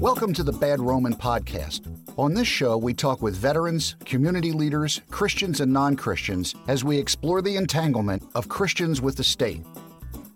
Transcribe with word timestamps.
Welcome 0.00 0.32
to 0.32 0.42
the 0.42 0.50
Bad 0.50 0.80
Roman 0.80 1.12
Podcast. 1.12 1.82
On 2.16 2.32
this 2.32 2.48
show, 2.48 2.78
we 2.78 2.94
talk 2.94 3.20
with 3.20 3.36
veterans, 3.36 3.96
community 4.06 4.50
leaders, 4.50 5.02
Christians, 5.10 5.60
and 5.60 5.70
non 5.70 5.94
Christians 5.94 6.54
as 6.68 6.82
we 6.82 6.96
explore 6.96 7.42
the 7.42 7.56
entanglement 7.56 8.22
of 8.34 8.48
Christians 8.48 9.02
with 9.02 9.18
the 9.18 9.22
state. 9.22 9.60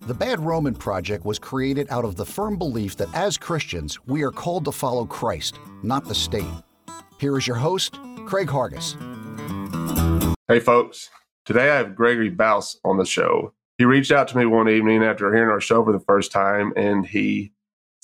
The 0.03 0.13
Bad 0.13 0.39
Roman 0.41 0.75
Project 0.75 1.25
was 1.25 1.39
created 1.39 1.87
out 1.89 2.05
of 2.05 2.17
the 2.17 2.27
firm 2.27 2.59
belief 2.59 2.95
that 2.99 3.09
as 3.15 3.39
Christians, 3.39 3.99
we 4.05 4.23
are 4.23 4.31
called 4.31 4.67
to 4.67 4.73
follow 4.73 5.07
Christ, 5.07 5.59
not 5.83 6.05
the 6.05 6.15
state. 6.15 6.45
Here 7.19 7.39
is 7.39 7.47
your 7.47 7.57
host, 7.57 7.99
Craig 8.27 8.49
Hargis. 8.49 8.97
Hey, 10.47 10.61
folks. 10.61 11.09
Today 11.47 11.71
I 11.71 11.77
have 11.77 11.97
Gregory 11.97 12.31
Baus 12.31 12.77
on 12.85 12.99
the 12.99 13.07
show. 13.07 13.55
He 13.79 13.87
reached 13.87 14.13
out 14.13 14.29
to 14.29 14.37
me 14.37 14.45
one 14.45 14.69
evening 14.69 15.03
after 15.03 15.35
hearing 15.35 15.49
our 15.49 15.63
show 15.63 15.83
for 15.83 15.93
the 15.95 16.05
first 16.05 16.33
time, 16.33 16.75
and 16.77 17.07
he 17.07 17.54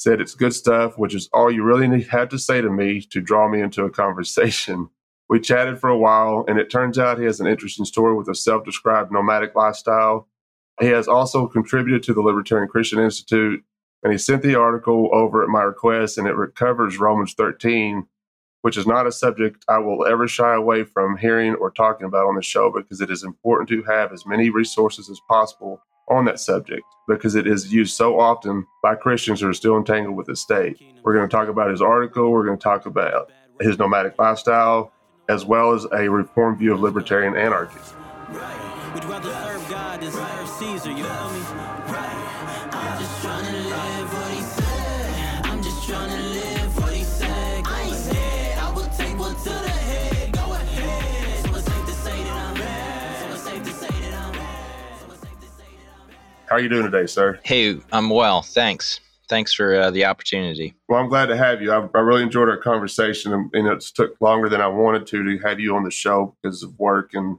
said 0.01 0.19
it's 0.19 0.35
good 0.35 0.55
stuff, 0.55 0.97
which 0.97 1.15
is 1.15 1.29
all 1.31 1.51
you 1.51 1.63
really 1.63 2.03
have 2.05 2.31
to 2.31 2.39
say 2.39 2.63
to 2.63 2.71
me 2.71 3.03
to 3.03 3.21
draw 3.21 3.51
me 3.51 3.61
into 3.61 3.85
a 3.85 3.91
conversation. 3.91 4.89
We 5.29 5.39
chatted 5.39 5.79
for 5.79 5.89
a 5.89 5.97
while, 5.97 6.45
and 6.49 6.59
it 6.59 6.73
turns 6.73 6.99
out 6.99 7.21
he 7.21 7.25
has 7.25 7.39
an 7.39 7.47
interesting 7.47 7.85
story 7.85 8.17
with 8.17 8.29
a 8.29 8.35
self 8.35 8.65
described 8.65 9.13
nomadic 9.13 9.55
lifestyle. 9.55 10.27
He 10.81 10.89
has 10.89 11.07
also 11.07 11.47
contributed 11.47 12.03
to 12.03 12.15
the 12.15 12.21
Libertarian 12.21 12.69
Christian 12.69 12.99
Institute, 12.99 13.63
and 14.03 14.11
he 14.11 14.19
sent 14.19 14.43
the 14.43 14.57
article 14.57 15.09
over 15.13 15.45
at 15.45 15.49
my 15.49 15.63
request, 15.63 16.19
and 16.19 16.27
it 16.27 16.35
covers 16.57 16.99
Romans 16.99 17.35
13, 17.35 18.09
which 18.63 18.77
is 18.77 18.89
not 18.89 19.07
a 19.07 19.13
subject 19.13 19.65
I 19.69 19.79
will 19.79 20.05
ever 20.05 20.27
shy 20.27 20.53
away 20.53 20.83
from 20.83 21.17
hearing 21.17 21.55
or 21.55 21.71
talking 21.71 22.09
about 22.09 22.27
on 22.27 22.35
the 22.35 22.43
show 22.43 22.73
because 22.73 23.01
it 23.01 23.09
is 23.13 23.23
important 23.23 23.69
to 23.69 23.85
have 23.85 24.13
as 24.13 24.27
many 24.27 24.51
resources 24.51 25.09
as 25.09 25.21
possible 25.29 25.81
on 26.09 26.25
that 26.25 26.41
subject 26.41 26.83
because 27.09 27.35
it 27.35 27.47
is 27.47 27.73
used 27.73 27.97
so 27.97 28.19
often 28.19 28.67
by 28.83 28.95
Christians 28.95 29.41
who 29.41 29.49
are 29.49 29.55
still 29.55 29.77
entangled 29.77 30.17
with 30.17 30.27
the 30.27 30.37
state. 30.37 30.81
We're 31.03 31.15
going 31.15 31.29
to 31.29 31.35
talk 31.35 31.49
about 31.49 31.71
his 31.71 31.83
article, 31.83 32.31
we're 32.31 32.47
going 32.47 32.59
to 32.59 32.63
talk 32.63 32.87
about 32.87 33.33
his 33.61 33.79
nomadic 33.79 34.19
lifestyle, 34.19 34.93
as 35.29 35.45
well 35.45 35.73
as 35.73 35.87
a 35.93 36.09
reformed 36.09 36.59
view 36.59 36.73
of 36.73 36.81
libertarian 36.81 37.37
anarchy. 37.37 37.79
Right. 38.29 39.90
How 56.51 56.57
are 56.57 56.61
you 56.61 56.69
doing 56.69 56.91
today, 56.91 57.07
sir? 57.07 57.39
Hey, 57.45 57.79
I'm 57.93 58.11
well. 58.11 58.43
Thanks. 58.43 58.99
Thanks 59.29 59.55
for 59.55 59.73
uh, 59.77 59.93
the 59.93 60.05
opportunity. 60.05 60.75
Well, 60.89 61.01
I'm 61.01 61.09
glad 61.09 61.27
to 61.27 61.37
have 61.37 61.63
you. 61.63 61.71
I, 61.71 61.89
I 61.95 62.01
really 62.01 62.25
enjoyed 62.25 62.49
our 62.49 62.57
conversation, 62.57 63.33
and, 63.33 63.55
and 63.55 63.69
it 63.69 63.81
took 63.95 64.21
longer 64.21 64.49
than 64.49 64.61
I 64.61 64.67
wanted 64.67 65.07
to 65.07 65.23
to 65.23 65.39
have 65.47 65.61
you 65.61 65.77
on 65.77 65.85
the 65.85 65.93
show 65.93 66.35
because 66.43 66.65
of 66.65 66.77
work 66.77 67.15
and 67.15 67.39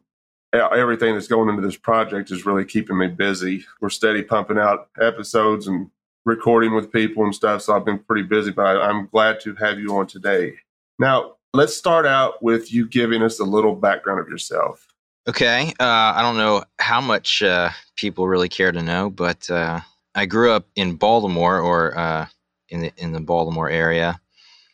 everything 0.54 1.14
that's 1.14 1.28
going 1.28 1.50
into 1.50 1.62
this 1.62 1.76
project 1.76 2.32
is 2.32 2.46
really 2.46 2.64
keeping 2.64 2.98
me 2.98 3.08
busy. 3.08 3.66
We're 3.82 3.90
steady 3.90 4.24
pumping 4.24 4.58
out 4.58 4.88
episodes 5.02 5.68
and 5.68 5.90
recording 6.24 6.74
with 6.74 6.92
people 6.92 7.26
and 7.26 7.36
stuff. 7.36 7.64
So 7.64 7.76
I've 7.76 7.86
been 7.86 8.00
pretty 8.00 8.24
busy, 8.24 8.52
but 8.52 8.66
I, 8.66 8.90
am 8.90 9.10
glad 9.12 9.42
to 9.42 9.56
have 9.56 9.78
you 9.78 9.98
on 9.98 10.08
today. 10.08 10.54
Now, 11.00 11.36
let's 11.54 11.76
start 11.76 12.06
out 12.06 12.42
with 12.42 12.72
you 12.72 12.88
giving 12.88 13.24
us 13.24 13.42
a 13.42 13.46
little 13.46 13.76
background 13.76 14.22
of 14.22 14.30
yourself. 14.30 14.88
Okay. 15.28 15.72
Uh, 15.80 16.14
I 16.16 16.22
don't 16.22 16.38
know 16.38 16.64
how 16.80 17.00
much 17.00 17.44
uh, 17.44 17.70
people 17.96 18.28
really 18.28 18.50
care 18.50 18.72
to 18.72 18.82
know, 18.82 19.10
but 19.10 19.50
uh, 19.50 19.80
I 20.16 20.26
grew 20.26 20.52
up 20.52 20.68
in 20.76 20.96
Baltimore 20.96 21.60
or 21.60 21.98
uh, 21.98 22.26
in 22.70 22.82
the 22.82 22.92
in 22.98 23.12
the 23.12 23.22
Baltimore 23.22 23.70
area. 23.70 24.20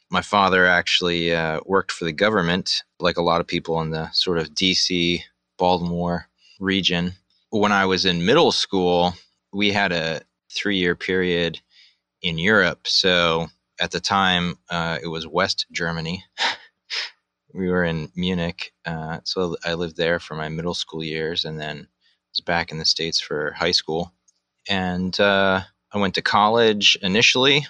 My 0.09 0.21
father 0.21 0.65
actually 0.65 1.35
uh, 1.35 1.59
worked 1.65 1.91
for 1.91 2.05
the 2.05 2.13
government, 2.13 2.83
like 2.99 3.17
a 3.17 3.21
lot 3.21 3.41
of 3.41 3.47
people 3.47 3.81
in 3.81 3.89
the 3.91 4.09
sort 4.11 4.37
of 4.37 4.55
D.C. 4.55 5.23
Baltimore 5.57 6.27
region. 6.59 7.13
When 7.49 7.73
I 7.73 7.85
was 7.85 8.05
in 8.05 8.25
middle 8.25 8.53
school, 8.53 9.13
we 9.51 9.71
had 9.73 9.91
a 9.91 10.21
three 10.49 10.77
year 10.77 10.95
period 10.95 11.59
in 12.21 12.37
Europe. 12.37 12.87
So 12.87 13.47
at 13.81 13.91
the 13.91 13.99
time, 13.99 14.55
uh, 14.69 14.99
it 15.03 15.07
was 15.07 15.27
West 15.27 15.65
Germany. 15.71 16.23
we 17.57 17.69
were 17.69 17.83
in 17.85 18.11
Munich. 18.15 18.73
Uh, 18.85 19.19
so 19.25 19.57
I 19.65 19.75
lived 19.75 19.97
there 19.97 20.19
for 20.19 20.35
my 20.35 20.49
middle 20.49 20.75
school 20.75 21.03
years 21.03 21.45
and 21.45 21.59
then 21.59 21.87
was 22.33 22.41
back 22.41 22.71
in 22.71 22.79
the 22.79 22.85
States 22.85 23.19
for 23.21 23.53
high 23.53 23.71
school. 23.71 24.13
And 24.69 25.19
uh, 25.19 25.61
I 25.93 25.99
went 25.99 26.15
to 26.15 26.23
college 26.23 26.97
initially 27.01 27.67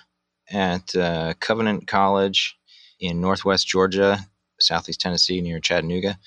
at 0.51 0.95
uh, 0.95 1.35
Covenant 1.39 1.87
College 1.87 2.57
in 2.99 3.21
Northwest 3.21 3.67
Georgia, 3.67 4.19
Southeast 4.59 5.01
Tennessee, 5.01 5.41
near 5.41 5.59
Chattanooga 5.59 6.17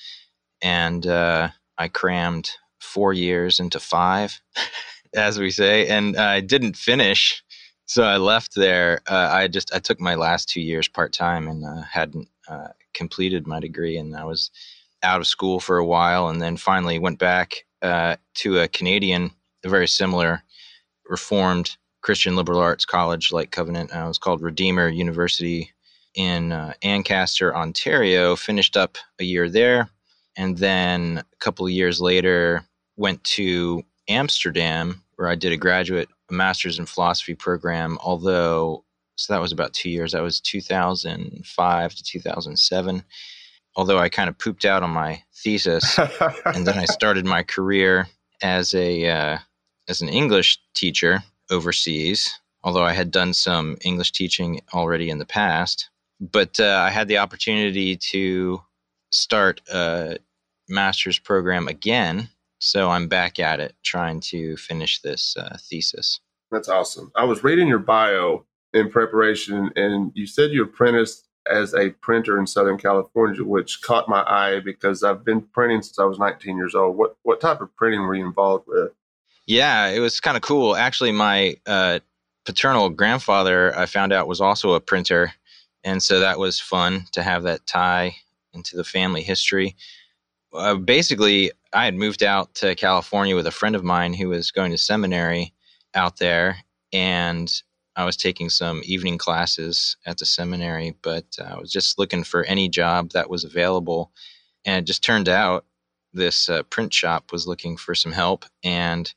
and 0.62 1.06
uh, 1.06 1.48
I 1.78 1.88
crammed 1.88 2.50
four 2.80 3.12
years 3.12 3.60
into 3.60 3.80
five, 3.80 4.40
as 5.14 5.38
we 5.38 5.50
say, 5.50 5.88
and 5.88 6.16
I 6.16 6.40
didn't 6.40 6.76
finish. 6.76 7.42
So 7.86 8.04
I 8.04 8.18
left 8.18 8.54
there. 8.54 9.00
Uh, 9.08 9.30
I 9.32 9.48
just 9.48 9.74
I 9.74 9.78
took 9.80 10.00
my 10.00 10.14
last 10.14 10.48
two 10.48 10.60
years 10.60 10.88
part 10.88 11.12
time 11.12 11.48
and 11.48 11.64
uh, 11.64 11.82
hadn't 11.82 12.28
uh, 12.48 12.68
completed 12.94 13.46
my 13.46 13.60
degree, 13.60 13.96
and 13.96 14.16
I 14.16 14.24
was 14.24 14.50
out 15.02 15.20
of 15.20 15.26
school 15.26 15.60
for 15.60 15.78
a 15.78 15.84
while, 15.84 16.28
and 16.28 16.40
then 16.40 16.56
finally 16.56 16.98
went 16.98 17.18
back 17.18 17.64
uh, 17.82 18.16
to 18.34 18.58
a 18.58 18.68
Canadian, 18.68 19.30
a 19.64 19.68
very 19.68 19.88
similar 19.88 20.42
Reformed 21.08 21.76
Christian 22.02 22.36
liberal 22.36 22.60
arts 22.60 22.84
college 22.84 23.32
like 23.32 23.50
Covenant. 23.50 23.94
Uh, 23.94 24.04
it 24.04 24.08
was 24.08 24.18
called 24.18 24.42
Redeemer 24.42 24.88
University 24.88 25.72
in 26.14 26.52
uh, 26.52 26.72
Ancaster, 26.82 27.54
Ontario. 27.54 28.36
Finished 28.36 28.76
up 28.76 28.96
a 29.18 29.24
year 29.24 29.48
there 29.48 29.90
and 30.36 30.58
then 30.58 31.18
a 31.18 31.36
couple 31.36 31.66
of 31.66 31.72
years 31.72 32.00
later 32.00 32.64
went 32.96 33.22
to 33.24 33.82
Amsterdam 34.08 35.02
where 35.16 35.28
I 35.28 35.34
did 35.34 35.52
a 35.52 35.56
graduate 35.56 36.08
a 36.30 36.32
master's 36.32 36.78
in 36.78 36.86
philosophy 36.86 37.34
program. 37.34 37.98
Although 38.02 38.84
so 39.20 39.34
that 39.34 39.40
was 39.40 39.52
about 39.52 39.74
two 39.74 39.90
years. 39.90 40.12
That 40.12 40.22
was 40.22 40.40
2005 40.40 41.94
to 41.94 42.02
2007. 42.02 43.04
Although 43.76 43.98
I 43.98 44.08
kind 44.08 44.30
of 44.30 44.38
pooped 44.38 44.64
out 44.64 44.82
on 44.82 44.90
my 44.90 45.22
thesis, 45.34 45.98
and 46.46 46.66
then 46.66 46.78
I 46.78 46.84
started 46.86 47.26
my 47.26 47.42
career 47.42 48.08
as 48.42 48.72
a 48.72 49.06
uh, 49.06 49.38
as 49.88 50.00
an 50.00 50.08
English 50.08 50.58
teacher 50.74 51.22
overseas. 51.50 52.40
Although 52.64 52.84
I 52.84 52.94
had 52.94 53.10
done 53.10 53.34
some 53.34 53.76
English 53.84 54.12
teaching 54.12 54.62
already 54.72 55.10
in 55.10 55.18
the 55.18 55.26
past, 55.26 55.90
but 56.18 56.58
uh, 56.58 56.82
I 56.86 56.88
had 56.88 57.06
the 57.06 57.18
opportunity 57.18 57.96
to 57.96 58.62
start 59.12 59.60
a 59.70 60.16
master's 60.66 61.18
program 61.18 61.68
again. 61.68 62.30
So 62.58 62.88
I'm 62.88 63.06
back 63.06 63.38
at 63.38 63.60
it 63.60 63.74
trying 63.82 64.20
to 64.32 64.56
finish 64.56 65.02
this 65.02 65.36
uh, 65.36 65.58
thesis. 65.60 66.20
That's 66.50 66.68
awesome. 66.68 67.12
I 67.14 67.24
was 67.24 67.44
reading 67.44 67.68
your 67.68 67.78
bio 67.78 68.46
in 68.72 68.90
preparation, 68.90 69.70
and 69.76 70.12
you 70.14 70.26
said 70.26 70.50
you 70.50 70.62
apprenticed 70.62 71.26
as 71.50 71.74
a 71.74 71.90
printer 71.90 72.38
in 72.38 72.46
Southern 72.46 72.78
California, 72.78 73.42
which 73.42 73.82
caught 73.82 74.08
my 74.08 74.22
eye 74.22 74.60
because 74.60 75.02
I've 75.02 75.24
been 75.24 75.42
printing 75.42 75.82
since 75.82 75.98
I 75.98 76.04
was 76.04 76.18
19 76.18 76.56
years 76.56 76.74
old. 76.74 76.96
What 76.96 77.16
what 77.22 77.40
type 77.40 77.60
of 77.60 77.74
printing 77.76 78.02
were 78.02 78.14
you 78.14 78.26
involved 78.26 78.64
with? 78.66 78.92
Yeah, 79.46 79.88
it 79.88 79.98
was 79.98 80.20
kind 80.20 80.36
of 80.36 80.42
cool. 80.42 80.76
Actually, 80.76 81.12
my 81.12 81.56
uh, 81.66 82.00
paternal 82.44 82.88
grandfather, 82.90 83.76
I 83.76 83.86
found 83.86 84.12
out, 84.12 84.28
was 84.28 84.40
also 84.40 84.74
a 84.74 84.80
printer, 84.80 85.32
and 85.82 86.02
so 86.02 86.20
that 86.20 86.38
was 86.38 86.60
fun 86.60 87.06
to 87.12 87.22
have 87.22 87.42
that 87.44 87.66
tie 87.66 88.14
into 88.52 88.76
the 88.76 88.84
family 88.84 89.22
history. 89.22 89.76
Uh, 90.52 90.74
basically, 90.74 91.50
I 91.72 91.84
had 91.84 91.94
moved 91.94 92.22
out 92.22 92.54
to 92.56 92.74
California 92.74 93.34
with 93.34 93.46
a 93.46 93.52
friend 93.52 93.74
of 93.74 93.84
mine 93.84 94.14
who 94.14 94.28
was 94.28 94.50
going 94.50 94.72
to 94.72 94.78
seminary 94.78 95.52
out 95.94 96.18
there, 96.18 96.58
and 96.92 97.50
I 98.00 98.04
was 98.04 98.16
taking 98.16 98.48
some 98.48 98.80
evening 98.84 99.18
classes 99.18 99.96
at 100.06 100.16
the 100.16 100.24
seminary, 100.24 100.96
but 101.02 101.26
uh, 101.38 101.44
I 101.44 101.58
was 101.58 101.70
just 101.70 101.98
looking 101.98 102.24
for 102.24 102.44
any 102.44 102.68
job 102.68 103.10
that 103.10 103.28
was 103.28 103.44
available. 103.44 104.10
And 104.64 104.82
it 104.82 104.86
just 104.86 105.04
turned 105.04 105.28
out 105.28 105.66
this 106.14 106.48
uh, 106.48 106.62
print 106.64 106.94
shop 106.94 107.30
was 107.30 107.46
looking 107.46 107.76
for 107.76 107.94
some 107.94 108.12
help, 108.12 108.46
and 108.64 109.12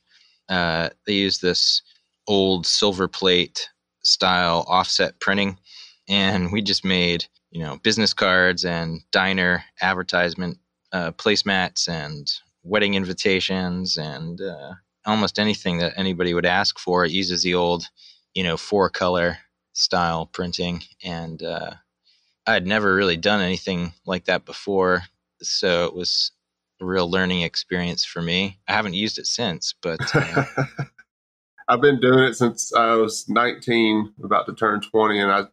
uh, 0.50 0.90
they 1.06 1.14
used 1.14 1.40
this 1.40 1.80
old 2.26 2.66
silver 2.66 3.08
plate 3.08 3.70
style 4.02 4.66
offset 4.68 5.18
printing. 5.18 5.58
And 6.06 6.52
we 6.52 6.60
just 6.60 6.84
made 6.84 7.24
you 7.50 7.62
know 7.62 7.78
business 7.82 8.12
cards 8.12 8.66
and 8.66 9.00
diner 9.12 9.64
advertisement 9.80 10.58
uh, 10.92 11.12
placemats 11.12 11.88
and 11.88 12.30
wedding 12.62 12.94
invitations 12.94 13.96
and 13.96 14.42
uh, 14.42 14.72
almost 15.06 15.38
anything 15.38 15.78
that 15.78 15.94
anybody 15.96 16.34
would 16.34 16.46
ask 16.46 16.78
for. 16.78 17.06
It 17.06 17.12
uses 17.12 17.42
the 17.42 17.54
old 17.54 17.88
you 18.34 18.42
know 18.42 18.56
four 18.56 18.90
color 18.90 19.38
style 19.72 20.26
printing 20.26 20.82
and 21.02 21.42
uh, 21.42 21.72
i 22.46 22.52
had 22.52 22.66
never 22.66 22.94
really 22.94 23.16
done 23.16 23.40
anything 23.40 23.92
like 24.06 24.24
that 24.26 24.44
before 24.44 25.02
so 25.42 25.84
it 25.84 25.94
was 25.94 26.32
a 26.80 26.84
real 26.84 27.10
learning 27.10 27.42
experience 27.42 28.04
for 28.04 28.22
me 28.22 28.58
i 28.68 28.72
haven't 28.72 28.94
used 28.94 29.18
it 29.18 29.26
since 29.26 29.74
but 29.80 30.00
uh, 30.14 30.44
I've 31.68 31.80
been 31.80 32.00
doing 32.00 32.20
it 32.20 32.34
since 32.34 32.72
I 32.74 32.94
was 32.94 33.28
19, 33.28 34.14
about 34.22 34.46
to 34.46 34.54
turn 34.54 34.80
20, 34.80 35.18
and 35.18 35.30
I 35.30 35.44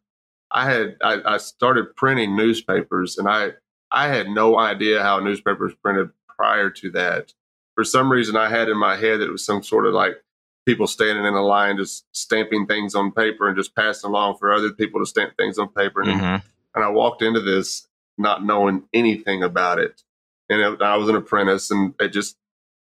I 0.52 0.66
had 0.66 0.98
I, 1.02 1.22
I 1.26 1.38
started 1.38 1.96
printing 1.96 2.36
newspapers, 2.36 3.18
and 3.18 3.28
I 3.28 3.52
I 3.92 4.08
had 4.08 4.28
no 4.28 4.60
idea 4.60 5.02
how 5.02 5.20
newspapers 5.20 5.74
printed 5.82 6.10
prior 6.28 6.70
to 6.70 6.92
that. 6.92 7.34
For 7.76 7.84
some 7.84 8.12
reason, 8.12 8.36
I 8.36 8.50
had 8.50 8.68
in 8.68 8.78
my 8.78 8.98
head 8.98 9.20
that 9.20 9.28
it 9.28 9.32
was 9.32 9.46
some 9.46 9.64
sort 9.64 9.88
of 9.88 9.94
like 9.94 10.16
people 10.66 10.88
standing 10.88 11.26
in 11.26 11.34
a 11.34 11.42
line 11.42 11.78
just 11.78 12.06
stamping 12.12 12.66
things 12.68 12.94
on 12.96 13.12
paper 13.12 13.48
and 13.48 13.58
just 13.58 13.76
passing 13.76 14.10
along 14.10 14.38
for 14.38 14.54
other 14.54 14.72
people 14.72 15.00
to 15.00 15.06
stamp 15.06 15.36
things 15.38 15.58
on 15.58 15.68
paper. 15.70 16.02
And, 16.02 16.12
mm-hmm. 16.12 16.48
and 16.76 16.84
I 16.84 16.90
walked 16.90 17.22
into 17.22 17.42
this 17.42 17.88
not 18.18 18.46
knowing 18.46 18.84
anything 18.94 19.44
about 19.44 19.80
it. 19.80 20.02
And 20.50 20.62
it, 20.62 20.82
I 20.82 20.98
was 20.98 21.10
an 21.10 21.16
apprentice, 21.16 21.72
and 21.72 21.94
it 22.00 22.10
just 22.10 22.38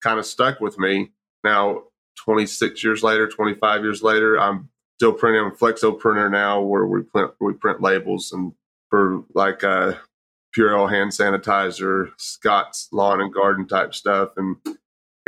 kind 0.02 0.18
of 0.18 0.26
stuck 0.26 0.60
with 0.60 0.80
me. 0.80 1.12
Now, 1.44 1.84
26 2.24 2.84
years 2.84 3.04
later, 3.04 3.28
25 3.28 3.84
years 3.84 4.02
later, 4.02 4.40
I'm 4.40 4.70
still 4.98 5.14
printing 5.14 5.44
on 5.44 5.52
Flexo 5.52 5.98
printer 5.98 6.30
now, 6.30 6.62
where 6.62 6.86
we 6.86 7.04
print 7.04 7.32
we 7.40 7.54
print 7.54 7.82
labels 7.82 8.32
and 8.32 8.54
for 8.90 9.24
like 9.34 9.64
uh, 9.64 9.94
Purell 10.58 10.90
hand 10.90 11.12
sanitizer, 11.12 12.12
Scott's 12.18 12.88
lawn 12.92 13.22
and 13.22 13.34
garden 13.34 13.68
type 13.68 13.94
stuff, 13.94 14.32
and 14.38 14.58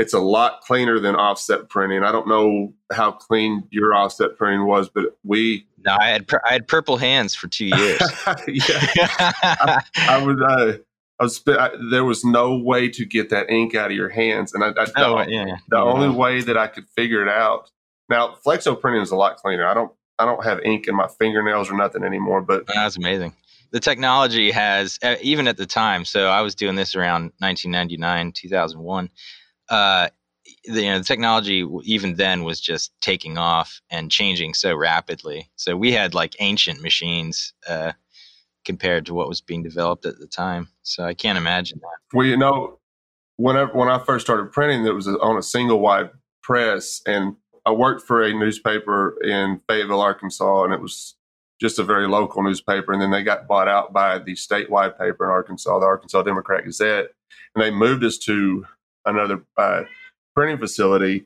it's 0.02 0.14
a 0.14 0.20
lot 0.20 0.62
cleaner 0.62 1.00
than 1.00 1.16
offset 1.16 1.70
printing. 1.70 2.04
I 2.04 2.12
don't 2.12 2.28
know 2.28 2.74
how 2.92 3.12
clean 3.12 3.68
your 3.70 3.94
offset 3.94 4.36
printing 4.36 4.66
was, 4.66 4.90
but 4.90 5.18
we. 5.24 5.68
No, 5.86 5.96
I 6.00 6.10
had 6.10 6.28
I 6.50 6.54
had 6.54 6.68
purple 6.68 6.98
hands 6.98 7.36
for 7.36 7.48
two 7.48 7.66
years. 7.66 8.02
I, 8.26 9.84
I, 9.96 10.24
was. 10.26 10.42
Uh, 10.42 10.78
I 11.20 11.24
was. 11.24 11.44
I, 11.48 11.70
there 11.92 12.04
was 12.04 12.26
no 12.26 12.58
way 12.58 12.90
to 12.90 13.06
get 13.06 13.30
that 13.30 13.52
ink 13.52 13.76
out 13.76 13.92
of 13.92 13.96
your 13.96 14.10
hands, 14.10 14.56
and 14.56 14.64
I. 14.64 14.70
I 14.70 14.88
oh, 14.98 15.22
yeah. 15.22 15.58
The 15.70 15.78
yeah. 15.78 15.84
only 15.84 16.10
way 16.10 16.42
that 16.42 16.58
I 16.58 16.66
could 16.66 16.88
figure 16.96 17.22
it 17.22 17.30
out. 17.30 17.70
Now, 18.10 18.36
flexo 18.44 18.80
printing 18.80 19.04
is 19.04 19.12
a 19.12 19.16
lot 19.16 19.38
cleaner. 19.38 19.68
I 19.68 19.76
don't. 19.76 19.92
I 20.18 20.26
don't 20.26 20.44
have 20.44 20.60
ink 20.64 20.88
in 20.88 20.96
my 20.96 21.08
fingernails 21.08 21.70
or 21.70 21.78
nothing 21.78 22.04
anymore. 22.04 22.42
But 22.42 22.66
that's 22.66 22.98
amazing. 22.98 23.34
The 23.72 23.80
technology 23.80 24.52
has, 24.52 25.00
even 25.22 25.48
at 25.48 25.58
the 25.58 25.66
time. 25.66 26.06
So 26.06 26.28
I 26.28 26.42
was 26.42 26.56
doing 26.56 26.76
this 26.76 26.94
around 26.94 27.32
1999, 27.40 28.34
2001 28.34 29.10
uh, 29.72 30.10
the, 30.66 30.82
you 30.82 30.90
know, 30.90 31.00
the 31.00 31.04
technology 31.04 31.66
even 31.84 32.16
then 32.16 32.44
was 32.44 32.60
just 32.60 32.92
taking 33.02 33.38
off 33.38 33.82
and 33.90 34.12
changing 34.12 34.54
so 34.54 34.76
rapidly. 34.76 35.50
So 35.56 35.76
we 35.76 35.92
had 35.92 36.14
like 36.14 36.36
ancient 36.40 36.82
machines 36.82 37.54
uh, 37.68 37.94
compared 38.66 39.06
to 39.08 39.14
what 39.14 39.30
was 39.30 39.42
being 39.42 39.64
developed 39.64 40.06
at 40.06 40.20
the 40.20 40.28
time. 40.28 40.68
So 40.84 41.04
I 41.04 41.14
can't 41.14 41.38
imagine 41.38 41.80
that. 41.82 42.16
Well, 42.16 42.28
you 42.28 42.38
know, 42.38 42.80
whenever 43.38 43.72
when 43.74 43.88
I 43.88 44.00
first 44.00 44.26
started 44.26 44.52
printing, 44.52 44.86
it 44.86 44.94
was 44.94 45.08
on 45.08 45.38
a 45.38 45.44
single 45.44 45.80
wide 45.80 46.12
press, 46.44 47.02
and 47.08 47.36
I 47.66 47.72
worked 47.72 48.06
for 48.06 48.22
a 48.22 48.34
newspaper 48.34 49.18
in 49.24 49.62
Fayetteville, 49.68 50.02
Arkansas, 50.02 50.64
and 50.66 50.74
it 50.74 50.82
was 50.82 51.16
just 51.62 51.80
a 51.80 51.84
very 51.84 52.08
local 52.08 52.44
newspaper. 52.44 52.92
And 52.92 53.02
then 53.02 53.12
they 53.12 53.24
got 53.24 53.48
bought 53.48 53.68
out 53.68 53.94
by 53.94 54.20
the 54.20 54.34
statewide 54.34 54.98
paper 55.00 55.26
in 55.26 55.32
Arkansas, 55.32 55.80
the 55.80 55.86
Arkansas 55.86 56.24
Democrat 56.24 56.66
Gazette, 56.66 57.12
and 57.56 57.64
they 57.64 57.72
moved 57.72 58.04
us 58.04 58.18
to 58.20 58.66
another 59.06 59.44
uh, 59.58 59.84
printing 60.36 60.58
facility, 60.58 61.26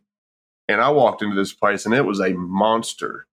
and 0.68 0.82
I 0.82 0.90
walked 0.90 1.22
into 1.22 1.36
this 1.36 1.54
place, 1.54 1.86
and 1.86 1.94
it 1.94 2.06
was 2.06 2.20
a 2.20 2.34
monster. 2.34 3.28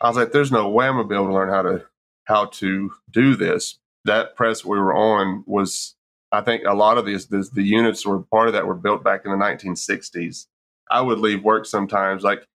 I 0.00 0.08
was 0.08 0.16
like, 0.16 0.32
"There's 0.32 0.52
no 0.52 0.68
way 0.68 0.86
I'm 0.86 0.94
gonna 0.94 1.08
be 1.08 1.14
able 1.14 1.28
to 1.28 1.34
learn 1.34 1.48
how 1.48 1.62
to 1.62 1.86
how 2.24 2.46
to 2.46 2.92
do 3.10 3.34
this." 3.36 3.78
That 4.04 4.36
press 4.36 4.64
we 4.64 4.78
were 4.78 4.94
on 4.94 5.44
was, 5.46 5.96
I 6.32 6.40
think, 6.40 6.64
a 6.64 6.74
lot 6.74 6.98
of 6.98 7.06
these 7.06 7.26
the, 7.26 7.48
the 7.52 7.62
units 7.62 8.06
were 8.06 8.20
part 8.20 8.48
of 8.48 8.54
that 8.54 8.66
were 8.66 8.74
built 8.74 9.04
back 9.04 9.22
in 9.24 9.30
the 9.30 9.36
1960s. 9.36 10.46
I 10.90 11.00
would 11.00 11.18
leave 11.18 11.44
work 11.44 11.66
sometimes, 11.66 12.22
like 12.22 12.46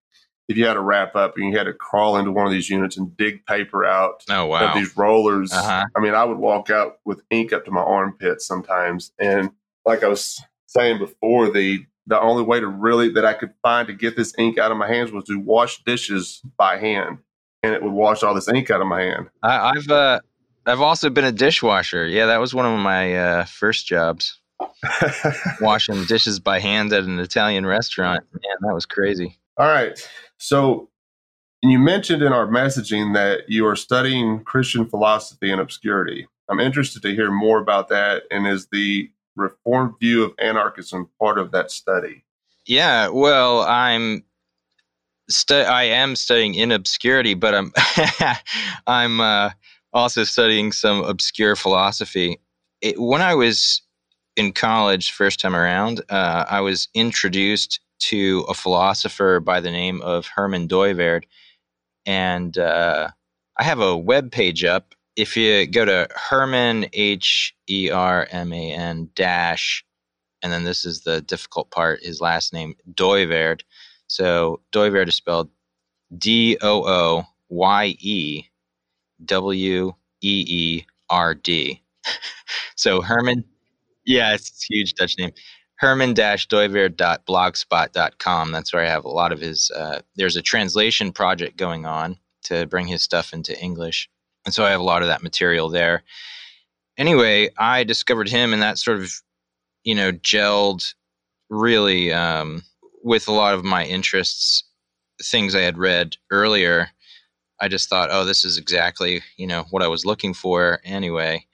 if 0.50 0.58
you 0.58 0.66
had 0.66 0.74
to 0.74 0.81
wrap 0.81 1.16
up 1.16 1.38
and 1.38 1.52
you 1.52 1.58
had 1.58 1.66
to 1.66 1.74
crawl 1.74 2.18
into 2.18 2.31
one 2.31 2.46
of 2.46 2.52
these 2.52 2.70
units 2.70 2.98
and 2.98 3.16
dig 3.16 3.46
paper 3.46 3.86
out 3.86 4.24
oh, 4.30 4.46
wow. 4.46 4.74
these 4.74 4.96
rollers. 4.98 5.54
Uh-huh. 5.54 5.86
I 5.96 6.00
mean, 6.00 6.14
I 6.14 6.24
would 6.24 6.38
walk 6.38 6.70
out 6.70 7.00
with 7.06 7.22
ink 7.30 7.54
up 7.54 7.66
to 7.66 7.72
my 7.72 7.81
armpits 7.81 8.46
sometimes. 8.46 9.14
And 9.18 9.52
like 9.86 10.04
I 10.04 10.08
was 10.08 10.42
saying 10.74 11.00
before, 11.00 11.52
the 11.52 11.86
the 12.06 12.20
only 12.20 12.44
way 12.44 12.60
to 12.60 12.68
really 12.68 13.10
that 13.14 13.25
I 13.25 13.34
could 13.34 13.54
find 13.62 13.88
to 13.88 13.94
get 13.94 14.18
this 14.18 14.34
ink 14.38 14.58
out 14.58 14.72
of 14.72 14.78
my 14.78 14.88
hands 14.88 15.12
was 15.12 15.24
to 15.25 15.40
wash 15.40 15.84
dishes 15.84 16.42
by 16.58 16.78
hand, 16.78 17.20
and 17.62 17.74
it 17.74 17.81
would 17.81 17.94
wash 17.94 18.24
all 18.24 18.34
this 18.34 18.50
ink 18.50 18.70
out 18.70 18.81
of 18.81 18.88
my 18.88 19.02
hand. 19.02 19.30
I, 19.42 19.74
have 19.75 19.90
uh, 19.90 20.20
I've 20.66 20.81
also 20.81 21.10
been 21.10 21.25
a 21.25 21.31
dishwasher. 21.31 22.06
Yeah, 22.06 22.25
that 22.25 22.40
was 22.40 22.54
one 22.54 22.66
of 22.66 22.78
my 22.80 23.16
uh, 23.16 23.46
first 23.46 23.88
jobs. 23.88 24.40
Washing 25.62 26.06
dishes 26.06 26.40
by 26.40 26.60
hand 26.60 26.94
at 26.94 27.04
an 27.04 27.20
Italian 27.20 27.66
restaurant. 27.66 28.24
Man, 28.31 28.56
that 28.62 28.74
was 28.74 28.86
crazy. 28.86 29.38
All 29.58 29.68
right. 29.68 29.98
So 30.38 30.90
you 31.62 31.80
mentioned 31.80 32.22
in 32.22 32.34
our 32.34 32.48
messaging 32.48 33.14
that 33.14 33.50
you 33.50 33.66
are 33.66 33.75
studying 33.75 34.44
Christian 34.44 34.86
philosophy 34.86 35.52
in 35.52 35.60
obscurity. 35.60 36.28
I'm 36.50 36.60
interested 36.60 37.02
to 37.02 37.16
hear 37.16 37.31
more 37.31 37.60
about 37.60 37.90
that. 37.90 38.24
And 38.31 38.48
is 38.48 38.68
the 38.72 39.10
reformed 39.36 39.96
view 40.00 40.24
of 40.24 40.34
anarchism 40.40 41.10
part 41.20 41.38
of 41.38 41.52
that 41.52 41.72
study? 41.72 42.24
Yeah, 42.66 43.10
well, 43.10 43.62
I'm 43.62 44.24
stu- 45.30 45.56
I 45.56 45.84
am 45.84 46.16
studying 46.16 46.56
in 46.56 46.72
obscurity, 46.72 47.34
but 47.34 47.54
I'm 47.54 47.72
I'm 48.88 49.20
uh, 49.20 49.52
also 49.92 50.24
studying 50.24 50.72
some 50.72 51.04
obscure 51.04 51.56
philosophy. 51.56 52.40
It, 52.82 53.00
when 53.00 53.22
I 53.22 53.36
was 53.36 53.82
in 54.36 54.52
college 54.52 55.12
first 55.12 55.40
time 55.40 55.56
around, 55.56 56.02
uh, 56.10 56.46
I 56.50 56.62
was 56.62 56.88
introduced 56.94 57.80
to 58.00 58.46
a 58.50 58.54
philosopher 58.54 59.40
by 59.40 59.62
the 59.62 59.72
name 59.72 60.02
of 60.02 60.28
Herman 60.28 60.68
Dooyeweerd, 60.68 61.24
and 62.06 62.58
uh, 62.58 63.10
I 63.58 63.64
have 63.64 63.80
a 63.80 63.98
web 63.98 64.32
page 64.32 64.64
up 64.64 64.96
if 65.15 65.38
you 65.38 65.68
go 65.68 65.86
to 65.86 66.07
Herman 66.15 66.88
H 66.94 67.56
E 67.69 67.92
R 67.92 68.27
M 68.31 68.51
A 68.54 68.71
N 68.71 69.10
dash, 69.15 69.86
and 70.42 70.51
then 70.51 70.63
this 70.63 70.86
is 70.86 71.01
the 71.01 71.21
difficult 71.21 71.69
part, 71.71 72.04
his 72.04 72.21
last 72.21 72.54
name 72.54 72.75
Dooyeweerd. 72.92 73.62
So 74.07 74.62
Dooyeweerd 74.71 75.07
is 75.07 75.15
spelled 75.15 75.50
D 76.18 76.57
O 76.62 76.83
O 76.86 77.24
Y 77.50 77.95
E 78.00 78.44
W 79.25 79.94
E 80.21 80.45
E 80.48 80.86
R 81.10 81.36
D. 81.36 81.81
So 82.75 83.01
Herman, 83.01 83.45
yeah, 84.06 84.33
it's 84.33 84.50
a 84.50 84.74
huge 84.74 84.95
Dutch 84.95 85.15
name. 85.18 85.31
Herman-Dooyeweerd.blogspot.com. 85.75 88.51
That's 88.51 88.74
where 88.74 88.83
I 88.83 88.89
have 88.89 89.06
a 89.06 89.10
lot 89.10 89.31
of 89.31 89.39
his. 89.39 89.71
Uh, 89.71 90.01
there's 90.15 90.36
a 90.36 90.42
translation 90.42 91.13
project 91.13 91.56
going 91.56 91.86
on 91.86 92.18
to 92.44 92.65
bring 92.65 92.88
his 92.88 93.04
stuff 93.04 93.31
into 93.31 93.57
English 93.62 94.10
and 94.45 94.54
so 94.54 94.66
I 94.66 94.72
have 94.72 94.79
a 94.79 94.84
lot 94.84 95.01
of 95.01 95.08
that 95.08 95.24
material 95.24 95.70
there. 95.70 96.03
Anyway, 96.98 97.50
I 97.58 97.84
discovered 97.84 98.29
him, 98.29 98.53
and 98.53 98.62
that 98.62 98.77
sort 98.77 99.00
of, 99.00 99.12
you 99.84 99.96
know, 99.96 100.12
gelled 100.12 100.94
really 101.50 102.13
um, 102.13 102.63
with 103.03 103.27
a 103.27 103.32
lot 103.32 103.53
of 103.53 103.63
my 103.63 103.86
interests, 103.86 104.63
things 105.22 105.56
I 105.56 105.62
had 105.62 105.77
read 105.77 106.15
earlier. 106.32 106.89
I 107.60 107.68
just 107.68 107.89
thought, 107.89 108.10
oh, 108.12 108.25
this 108.25 108.44
is 108.44 108.58
exactly, 108.58 109.22
you 109.38 109.48
know, 109.48 109.65
what 109.70 109.84
I 109.84 109.88
was 109.88 110.06
looking 110.06 110.34
for. 110.34 110.79
Anyway, 110.84 111.46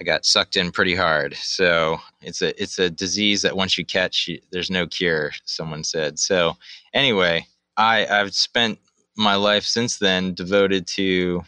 I 0.00 0.02
got 0.02 0.24
sucked 0.24 0.56
in 0.56 0.72
pretty 0.72 0.94
hard. 0.94 1.34
So 1.36 1.98
it's 2.22 2.40
a 2.40 2.60
it's 2.60 2.78
a 2.78 2.88
disease 2.88 3.42
that 3.42 3.56
once 3.56 3.76
you 3.76 3.84
catch, 3.84 4.28
you, 4.28 4.40
there's 4.50 4.70
no 4.70 4.86
cure. 4.86 5.32
Someone 5.44 5.84
said. 5.84 6.18
So 6.18 6.56
anyway, 6.94 7.46
I 7.76 8.06
I've 8.06 8.34
spent 8.34 8.78
my 9.16 9.34
life 9.34 9.64
since 9.64 9.98
then 9.98 10.32
devoted 10.32 10.86
to 10.86 11.42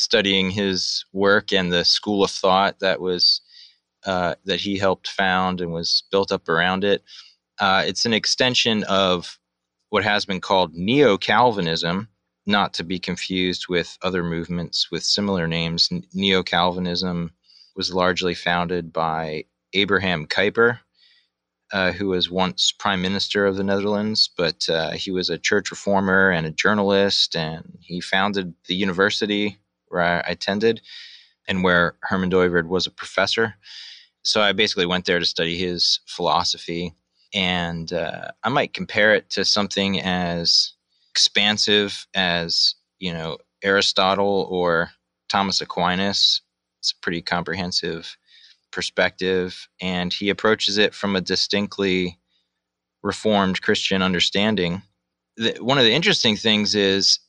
studying 0.00 0.50
his 0.50 1.04
work 1.12 1.52
and 1.52 1.72
the 1.72 1.84
school 1.84 2.24
of 2.24 2.30
thought 2.30 2.80
that 2.80 3.00
was 3.00 3.40
uh, 4.06 4.36
that 4.44 4.60
he 4.60 4.78
helped 4.78 5.08
found 5.08 5.60
and 5.60 5.72
was 5.72 6.04
built 6.10 6.30
up 6.30 6.48
around 6.48 6.84
it. 6.84 7.02
Uh, 7.58 7.82
it's 7.86 8.04
an 8.04 8.12
extension 8.12 8.84
of 8.84 9.38
what 9.90 10.04
has 10.04 10.24
been 10.24 10.40
called 10.40 10.74
Neo 10.74 11.16
Calvinism, 11.16 12.08
not 12.46 12.72
to 12.74 12.84
be 12.84 12.98
confused 12.98 13.66
with 13.68 13.98
other 14.02 14.22
movements 14.22 14.90
with 14.90 15.02
similar 15.02 15.46
names. 15.46 15.90
Neo 16.14 16.42
Calvinism 16.42 17.32
was 17.74 17.92
largely 17.92 18.34
founded 18.34 18.92
by 18.92 19.44
Abraham 19.72 20.26
Kuyper, 20.26 20.78
uh, 21.72 21.92
who 21.92 22.08
was 22.08 22.30
once 22.30 22.72
prime 22.72 23.02
minister 23.02 23.44
of 23.44 23.56
the 23.56 23.64
Netherlands, 23.64 24.30
but 24.36 24.68
uh, 24.68 24.92
he 24.92 25.10
was 25.10 25.28
a 25.28 25.38
church 25.38 25.70
reformer 25.70 26.30
and 26.30 26.46
a 26.46 26.52
journalist, 26.52 27.34
and 27.34 27.78
he 27.80 28.00
founded 28.00 28.54
the 28.68 28.74
university 28.74 29.58
where 29.88 30.02
I 30.02 30.30
attended 30.30 30.80
and 31.48 31.62
where 31.62 31.96
Herman 32.02 32.30
Dooyeweerd 32.30 32.66
was 32.66 32.86
a 32.86 32.90
professor. 32.90 33.54
So 34.22 34.40
I 34.40 34.52
basically 34.52 34.86
went 34.86 35.04
there 35.04 35.20
to 35.20 35.24
study 35.24 35.56
his 35.56 36.00
philosophy. 36.06 36.94
And 37.34 37.92
uh, 37.92 38.28
I 38.42 38.48
might 38.48 38.72
compare 38.72 39.14
it 39.14 39.30
to 39.30 39.44
something 39.44 40.00
as 40.00 40.72
expansive 41.10 42.06
as, 42.14 42.74
you 42.98 43.12
know, 43.12 43.38
Aristotle 43.62 44.48
or 44.50 44.90
Thomas 45.28 45.60
Aquinas. 45.60 46.40
It's 46.80 46.92
a 46.92 47.00
pretty 47.02 47.22
comprehensive 47.22 48.16
perspective. 48.72 49.68
And 49.80 50.12
he 50.12 50.28
approaches 50.28 50.78
it 50.78 50.94
from 50.94 51.14
a 51.14 51.20
distinctly 51.20 52.18
reformed 53.02 53.62
Christian 53.62 54.02
understanding. 54.02 54.82
The, 55.36 55.56
one 55.60 55.78
of 55.78 55.84
the 55.84 55.92
interesting 55.94 56.36
things 56.36 56.74
is 56.74 57.20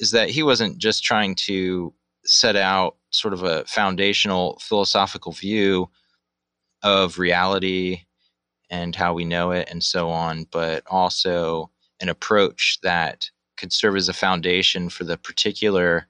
is 0.00 0.10
that 0.10 0.30
he 0.30 0.42
wasn't 0.42 0.78
just 0.78 1.02
trying 1.02 1.34
to 1.34 1.92
set 2.24 2.56
out 2.56 2.96
sort 3.10 3.34
of 3.34 3.42
a 3.42 3.64
foundational 3.64 4.58
philosophical 4.60 5.32
view 5.32 5.88
of 6.82 7.18
reality 7.18 8.00
and 8.70 8.96
how 8.96 9.14
we 9.14 9.24
know 9.24 9.52
it 9.52 9.68
and 9.70 9.82
so 9.82 10.10
on, 10.10 10.46
but 10.50 10.82
also 10.88 11.70
an 12.00 12.08
approach 12.08 12.78
that 12.82 13.30
could 13.56 13.72
serve 13.72 13.96
as 13.96 14.08
a 14.08 14.12
foundation 14.12 14.88
for 14.88 15.04
the 15.04 15.16
particular 15.16 16.06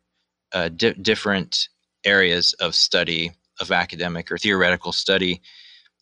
uh, 0.52 0.68
di- 0.68 0.94
different 0.94 1.68
areas 2.04 2.52
of 2.54 2.74
study 2.74 3.32
of 3.60 3.70
academic 3.70 4.30
or 4.30 4.38
theoretical 4.38 4.92
study. 4.92 5.40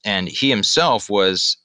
And 0.05 0.29
he 0.29 0.50
himself 0.50 1.09
was 1.09 1.57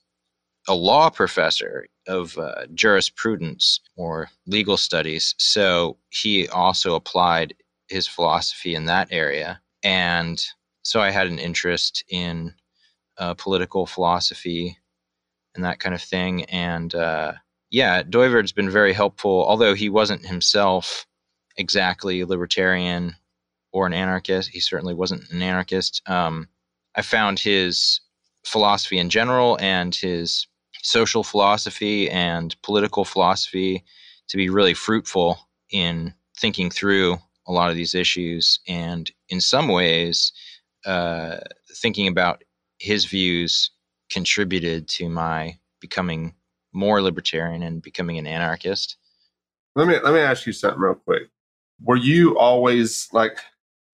a 0.68 0.76
law 0.76 1.10
professor 1.10 1.88
of 2.08 2.38
uh, 2.38 2.66
jurisprudence 2.74 3.80
or 3.96 4.30
legal 4.46 4.78
studies. 4.78 5.36
So 5.38 5.98
he 6.10 6.48
also 6.48 6.96
applied 6.96 7.56
his 7.88 8.08
philosophy 8.08 8.76
in 8.76 8.86
that 8.86 9.08
area. 9.12 9.62
And 9.84 10.44
so 10.84 11.02
I 11.02 11.12
had 11.12 11.28
an 11.28 11.40
interest 11.40 12.04
in 12.10 12.54
uh, 13.18 13.34
political 13.36 13.86
philosophy 13.86 14.78
and 15.56 15.64
that 15.64 15.80
kind 15.80 15.96
of 15.96 16.02
thing. 16.02 16.44
And 16.46 16.94
uh, 16.94 17.34
yeah, 17.70 18.04
Dooyeweerd's 18.04 18.52
been 18.52 18.70
very 18.70 18.94
helpful, 18.94 19.46
although 19.48 19.74
he 19.74 19.90
wasn't 19.90 20.26
himself 20.26 21.06
exactly 21.58 22.24
libertarian 22.24 23.16
or 23.72 23.86
an 23.86 23.94
anarchist. 23.94 24.50
He 24.50 24.60
certainly 24.60 24.94
wasn't 24.94 25.30
an 25.32 25.42
anarchist. 25.42 26.02
Um, 26.08 26.48
I 26.96 27.02
found 27.02 27.40
his 27.40 28.02
philosophy 28.50 28.98
in 28.98 29.10
general 29.10 29.58
and 29.62 29.96
his 29.96 30.48
social 30.82 31.24
philosophy 31.24 32.10
and 32.10 32.56
political 32.64 33.06
philosophy 33.06 33.84
to 34.28 34.38
be 34.38 34.50
really 34.50 34.74
fruitful 34.74 35.38
in 35.72 36.14
thinking 36.38 36.70
through 36.70 37.18
a 37.48 37.52
lot 37.52 37.70
of 37.70 37.76
these 37.76 37.96
issues 37.96 38.60
and 38.68 39.12
in 39.30 39.42
some 39.42 39.68
ways 39.68 40.32
uh, 40.86 41.38
thinking 41.76 42.08
about 42.08 42.44
his 42.80 43.06
views 43.06 43.72
contributed 44.10 44.88
to 44.88 45.10
my 45.10 45.58
becoming 45.80 46.34
more 46.74 47.02
libertarian 47.02 47.64
and 47.64 47.82
becoming 47.82 48.18
an 48.18 48.28
anarchist. 48.28 48.98
Let 49.76 49.88
me 49.88 50.00
let 50.00 50.14
me 50.14 50.20
ask 50.20 50.46
you 50.46 50.54
something 50.54 50.80
real 50.80 50.96
quick. 50.96 51.30
Were 51.82 51.96
you 51.96 52.38
always 52.38 53.08
like 53.14 53.38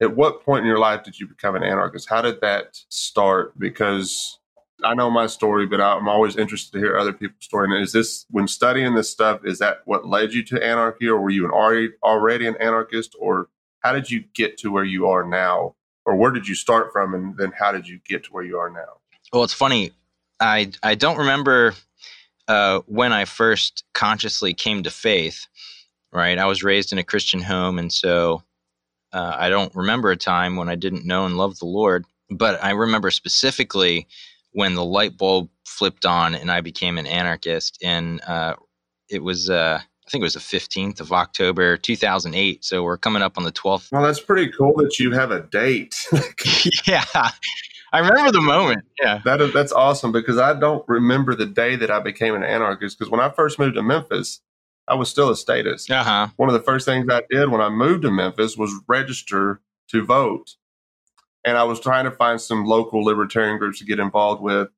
at 0.01 0.15
what 0.15 0.43
point 0.43 0.61
in 0.61 0.67
your 0.67 0.79
life 0.79 1.03
did 1.03 1.19
you 1.19 1.27
become 1.27 1.55
an 1.55 1.63
anarchist? 1.63 2.09
How 2.09 2.21
did 2.21 2.41
that 2.41 2.77
start? 2.89 3.57
Because 3.57 4.39
I 4.83 4.93
know 4.93 5.09
my 5.09 5.27
story, 5.27 5.65
but 5.65 5.79
I'm 5.79 6.07
always 6.07 6.35
interested 6.35 6.73
to 6.73 6.79
hear 6.79 6.97
other 6.97 7.13
people's 7.13 7.45
story. 7.45 7.73
And 7.73 7.83
is 7.83 7.93
this 7.93 8.25
when 8.29 8.47
studying 8.47 8.95
this 8.95 9.09
stuff? 9.09 9.41
Is 9.45 9.59
that 9.59 9.81
what 9.85 10.07
led 10.07 10.33
you 10.33 10.43
to 10.43 10.63
anarchy, 10.63 11.07
or 11.07 11.19
were 11.19 11.29
you 11.29 11.45
an 11.45 11.51
already 11.51 11.89
already 12.03 12.47
an 12.47 12.55
anarchist, 12.59 13.15
or 13.19 13.49
how 13.79 13.93
did 13.93 14.11
you 14.11 14.23
get 14.33 14.57
to 14.59 14.71
where 14.71 14.83
you 14.83 15.07
are 15.07 15.23
now, 15.23 15.75
or 16.05 16.15
where 16.15 16.31
did 16.31 16.47
you 16.47 16.55
start 16.55 16.91
from, 16.91 17.13
and 17.13 17.37
then 17.37 17.53
how 17.57 17.71
did 17.71 17.87
you 17.87 17.99
get 18.07 18.25
to 18.25 18.31
where 18.31 18.43
you 18.43 18.57
are 18.57 18.69
now? 18.69 18.99
Well, 19.31 19.43
it's 19.43 19.53
funny. 19.53 19.91
I 20.39 20.71
I 20.83 20.95
don't 20.95 21.17
remember 21.17 21.73
uh, 22.47 22.81
when 22.85 23.13
I 23.13 23.25
first 23.25 23.83
consciously 23.93 24.53
came 24.53 24.83
to 24.83 24.91
faith. 24.91 25.47
Right, 26.11 26.37
I 26.37 26.45
was 26.45 26.63
raised 26.63 26.93
in 26.93 26.97
a 26.97 27.03
Christian 27.03 27.41
home, 27.41 27.77
and 27.77 27.91
so 27.91 28.43
uh, 29.11 29.35
I 29.37 29.49
don't 29.49 29.73
remember 29.75 30.11
a 30.11 30.17
time 30.17 30.55
when 30.55 30.69
I 30.69 30.75
didn't 30.75 31.05
know 31.05 31.25
and 31.25 31.37
love 31.37 31.59
the 31.59 31.65
Lord. 31.65 32.05
But 32.29 32.63
I 32.63 32.71
remember 32.71 33.11
specifically 33.11 34.07
when 34.55 34.73
the 34.73 34.85
light 34.85 35.17
bulb 35.17 35.49
flipped 35.67 36.05
on 36.05 36.33
and 36.33 36.49
I 36.49 36.61
became 36.61 36.97
an 36.97 37.05
anarchist. 37.05 37.77
And 37.83 38.21
uh, 38.25 38.55
it 39.09 39.21
was, 39.21 39.49
uh, 39.49 39.79
I 39.81 40.09
think 40.09 40.21
it 40.21 40.23
was 40.23 40.35
the 40.35 40.39
15th 40.39 41.01
of 41.01 41.11
October, 41.11 41.75
2008. 41.75 42.63
So 42.63 42.81
we're 42.81 42.97
coming 42.97 43.21
up 43.21 43.37
on 43.37 43.43
the 43.43 43.51
12th. 43.51 43.91
Well, 43.91 44.01
that's 44.01 44.21
pretty 44.21 44.49
cool 44.57 44.73
that 44.77 44.97
you 44.97 45.11
have 45.11 45.31
a 45.31 45.41
date. 45.41 45.93
yeah. 46.87 47.03
I 47.91 47.99
remember 47.99 48.31
the 48.31 48.39
moment. 48.39 48.83
Yeah. 49.03 49.19
That 49.25 49.41
is, 49.41 49.53
that's 49.53 49.73
awesome 49.73 50.13
because 50.13 50.37
I 50.37 50.57
don't 50.57 50.85
remember 50.87 51.35
the 51.35 51.45
day 51.45 51.75
that 51.75 51.91
I 51.91 51.99
became 51.99 52.33
an 52.33 52.43
anarchist. 52.43 52.97
Because 52.97 53.11
when 53.11 53.19
I 53.19 53.29
first 53.31 53.59
moved 53.59 53.75
to 53.75 53.83
Memphis, 53.83 54.39
I 54.87 54.95
was 54.95 55.09
still 55.09 55.29
a 55.29 55.35
statist. 55.35 55.91
Uh-huh. 55.91 56.29
One 56.37 56.47
of 56.47 56.53
the 56.53 56.61
first 56.61 56.85
things 56.85 57.07
I 57.11 57.23
did 57.29 57.51
when 57.51 57.59
I 57.59 57.67
moved 57.67 58.03
to 58.03 58.11
Memphis 58.11 58.55
was 58.55 58.73
register 58.87 59.59
to 59.89 60.05
vote 60.05 60.55
and 61.45 61.57
I 61.57 61.63
was 61.63 61.79
trying 61.79 62.05
to 62.05 62.11
find 62.11 62.41
some 62.41 62.65
local 62.65 63.03
libertarian 63.03 63.57
groups 63.57 63.79
to 63.79 63.85
get 63.85 63.99
involved 63.99 64.41
with 64.41 64.69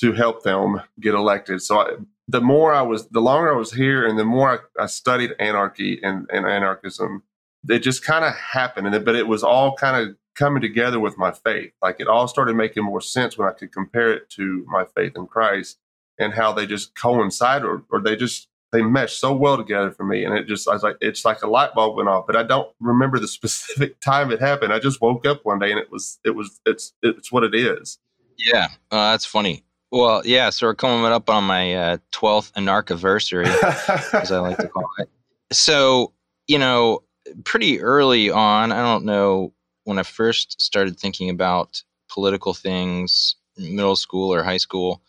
to 0.00 0.12
help 0.12 0.42
them 0.42 0.80
get 1.00 1.14
elected. 1.14 1.62
So 1.62 1.78
I, 1.80 1.90
the 2.28 2.40
more 2.40 2.72
I 2.72 2.82
was, 2.82 3.08
the 3.08 3.20
longer 3.20 3.52
I 3.52 3.56
was 3.56 3.72
here, 3.72 4.06
and 4.06 4.18
the 4.18 4.24
more 4.24 4.70
I, 4.78 4.82
I 4.84 4.86
studied 4.86 5.32
anarchy 5.40 6.00
and, 6.02 6.28
and 6.32 6.46
anarchism, 6.46 7.22
it 7.68 7.80
just 7.80 8.04
kind 8.04 8.24
of 8.24 8.34
happened. 8.34 8.86
And 8.94 9.04
but 9.04 9.16
it 9.16 9.26
was 9.26 9.42
all 9.42 9.74
kind 9.74 9.96
of 9.96 10.16
coming 10.36 10.62
together 10.62 11.00
with 11.00 11.18
my 11.18 11.32
faith. 11.32 11.72
Like 11.82 11.96
it 11.98 12.06
all 12.06 12.28
started 12.28 12.54
making 12.54 12.84
more 12.84 13.00
sense 13.00 13.36
when 13.36 13.48
I 13.48 13.52
could 13.52 13.72
compare 13.72 14.12
it 14.12 14.30
to 14.30 14.64
my 14.68 14.84
faith 14.84 15.16
in 15.16 15.26
Christ 15.26 15.78
and 16.18 16.34
how 16.34 16.52
they 16.52 16.66
just 16.66 16.94
coincide 16.94 17.64
or, 17.64 17.82
or 17.90 18.00
they 18.00 18.14
just 18.14 18.48
they 18.72 18.82
mesh 18.82 19.14
so 19.14 19.34
well 19.34 19.56
together 19.56 19.90
for 19.90 20.04
me. 20.04 20.24
And 20.24 20.36
it 20.36 20.46
just, 20.46 20.68
I 20.68 20.72
was 20.72 20.82
like, 20.82 20.96
it's 21.00 21.24
like 21.24 21.42
a 21.42 21.48
light 21.48 21.74
bulb 21.74 21.96
went 21.96 22.08
off, 22.08 22.26
but 22.26 22.36
I 22.36 22.42
don't 22.42 22.70
remember 22.80 23.18
the 23.18 23.28
specific 23.28 24.00
time 24.00 24.30
it 24.30 24.40
happened. 24.40 24.72
I 24.72 24.78
just 24.78 25.00
woke 25.00 25.26
up 25.26 25.44
one 25.44 25.58
day 25.58 25.70
and 25.70 25.80
it 25.80 25.90
was, 25.90 26.18
it 26.24 26.30
was, 26.30 26.60
it's, 26.66 26.92
it's 27.02 27.32
what 27.32 27.44
it 27.44 27.54
is. 27.54 27.98
Yeah. 28.38 28.68
Uh, 28.90 29.12
that's 29.12 29.26
funny. 29.26 29.64
Well, 29.92 30.22
yeah. 30.24 30.50
So 30.50 30.68
we're 30.68 30.74
coming 30.74 31.04
up 31.10 31.28
on 31.28 31.44
my 31.44 31.74
uh, 31.74 31.98
12th 32.12 32.52
anarchiversary, 32.52 33.46
as 34.14 34.30
I 34.30 34.38
like 34.38 34.58
to 34.58 34.68
call 34.68 34.88
it. 34.98 35.08
So, 35.52 36.12
you 36.46 36.58
know, 36.58 37.02
pretty 37.44 37.80
early 37.80 38.30
on, 38.30 38.70
I 38.70 38.82
don't 38.82 39.04
know 39.04 39.52
when 39.84 39.98
I 39.98 40.04
first 40.04 40.60
started 40.60 40.98
thinking 40.98 41.28
about 41.28 41.82
political 42.08 42.54
things, 42.54 43.34
middle 43.56 43.96
school 43.96 44.32
or 44.32 44.44
high 44.44 44.58
school, 44.58 45.02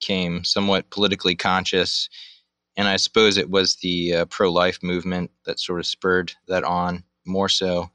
came 0.00 0.44
somewhat 0.44 0.90
politically 0.90 1.34
conscious 1.34 2.08
and 2.78 2.86
I 2.86 2.96
suppose 2.96 3.36
it 3.36 3.50
was 3.50 3.74
the 3.76 4.14
uh, 4.14 4.24
pro-life 4.26 4.78
movement 4.82 5.32
that 5.44 5.58
sort 5.58 5.80
of 5.80 5.86
spurred 5.86 6.32
that 6.46 6.62
on 6.62 7.02
more 7.26 7.48
so. 7.48 7.90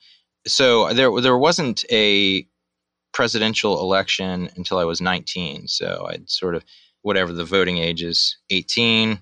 So 0.45 0.93
there 0.93 1.09
there 1.21 1.37
wasn't 1.37 1.85
a 1.89 2.45
presidential 3.13 3.79
election 3.79 4.49
until 4.57 4.77
I 4.77 4.83
was 4.83 4.99
19. 4.99 5.69
So 5.69 6.07
I'd 6.09 6.29
sort 6.29 6.53
of 6.53 6.65
whatever 7.01 7.31
the 7.31 7.45
voting 7.45 7.77
age 7.77 8.03
is 8.03 8.37
18. 8.49 9.19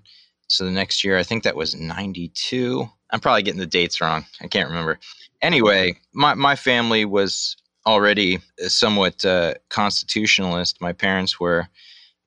So 0.48 0.66
the 0.66 0.72
next 0.72 1.04
year 1.04 1.18
I 1.18 1.24
think 1.24 1.44
that 1.44 1.56
was 1.56 1.76
92. 1.76 2.90
I'm 3.12 3.20
probably 3.20 3.44
getting 3.44 3.60
the 3.60 3.68
dates 3.68 4.02
wrong. 4.02 4.26
I 4.42 4.48
can't 4.48 4.68
remember. 4.68 4.98
Anyway, 5.44 6.00
my 6.12 6.34
my 6.34 6.56
family 6.56 7.06
was 7.06 7.56
already 7.86 8.40
somewhat 8.68 9.24
uh, 9.24 9.54
constitutionalist. 9.70 10.82
My 10.82 10.94
parents 10.94 11.40
were, 11.40 11.68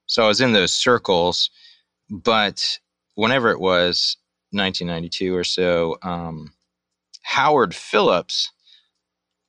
so 0.06 0.24
I 0.24 0.28
was 0.28 0.40
in 0.40 0.52
those 0.52 0.72
circles, 0.72 1.50
but 2.10 2.78
whenever 3.14 3.50
it 3.50 3.60
was 3.60 4.16
1992 4.50 5.34
or 5.34 5.44
so, 5.44 5.96
um, 6.02 6.52
Howard 7.22 7.74
Phillips 7.74 8.50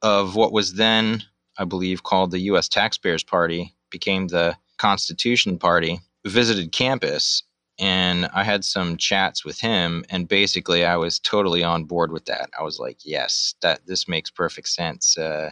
of 0.01 0.35
what 0.35 0.51
was 0.51 0.73
then, 0.73 1.23
I 1.57 1.65
believe, 1.65 2.03
called 2.03 2.31
the 2.31 2.39
U.S. 2.39 2.69
Taxpayers 2.69 3.23
Party, 3.23 3.73
became 3.89 4.27
the 4.27 4.57
Constitution 4.77 5.57
Party, 5.57 5.99
visited 6.25 6.71
campus. 6.71 7.43
And 7.77 8.29
I 8.33 8.43
had 8.43 8.63
some 8.63 8.95
chats 8.95 9.43
with 9.43 9.59
him, 9.59 10.05
and 10.09 10.29
basically, 10.29 10.85
I 10.85 10.95
was 10.95 11.19
totally 11.19 11.61
on 11.61 11.83
board 11.83 12.11
with 12.11 12.23
that. 12.25 12.49
I 12.57 12.63
was 12.63 12.79
like, 12.79 12.99
"Yes, 13.03 13.53
that 13.61 13.85
this 13.85 14.07
makes 14.07 14.29
perfect 14.31 14.69
sense." 14.69 15.17
Uh, 15.17 15.51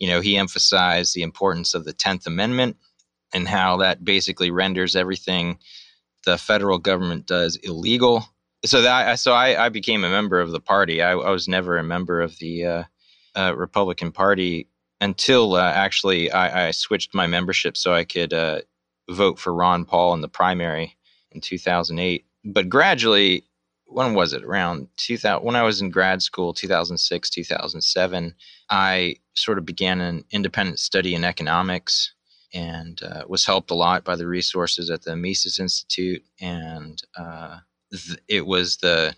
you 0.00 0.08
know, 0.08 0.20
he 0.20 0.36
emphasized 0.36 1.14
the 1.14 1.22
importance 1.22 1.74
of 1.74 1.84
the 1.84 1.92
Tenth 1.92 2.26
Amendment 2.26 2.76
and 3.32 3.46
how 3.46 3.76
that 3.76 4.04
basically 4.04 4.50
renders 4.50 4.96
everything 4.96 5.58
the 6.24 6.38
federal 6.38 6.78
government 6.78 7.26
does 7.26 7.56
illegal. 7.56 8.26
So 8.64 8.82
that 8.82 9.18
so 9.18 9.32
I, 9.32 9.66
I 9.66 9.68
became 9.68 10.04
a 10.04 10.10
member 10.10 10.40
of 10.40 10.50
the 10.50 10.60
party. 10.60 11.02
I, 11.02 11.12
I 11.12 11.30
was 11.30 11.48
never 11.48 11.76
a 11.76 11.84
member 11.84 12.20
of 12.20 12.38
the 12.38 12.64
uh, 12.64 12.84
uh, 13.36 13.54
Republican 13.56 14.10
Party 14.10 14.68
until 15.00 15.54
uh, 15.54 15.70
actually 15.70 16.30
I, 16.30 16.68
I, 16.68 16.70
switched 16.70 17.14
my 17.14 17.26
membership 17.26 17.76
so 17.76 17.92
I 17.92 18.04
could 18.04 18.32
uh, 18.32 18.60
vote 19.10 19.38
for 19.38 19.52
Ron 19.52 19.84
Paul 19.84 20.14
in 20.14 20.22
the 20.22 20.28
primary 20.28 20.96
in 21.32 21.40
2008. 21.40 22.24
But 22.44 22.68
gradually, 22.68 23.44
when 23.86 24.14
was 24.14 24.32
it? 24.32 24.44
Around 24.44 24.88
2000, 24.96 25.44
when 25.44 25.56
I 25.56 25.62
was 25.62 25.82
in 25.82 25.90
grad 25.90 26.22
school, 26.22 26.54
2006, 26.54 27.28
2007, 27.28 28.34
I 28.70 29.16
sort 29.34 29.58
of 29.58 29.66
began 29.66 30.00
an 30.00 30.24
independent 30.30 30.78
study 30.78 31.14
in 31.14 31.24
economics 31.24 32.13
and 32.54 33.02
uh, 33.02 33.24
was 33.26 33.44
helped 33.44 33.70
a 33.70 33.74
lot 33.74 34.04
by 34.04 34.14
the 34.16 34.26
resources 34.26 34.88
at 34.88 35.02
the 35.02 35.16
Mises 35.16 35.58
Institute. 35.58 36.22
And 36.40 37.02
uh, 37.18 37.58
th- 37.92 38.18
it 38.28 38.46
was 38.46 38.76
the 38.76 39.14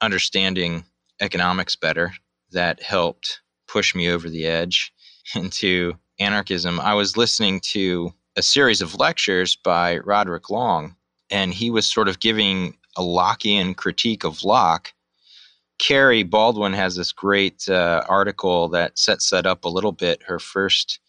understanding 0.00 0.84
economics 1.20 1.76
better 1.76 2.12
that 2.52 2.82
helped 2.82 3.40
push 3.68 3.94
me 3.94 4.08
over 4.08 4.30
the 4.30 4.46
edge 4.46 4.92
into 5.34 5.94
anarchism. 6.18 6.78
I 6.80 6.94
was 6.94 7.16
listening 7.16 7.60
to 7.60 8.12
a 8.36 8.42
series 8.42 8.80
of 8.80 8.94
lectures 8.94 9.56
by 9.56 9.98
Roderick 9.98 10.48
Long, 10.48 10.94
and 11.30 11.52
he 11.52 11.70
was 11.70 11.86
sort 11.86 12.08
of 12.08 12.20
giving 12.20 12.76
a 12.96 13.02
Lockean 13.02 13.76
critique 13.76 14.24
of 14.24 14.44
Locke. 14.44 14.92
Kerry 15.78 16.22
Baldwin 16.22 16.74
has 16.74 16.96
this 16.96 17.10
great 17.10 17.68
uh, 17.68 18.02
article 18.08 18.68
that 18.68 18.98
sets 18.98 19.30
that 19.30 19.46
up 19.46 19.64
a 19.64 19.68
little 19.68 19.92
bit. 19.92 20.22
Her 20.22 20.38
first 20.38 21.00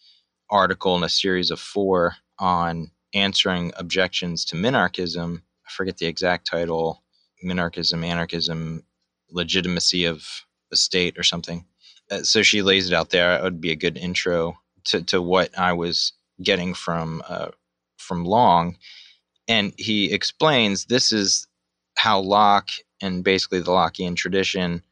article 0.52 0.96
in 0.96 1.02
a 1.02 1.08
series 1.08 1.50
of 1.50 1.58
four 1.58 2.14
on 2.38 2.92
answering 3.14 3.72
objections 3.76 4.44
to 4.44 4.56
minarchism. 4.56 5.38
I 5.66 5.70
forget 5.70 5.96
the 5.96 6.06
exact 6.06 6.46
title 6.46 7.02
minarchism, 7.44 8.04
anarchism, 8.04 8.84
legitimacy 9.30 10.04
of 10.04 10.24
the 10.70 10.76
state, 10.76 11.18
or 11.18 11.22
something. 11.24 11.64
Uh, 12.10 12.22
so 12.22 12.42
she 12.42 12.62
lays 12.62 12.88
it 12.88 12.94
out 12.94 13.10
there. 13.10 13.36
It 13.36 13.42
would 13.42 13.60
be 13.60 13.72
a 13.72 13.76
good 13.76 13.96
intro 13.96 14.58
to, 14.84 15.02
to 15.02 15.20
what 15.20 15.58
I 15.58 15.72
was 15.72 16.12
getting 16.42 16.74
from 16.74 17.22
uh, 17.28 17.48
from 17.96 18.24
Long. 18.24 18.76
And 19.48 19.72
he 19.76 20.12
explains 20.12 20.84
this 20.84 21.12
is 21.12 21.46
how 21.96 22.20
Locke 22.20 22.70
and 23.00 23.24
basically 23.24 23.60
the 23.60 23.70
Lockean 23.70 24.16
tradition 24.16 24.82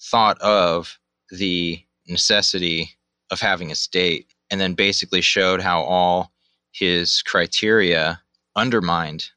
thought 0.00 0.40
of 0.40 0.98
the 1.30 1.82
necessity 2.06 2.90
of 3.30 3.40
having 3.40 3.70
a 3.70 3.74
state, 3.76 4.26
and 4.50 4.60
then 4.60 4.74
basically 4.74 5.20
showed 5.20 5.60
how 5.60 5.82
all 5.82 6.32
his 6.72 7.22
criteria 7.22 8.20
undermined 8.56 9.30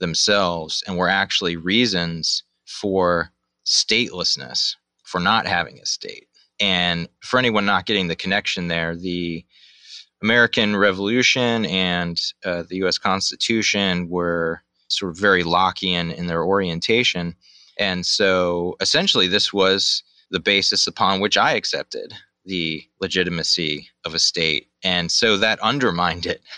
themselves 0.00 0.82
and 0.86 0.96
were 0.96 1.08
actually 1.08 1.56
reasons 1.56 2.42
for 2.66 3.30
statelessness, 3.66 4.74
for 5.04 5.20
not 5.20 5.46
having 5.46 5.78
a 5.78 5.86
state. 5.86 6.26
And 6.60 7.08
for 7.22 7.38
anyone 7.38 7.66
not 7.66 7.86
getting 7.86 8.08
the 8.08 8.16
connection 8.16 8.68
there, 8.68 8.96
the 8.96 9.44
American 10.22 10.76
Revolution 10.76 11.66
and 11.66 12.20
uh, 12.44 12.64
the 12.68 12.76
U.S. 12.78 12.98
Constitution 12.98 14.08
were 14.08 14.62
sort 14.88 15.12
of 15.12 15.18
very 15.18 15.44
Lockean 15.44 16.14
in 16.14 16.26
their 16.26 16.42
orientation. 16.42 17.36
And 17.78 18.04
so 18.04 18.76
essentially, 18.80 19.28
this 19.28 19.52
was 19.52 20.02
the 20.30 20.40
basis 20.40 20.86
upon 20.86 21.20
which 21.20 21.36
I 21.36 21.52
accepted 21.52 22.12
the 22.48 22.82
legitimacy 23.00 23.88
of 24.04 24.14
a 24.14 24.18
state. 24.18 24.66
And 24.82 25.12
so 25.12 25.36
that 25.36 25.60
undermined 25.60 26.26
it. 26.26 26.42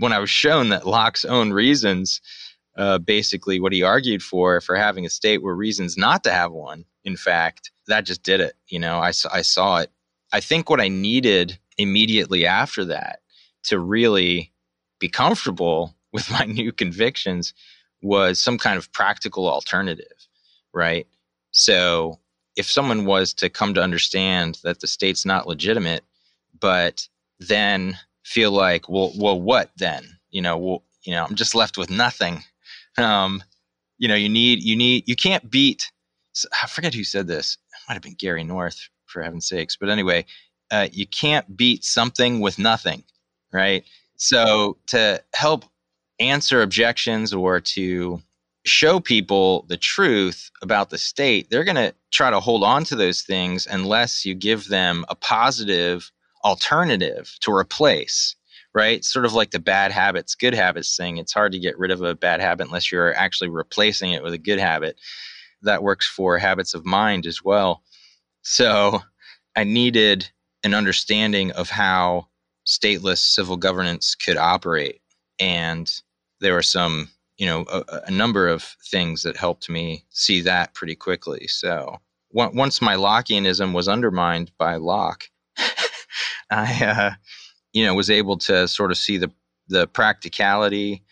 When 0.00 0.12
I 0.12 0.18
was 0.18 0.30
shown 0.30 0.70
that 0.70 0.84
Locke's 0.84 1.24
own 1.24 1.52
reasons, 1.52 2.20
uh, 2.76 2.98
basically 2.98 3.60
what 3.60 3.72
he 3.72 3.84
argued 3.84 4.20
for 4.20 4.60
for 4.60 4.74
having 4.74 5.06
a 5.06 5.10
state 5.10 5.42
were 5.42 5.54
reasons 5.54 5.96
not 5.96 6.24
to 6.24 6.32
have 6.32 6.50
one, 6.50 6.84
in 7.04 7.16
fact, 7.16 7.70
that 7.86 8.04
just 8.04 8.24
did 8.24 8.40
it. 8.40 8.54
You 8.66 8.80
know, 8.80 8.98
I, 8.98 9.12
I 9.32 9.42
saw 9.42 9.78
it. 9.78 9.92
I 10.32 10.40
think 10.40 10.68
what 10.68 10.80
I 10.80 10.88
needed 10.88 11.56
immediately 11.78 12.44
after 12.46 12.84
that 12.86 13.20
to 13.64 13.78
really 13.78 14.52
be 14.98 15.08
comfortable 15.08 15.94
with 16.12 16.28
my 16.30 16.44
new 16.44 16.72
convictions 16.72 17.54
was 18.02 18.40
some 18.40 18.58
kind 18.58 18.76
of 18.76 18.92
practical 18.92 19.48
alternative, 19.48 20.28
right? 20.72 21.06
So 21.52 22.18
if 22.56 22.70
someone 22.70 23.04
was 23.04 23.34
to 23.34 23.48
come 23.50 23.74
to 23.74 23.82
understand 23.82 24.58
that 24.62 24.80
the 24.80 24.86
state's 24.86 25.24
not 25.24 25.46
legitimate, 25.46 26.04
but 26.58 27.08
then 27.40 27.98
feel 28.24 28.52
like, 28.52 28.88
well, 28.88 29.12
well, 29.16 29.40
what 29.40 29.70
then? 29.76 30.18
You 30.30 30.42
know, 30.42 30.56
well, 30.56 30.82
you 31.02 31.12
know, 31.14 31.24
I'm 31.24 31.34
just 31.34 31.54
left 31.54 31.76
with 31.76 31.90
nothing. 31.90 32.42
Um, 32.96 33.42
you 33.98 34.08
know, 34.08 34.14
you 34.14 34.28
need, 34.28 34.62
you 34.62 34.76
need, 34.76 35.08
you 35.08 35.16
can't 35.16 35.50
beat. 35.50 35.90
I 36.62 36.66
forget 36.66 36.94
who 36.94 37.04
said 37.04 37.26
this. 37.26 37.58
It 37.72 37.88
might 37.88 37.94
have 37.94 38.02
been 38.02 38.14
Gary 38.14 38.44
North, 38.44 38.88
for 39.06 39.22
heaven's 39.22 39.48
sakes. 39.48 39.76
But 39.76 39.90
anyway, 39.90 40.24
uh, 40.70 40.88
you 40.92 41.06
can't 41.06 41.56
beat 41.56 41.84
something 41.84 42.40
with 42.40 42.58
nothing, 42.58 43.04
right? 43.52 43.84
So 44.16 44.78
to 44.88 45.22
help 45.34 45.64
answer 46.20 46.62
objections 46.62 47.32
or 47.32 47.60
to 47.60 48.20
show 48.64 48.98
people 48.98 49.66
the 49.68 49.76
truth 49.76 50.50
about 50.62 50.90
the 50.90 50.98
state, 50.98 51.50
they're 51.50 51.64
going 51.64 51.74
to 51.76 51.94
try 52.10 52.30
to 52.30 52.40
hold 52.40 52.64
on 52.64 52.84
to 52.84 52.96
those 52.96 53.22
things 53.22 53.66
unless 53.70 54.24
you 54.24 54.34
give 54.34 54.68
them 54.68 55.04
a 55.08 55.14
positive 55.14 56.10
alternative 56.44 57.36
to 57.40 57.52
replace, 57.52 58.36
right? 58.74 59.04
Sort 59.04 59.26
of 59.26 59.34
like 59.34 59.50
the 59.50 59.58
bad 59.58 59.92
habits, 59.92 60.34
good 60.34 60.54
habits 60.54 60.96
thing. 60.96 61.18
It's 61.18 61.32
hard 61.32 61.52
to 61.52 61.58
get 61.58 61.78
rid 61.78 61.90
of 61.90 62.02
a 62.02 62.14
bad 62.14 62.40
habit 62.40 62.66
unless 62.66 62.90
you're 62.90 63.14
actually 63.14 63.50
replacing 63.50 64.12
it 64.12 64.22
with 64.22 64.32
a 64.32 64.38
good 64.38 64.58
habit. 64.58 64.98
That 65.62 65.82
works 65.82 66.06
for 66.06 66.38
habits 66.38 66.74
of 66.74 66.84
mind 66.84 67.26
as 67.26 67.42
well. 67.42 67.82
So 68.42 69.02
I 69.56 69.64
needed 69.64 70.30
an 70.62 70.74
understanding 70.74 71.52
of 71.52 71.70
how 71.70 72.28
stateless 72.66 73.18
civil 73.18 73.56
governance 73.56 74.14
could 74.14 74.36
operate. 74.36 75.00
And 75.38 75.90
there 76.40 76.54
were 76.54 76.62
some 76.62 77.08
you 77.36 77.46
know 77.46 77.64
a, 77.72 78.02
a, 78.06 78.10
number 78.10 78.48
of 78.48 78.62
things 78.90 79.22
that 79.22 79.36
helped 79.36 79.68
me 79.68 80.04
see 80.10 80.40
that 80.42 80.74
pretty 80.74 80.94
quickly. 80.94 81.46
So 81.48 81.98
once 82.32 82.82
my 82.82 82.94
lockeanism 82.96 83.72
was 83.72 83.88
undermined 83.88 84.50
by 84.58 84.74
locke 84.74 85.30
i 86.50 86.84
uh, 86.84 87.10
you 87.72 87.86
know 87.86 87.94
was 87.94 88.10
able 88.10 88.36
to 88.36 88.66
sort 88.66 88.90
of 88.90 88.98
see 88.98 89.16
the 89.18 89.30
the 89.68 89.86
practicality 89.86 91.02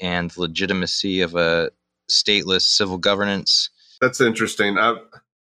and 0.00 0.36
legitimacy 0.36 1.22
of 1.22 1.34
a 1.34 1.70
stateless 2.10 2.62
civil 2.62 2.98
governance. 2.98 3.70
That's 4.00 4.20
interesting. 4.20 4.78
I, 4.78 4.96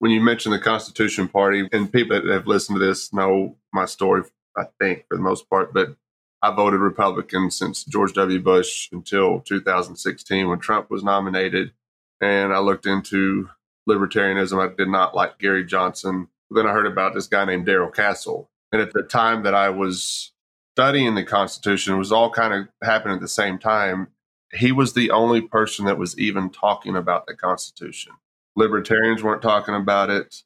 when 0.00 0.10
you 0.10 0.20
mention 0.20 0.52
the 0.52 0.58
constitution 0.58 1.28
party 1.28 1.68
and 1.72 1.92
people 1.92 2.20
that 2.20 2.30
have 2.30 2.46
listened 2.46 2.78
to 2.78 2.84
this 2.84 3.12
know 3.12 3.56
my 3.72 3.84
story 3.84 4.22
i 4.56 4.64
think 4.80 5.04
for 5.08 5.16
the 5.16 5.22
most 5.22 5.48
part 5.48 5.72
but 5.72 5.94
I 6.42 6.54
voted 6.54 6.80
Republican 6.80 7.50
since 7.50 7.84
George 7.84 8.14
W. 8.14 8.40
Bush 8.40 8.88
until 8.92 9.40
2016 9.40 10.48
when 10.48 10.58
Trump 10.58 10.90
was 10.90 11.04
nominated. 11.04 11.72
And 12.20 12.52
I 12.52 12.58
looked 12.58 12.86
into 12.86 13.48
libertarianism. 13.88 14.58
I 14.58 14.74
did 14.74 14.88
not 14.88 15.14
like 15.14 15.38
Gary 15.38 15.64
Johnson. 15.64 16.28
Then 16.50 16.66
I 16.66 16.72
heard 16.72 16.86
about 16.86 17.14
this 17.14 17.26
guy 17.26 17.44
named 17.44 17.66
Darrell 17.66 17.90
Castle. 17.90 18.50
And 18.72 18.80
at 18.80 18.92
the 18.92 19.02
time 19.02 19.42
that 19.42 19.54
I 19.54 19.68
was 19.68 20.32
studying 20.74 21.14
the 21.14 21.24
Constitution, 21.24 21.94
it 21.94 21.98
was 21.98 22.12
all 22.12 22.30
kind 22.30 22.54
of 22.54 22.68
happening 22.82 23.16
at 23.16 23.20
the 23.20 23.28
same 23.28 23.58
time. 23.58 24.08
He 24.52 24.72
was 24.72 24.94
the 24.94 25.10
only 25.10 25.40
person 25.40 25.84
that 25.86 25.98
was 25.98 26.18
even 26.18 26.50
talking 26.50 26.96
about 26.96 27.26
the 27.26 27.34
Constitution. 27.34 28.12
Libertarians 28.56 29.22
weren't 29.22 29.42
talking 29.42 29.74
about 29.74 30.10
it. 30.10 30.42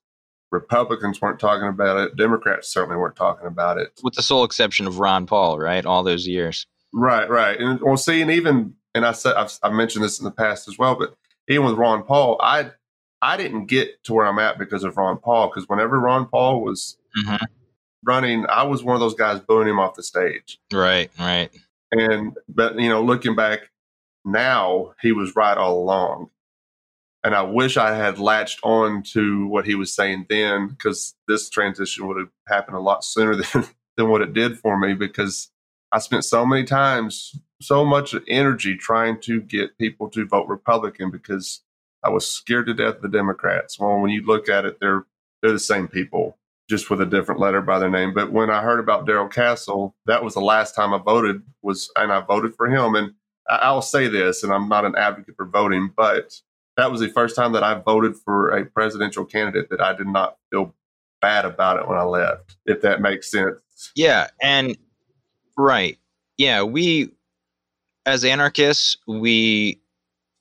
Republicans 0.55 1.21
weren't 1.21 1.40
talking 1.40 1.69
about 1.69 1.99
it. 1.99 2.17
Democrats 2.17 2.69
certainly 2.69 2.97
weren't 2.97 3.17
talking 3.17 3.47
about 3.47 3.77
it. 3.77 4.01
With 4.03 4.14
the 4.14 4.23
sole 4.23 4.45
exception 4.45 4.87
of 4.87 5.01
Ron 5.01 5.27
Paul, 5.27 5.59
right? 5.59 5.85
All 5.85 6.03
those 6.03 6.27
years. 6.27 6.67
Right, 6.93 7.29
right. 7.29 7.59
And 7.59 7.81
we'll 7.83 7.97
see, 7.97 8.23
and 8.23 8.31
even, 8.31 8.75
and 8.95 9.05
I 9.05 9.12
said, 9.12 9.35
I've, 9.35 9.59
I've 9.62 9.73
mentioned 9.73 10.05
this 10.05 10.21
in 10.21 10.25
the 10.25 10.31
past 10.31 10.69
as 10.69 10.79
well, 10.79 10.95
but 10.95 11.14
even 11.49 11.67
with 11.67 11.75
Ron 11.75 12.05
Paul, 12.05 12.38
I, 12.40 12.71
I 13.21 13.37
didn't 13.37 13.67
get 13.67 14.03
to 14.05 14.14
where 14.14 14.27
I'm 14.27 14.38
at 14.38 14.59
because 14.59 14.85
of 14.85 14.97
Ron 14.97 15.19
Paul. 15.19 15.49
Because 15.49 15.69
whenever 15.69 15.99
Ron 15.99 16.27
Paul 16.27 16.62
was 16.62 16.97
mm-hmm. 17.19 17.45
running, 18.05 18.47
I 18.49 18.62
was 18.62 18.85
one 18.85 18.95
of 18.95 19.01
those 19.01 19.14
guys 19.14 19.40
booing 19.40 19.69
him 19.69 19.81
off 19.81 19.97
the 19.97 20.03
stage. 20.03 20.59
Right, 20.73 21.11
right. 21.19 21.51
And, 21.90 22.37
but, 22.49 22.79
you 22.79 22.88
know, 22.88 23.03
looking 23.03 23.35
back 23.35 23.71
now, 24.25 24.95
he 25.03 25.12
was 25.12 25.35
right 25.35 25.57
all 25.57 25.83
along. 25.83 26.31
And 27.25 27.35
I 27.35 27.43
wish 27.43 27.79
I 27.79 27.95
had 27.95 28.19
latched 28.19 28.61
on 28.63 29.03
to 29.15 29.47
what 29.47 29.65
he 29.65 29.75
was 29.75 29.93
saying 29.93 30.27
then, 30.29 30.69
because 30.69 31.15
this 31.27 31.49
transition 31.49 32.07
would 32.07 32.19
have 32.19 32.29
happened 32.47 32.77
a 32.77 32.81
lot 32.81 33.03
sooner 33.03 33.35
than, 33.53 33.65
than 33.97 34.09
what 34.11 34.21
it 34.23 34.35
did 34.35 34.59
for 34.59 34.79
me, 34.79 34.93
because 34.93 35.51
I 35.91 35.99
spent 36.01 36.25
so 36.25 36.45
many 36.45 36.65
times, 36.65 37.35
so 37.63 37.85
much 37.85 38.15
energy 38.29 38.77
trying 38.77 39.21
to 39.23 39.41
get 39.41 39.79
people 39.79 40.11
to 40.11 40.27
vote 40.27 40.49
Republican 40.49 41.11
because 41.11 41.63
I 42.05 42.11
was 42.11 42.29
scared 42.29 42.67
to 42.67 42.75
death 42.75 42.97
of 42.97 43.03
the 43.03 43.09
Democrats. 43.09 43.81
Well, 43.81 44.01
when 44.01 44.11
you 44.11 44.23
look 44.27 44.49
at 44.49 44.67
it, 44.67 44.79
they're 44.81 45.07
they're 45.41 45.53
the 45.53 45.59
same 45.59 45.89
people, 45.89 46.39
just 46.69 46.91
with 46.91 47.01
a 47.01 47.07
different 47.07 47.41
letter 47.41 47.61
by 47.61 47.79
their 47.79 47.91
name. 47.91 48.13
But 48.15 48.33
when 48.33 48.51
I 48.51 48.63
heard 48.63 48.81
about 48.81 49.07
Darrell 49.07 49.29
Castle, 49.29 49.95
that 50.07 50.25
was 50.25 50.35
the 50.35 50.41
last 50.41 50.75
time 50.75 50.93
I 50.93 50.99
voted 50.99 51.43
was, 51.63 51.91
and 51.97 52.11
I 52.11 52.21
voted 52.21 52.55
for 52.57 52.67
him. 52.67 52.95
And 52.95 53.13
I'll 53.49 53.83
say 53.83 54.09
this, 54.09 54.43
and 54.43 54.53
I'm 54.53 54.69
not 54.69 54.85
an 54.85 54.97
advocate 54.97 55.37
for 55.37 55.47
voting, 55.47 55.93
but 55.97 56.41
that 56.77 56.91
was 56.91 57.01
the 57.01 57.09
first 57.09 57.37
time 57.37 57.53
that 57.53 57.63
I 57.63 57.75
voted 57.75 58.17
for 58.17 58.51
a 58.51 58.65
presidential 58.67 59.25
candidate 59.25 59.71
that 59.71 59.81
I 59.81 59.95
did 59.95 60.07
not 60.09 60.37
feel 60.51 60.75
bad 61.21 61.45
about 61.45 61.79
it 61.79 61.89
when 61.89 61.99
I 61.99 62.03
left, 62.03 62.57
if 62.67 62.83
that 62.83 63.01
makes 63.01 63.31
sense. 63.31 63.61
Yeah. 63.95 64.29
And 64.43 64.77
right. 65.57 65.99
Yeah. 66.37 66.63
We, 66.63 67.11
as 68.05 68.25
anarchists, 68.25 68.97
we 69.07 69.81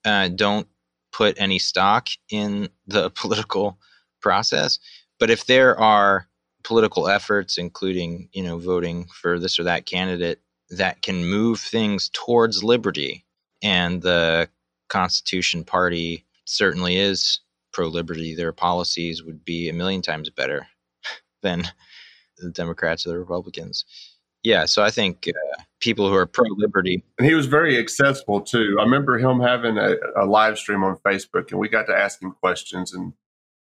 uh, 0.06 0.30
don't 0.30 0.68
put 1.12 1.40
any 1.40 1.60
stock 1.60 2.08
in 2.30 2.70
the 2.88 3.10
political 3.16 3.78
process. 4.22 4.80
But 5.20 5.30
if 5.30 5.46
there 5.46 5.80
are 5.80 6.28
political 6.64 7.08
efforts, 7.08 7.58
including, 7.58 8.30
you 8.34 8.44
know, 8.44 8.58
voting 8.58 9.06
for 9.06 9.40
this 9.40 9.60
or 9.60 9.64
that 9.64 9.86
candidate 9.86 10.40
that 10.70 11.02
can 11.02 11.26
move 11.26 11.60
things 11.60 12.10
towards 12.14 12.64
liberty 12.64 13.26
and 13.62 14.02
the 14.02 14.50
Constitution 14.94 15.64
Party 15.64 16.24
certainly 16.46 16.98
is 16.98 17.40
pro 17.72 17.88
liberty. 17.88 18.36
Their 18.36 18.52
policies 18.52 19.24
would 19.24 19.44
be 19.44 19.68
a 19.68 19.74
million 19.74 20.04
times 20.04 20.30
better 20.30 20.68
than 21.42 21.64
the 22.38 22.52
Democrats 22.52 23.06
or 23.06 23.10
the 23.10 23.20
Republicans. 23.20 23.86
Yeah, 24.44 24.66
so 24.66 24.84
I 24.84 24.92
think 24.92 25.28
uh, 25.28 25.64
people 25.80 26.08
who 26.08 26.16
are 26.16 26.28
pro 26.28 26.46
liberty. 26.58 27.04
And 27.18 27.28
he 27.28 27.34
was 27.34 27.48
very 27.48 27.80
accessible 27.80 28.42
too. 28.42 28.78
I 28.80 28.84
remember 28.84 29.18
him 29.18 29.40
having 29.40 29.78
a, 29.78 29.96
a, 30.16 30.26
live 30.26 30.60
stream 30.60 30.84
on 30.84 30.98
Facebook, 30.98 31.50
and 31.50 31.60
we 31.60 31.70
got 31.70 31.88
to 31.88 31.96
ask 31.96 32.22
him 32.22 32.36
questions. 32.40 32.94
And 32.94 33.14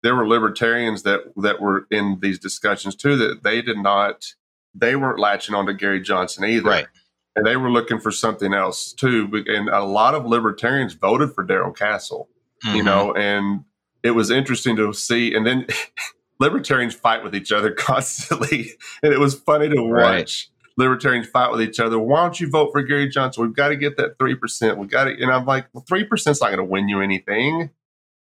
there 0.01 0.15
were 0.15 0.27
libertarians 0.27 1.03
that 1.03 1.19
that 1.37 1.61
were 1.61 1.85
in 1.91 2.19
these 2.21 2.39
discussions 2.39 2.95
too 2.95 3.17
that 3.17 3.43
they 3.43 3.61
did 3.61 3.77
not 3.77 4.33
they 4.73 4.95
weren't 4.95 5.19
latching 5.19 5.53
on 5.53 5.67
to 5.67 5.73
Gary 5.73 6.01
Johnson 6.01 6.45
either. 6.45 6.69
Right. 6.69 6.87
And 7.35 7.45
they 7.45 7.55
were 7.55 7.71
looking 7.71 7.99
for 7.99 8.11
something 8.11 8.53
else 8.53 8.91
too. 8.91 9.29
And 9.47 9.69
a 9.69 9.83
lot 9.83 10.15
of 10.15 10.25
libertarians 10.25 10.93
voted 10.93 11.33
for 11.33 11.43
Darrell 11.43 11.71
Castle, 11.71 12.27
mm-hmm. 12.65 12.77
you 12.77 12.83
know, 12.83 13.13
and 13.13 13.63
it 14.03 14.11
was 14.11 14.31
interesting 14.31 14.75
to 14.77 14.93
see. 14.93 15.33
And 15.33 15.45
then 15.45 15.67
libertarians 16.39 16.95
fight 16.95 17.23
with 17.23 17.35
each 17.35 17.51
other 17.51 17.71
constantly. 17.77 18.71
and 19.03 19.13
it 19.13 19.19
was 19.19 19.35
funny 19.35 19.69
to 19.69 19.81
watch. 19.81 19.91
Right. 19.91 20.45
Libertarians 20.77 21.27
fight 21.27 21.51
with 21.51 21.61
each 21.61 21.79
other. 21.81 21.99
Why 21.99 22.23
don't 22.23 22.39
you 22.39 22.49
vote 22.49 22.71
for 22.71 22.81
Gary 22.81 23.09
Johnson? 23.09 23.43
We've 23.43 23.55
got 23.55 23.67
to 23.67 23.75
get 23.75 23.97
that 23.97 24.17
3%. 24.17 24.77
We've 24.77 24.89
got 24.89 25.05
to, 25.05 25.21
and 25.21 25.29
I'm 25.29 25.45
like, 25.45 25.67
well, 25.73 25.83
3% 25.83 26.13
is 26.13 26.39
not 26.39 26.47
going 26.47 26.57
to 26.57 26.63
win 26.63 26.87
you 26.87 27.01
anything. 27.01 27.69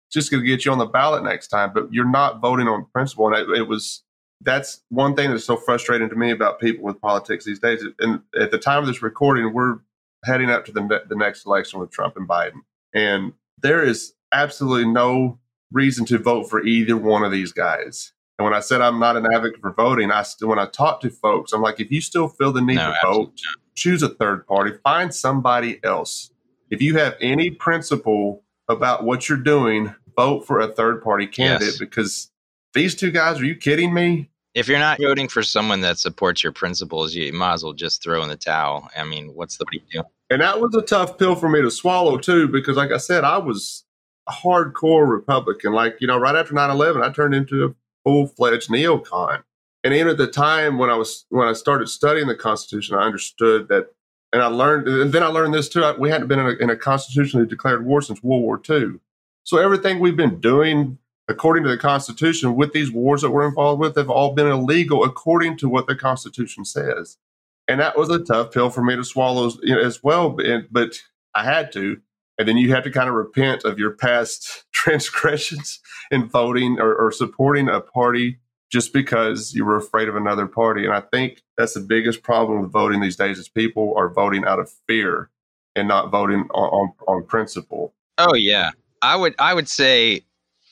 It's 0.06 0.12
just 0.12 0.30
going 0.30 0.40
to 0.40 0.46
get 0.46 0.64
you 0.64 0.70
on 0.70 0.78
the 0.78 0.86
ballot 0.86 1.24
next 1.24 1.48
time, 1.48 1.72
but 1.74 1.92
you're 1.92 2.08
not 2.08 2.40
voting 2.40 2.68
on 2.68 2.86
principle. 2.92 3.26
And 3.26 3.36
it, 3.36 3.58
it 3.58 3.68
was, 3.68 4.03
that's 4.44 4.82
one 4.90 5.16
thing 5.16 5.30
that's 5.30 5.44
so 5.44 5.56
frustrating 5.56 6.08
to 6.08 6.16
me 6.16 6.30
about 6.30 6.60
people 6.60 6.84
with 6.84 7.00
politics 7.00 7.44
these 7.44 7.58
days. 7.58 7.84
And 7.98 8.20
at 8.38 8.50
the 8.50 8.58
time 8.58 8.80
of 8.80 8.86
this 8.86 9.02
recording, 9.02 9.52
we're 9.52 9.78
heading 10.24 10.50
up 10.50 10.64
to 10.66 10.72
the, 10.72 11.02
the 11.08 11.16
next 11.16 11.46
election 11.46 11.80
with 11.80 11.90
Trump 11.90 12.16
and 12.16 12.28
Biden. 12.28 12.60
And 12.94 13.32
there 13.62 13.82
is 13.82 14.14
absolutely 14.32 14.90
no 14.90 15.38
reason 15.72 16.04
to 16.06 16.18
vote 16.18 16.48
for 16.48 16.62
either 16.64 16.96
one 16.96 17.24
of 17.24 17.32
these 17.32 17.52
guys. 17.52 18.12
And 18.38 18.44
when 18.44 18.54
I 18.54 18.60
said 18.60 18.80
I'm 18.80 18.98
not 18.98 19.16
an 19.16 19.26
advocate 19.32 19.60
for 19.60 19.72
voting, 19.72 20.10
I 20.10 20.22
still, 20.22 20.48
when 20.48 20.58
I 20.58 20.66
talk 20.66 21.00
to 21.00 21.10
folks, 21.10 21.52
I'm 21.52 21.62
like, 21.62 21.80
if 21.80 21.90
you 21.90 22.00
still 22.00 22.28
feel 22.28 22.52
the 22.52 22.60
need 22.60 22.76
no, 22.76 22.92
to 22.92 22.96
vote, 23.02 23.26
not. 23.26 23.74
choose 23.74 24.02
a 24.02 24.08
third 24.08 24.46
party, 24.46 24.72
find 24.82 25.14
somebody 25.14 25.80
else. 25.84 26.30
If 26.70 26.82
you 26.82 26.98
have 26.98 27.16
any 27.20 27.50
principle 27.50 28.42
about 28.68 29.04
what 29.04 29.28
you're 29.28 29.38
doing, 29.38 29.94
vote 30.16 30.46
for 30.46 30.60
a 30.60 30.68
third 30.68 31.02
party 31.02 31.26
candidate 31.26 31.68
yes. 31.68 31.78
because 31.78 32.30
these 32.72 32.94
two 32.94 33.10
guys, 33.10 33.40
are 33.40 33.44
you 33.44 33.54
kidding 33.54 33.94
me? 33.94 34.30
If 34.54 34.68
you're 34.68 34.78
not 34.78 34.98
voting 35.00 35.28
for 35.28 35.42
someone 35.42 35.80
that 35.80 35.98
supports 35.98 36.42
your 36.42 36.52
principles, 36.52 37.14
you 37.14 37.32
might 37.32 37.54
as 37.54 37.64
well 37.64 37.72
just 37.72 38.02
throw 38.02 38.22
in 38.22 38.28
the 38.28 38.36
towel. 38.36 38.88
I 38.96 39.04
mean, 39.04 39.34
what's 39.34 39.56
the 39.56 39.66
deal? 39.90 40.10
And 40.30 40.40
that 40.40 40.60
was 40.60 40.74
a 40.74 40.82
tough 40.82 41.18
pill 41.18 41.34
for 41.34 41.48
me 41.48 41.60
to 41.60 41.70
swallow 41.70 42.18
too, 42.18 42.48
because 42.48 42.76
like 42.76 42.92
I 42.92 42.98
said, 42.98 43.24
I 43.24 43.38
was 43.38 43.84
a 44.28 44.32
hardcore 44.32 45.08
Republican. 45.08 45.72
Like, 45.72 45.96
you 46.00 46.06
know, 46.06 46.18
right 46.18 46.36
after 46.36 46.54
9-11, 46.54 47.02
I 47.02 47.12
turned 47.12 47.34
into 47.34 47.64
a 47.64 47.74
full-fledged 48.04 48.70
neocon. 48.70 49.42
And 49.82 49.92
even 49.92 50.08
at 50.08 50.16
the 50.16 50.26
time 50.26 50.78
when 50.78 50.88
I 50.88 50.94
was 50.94 51.26
when 51.28 51.46
I 51.46 51.52
started 51.52 51.88
studying 51.88 52.26
the 52.26 52.34
Constitution, 52.34 52.96
I 52.96 53.04
understood 53.04 53.68
that 53.68 53.88
and 54.32 54.42
I 54.42 54.46
learned 54.46 54.88
and 54.88 55.12
then 55.12 55.22
I 55.22 55.26
learned 55.26 55.52
this 55.52 55.68
too. 55.68 55.94
we 55.98 56.08
hadn't 56.10 56.28
been 56.28 56.38
in 56.38 56.46
a, 56.46 56.52
in 56.52 56.70
a 56.70 56.76
constitutionally 56.76 57.46
declared 57.46 57.84
war 57.84 58.00
since 58.00 58.22
World 58.22 58.42
War 58.42 58.60
II. 58.68 58.94
So 59.42 59.58
everything 59.58 60.00
we've 60.00 60.16
been 60.16 60.40
doing 60.40 60.98
according 61.28 61.64
to 61.64 61.70
the 61.70 61.78
Constitution, 61.78 62.56
with 62.56 62.72
these 62.72 62.92
wars 62.92 63.22
that 63.22 63.30
we're 63.30 63.48
involved 63.48 63.80
with, 63.80 63.94
they've 63.94 64.10
all 64.10 64.34
been 64.34 64.46
illegal 64.46 65.04
according 65.04 65.56
to 65.58 65.68
what 65.68 65.86
the 65.86 65.96
Constitution 65.96 66.64
says. 66.64 67.18
And 67.66 67.80
that 67.80 67.96
was 67.96 68.10
a 68.10 68.18
tough 68.18 68.52
pill 68.52 68.70
for 68.70 68.82
me 68.82 68.94
to 68.96 69.04
swallow 69.04 69.50
as 69.82 70.02
well, 70.02 70.36
but 70.70 70.98
I 71.34 71.44
had 71.44 71.72
to. 71.72 71.98
And 72.38 72.48
then 72.48 72.56
you 72.56 72.74
have 72.74 72.84
to 72.84 72.90
kind 72.90 73.08
of 73.08 73.14
repent 73.14 73.64
of 73.64 73.78
your 73.78 73.92
past 73.92 74.64
transgressions 74.72 75.80
in 76.10 76.28
voting 76.28 76.78
or, 76.80 76.94
or 76.94 77.12
supporting 77.12 77.68
a 77.68 77.80
party 77.80 78.40
just 78.70 78.92
because 78.92 79.54
you 79.54 79.64
were 79.64 79.76
afraid 79.76 80.08
of 80.08 80.16
another 80.16 80.46
party. 80.46 80.84
And 80.84 80.92
I 80.92 81.00
think 81.00 81.42
that's 81.56 81.74
the 81.74 81.80
biggest 81.80 82.22
problem 82.22 82.60
with 82.60 82.72
voting 82.72 83.00
these 83.00 83.16
days 83.16 83.38
is 83.38 83.48
people 83.48 83.94
are 83.96 84.08
voting 84.08 84.44
out 84.44 84.58
of 84.58 84.70
fear 84.88 85.30
and 85.76 85.86
not 85.86 86.10
voting 86.10 86.48
on, 86.52 86.68
on, 86.68 86.92
on 87.06 87.26
principle. 87.26 87.94
Oh 88.18 88.34
yeah. 88.34 88.70
I 89.00 89.16
would 89.16 89.34
I 89.38 89.54
would 89.54 89.68
say 89.68 90.22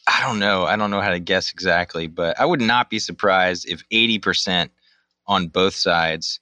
I 0.06 0.26
don't 0.26 0.38
know. 0.38 0.64
I 0.64 0.76
don't 0.76 0.90
know 0.90 1.00
how 1.00 1.10
to 1.10 1.20
guess 1.20 1.52
exactly, 1.52 2.06
but 2.06 2.38
I 2.40 2.44
would 2.44 2.60
not 2.60 2.90
be 2.90 2.98
surprised 2.98 3.68
if 3.68 3.88
80% 3.90 4.70
on 5.26 5.48
both 5.48 5.74
sides 5.74 6.40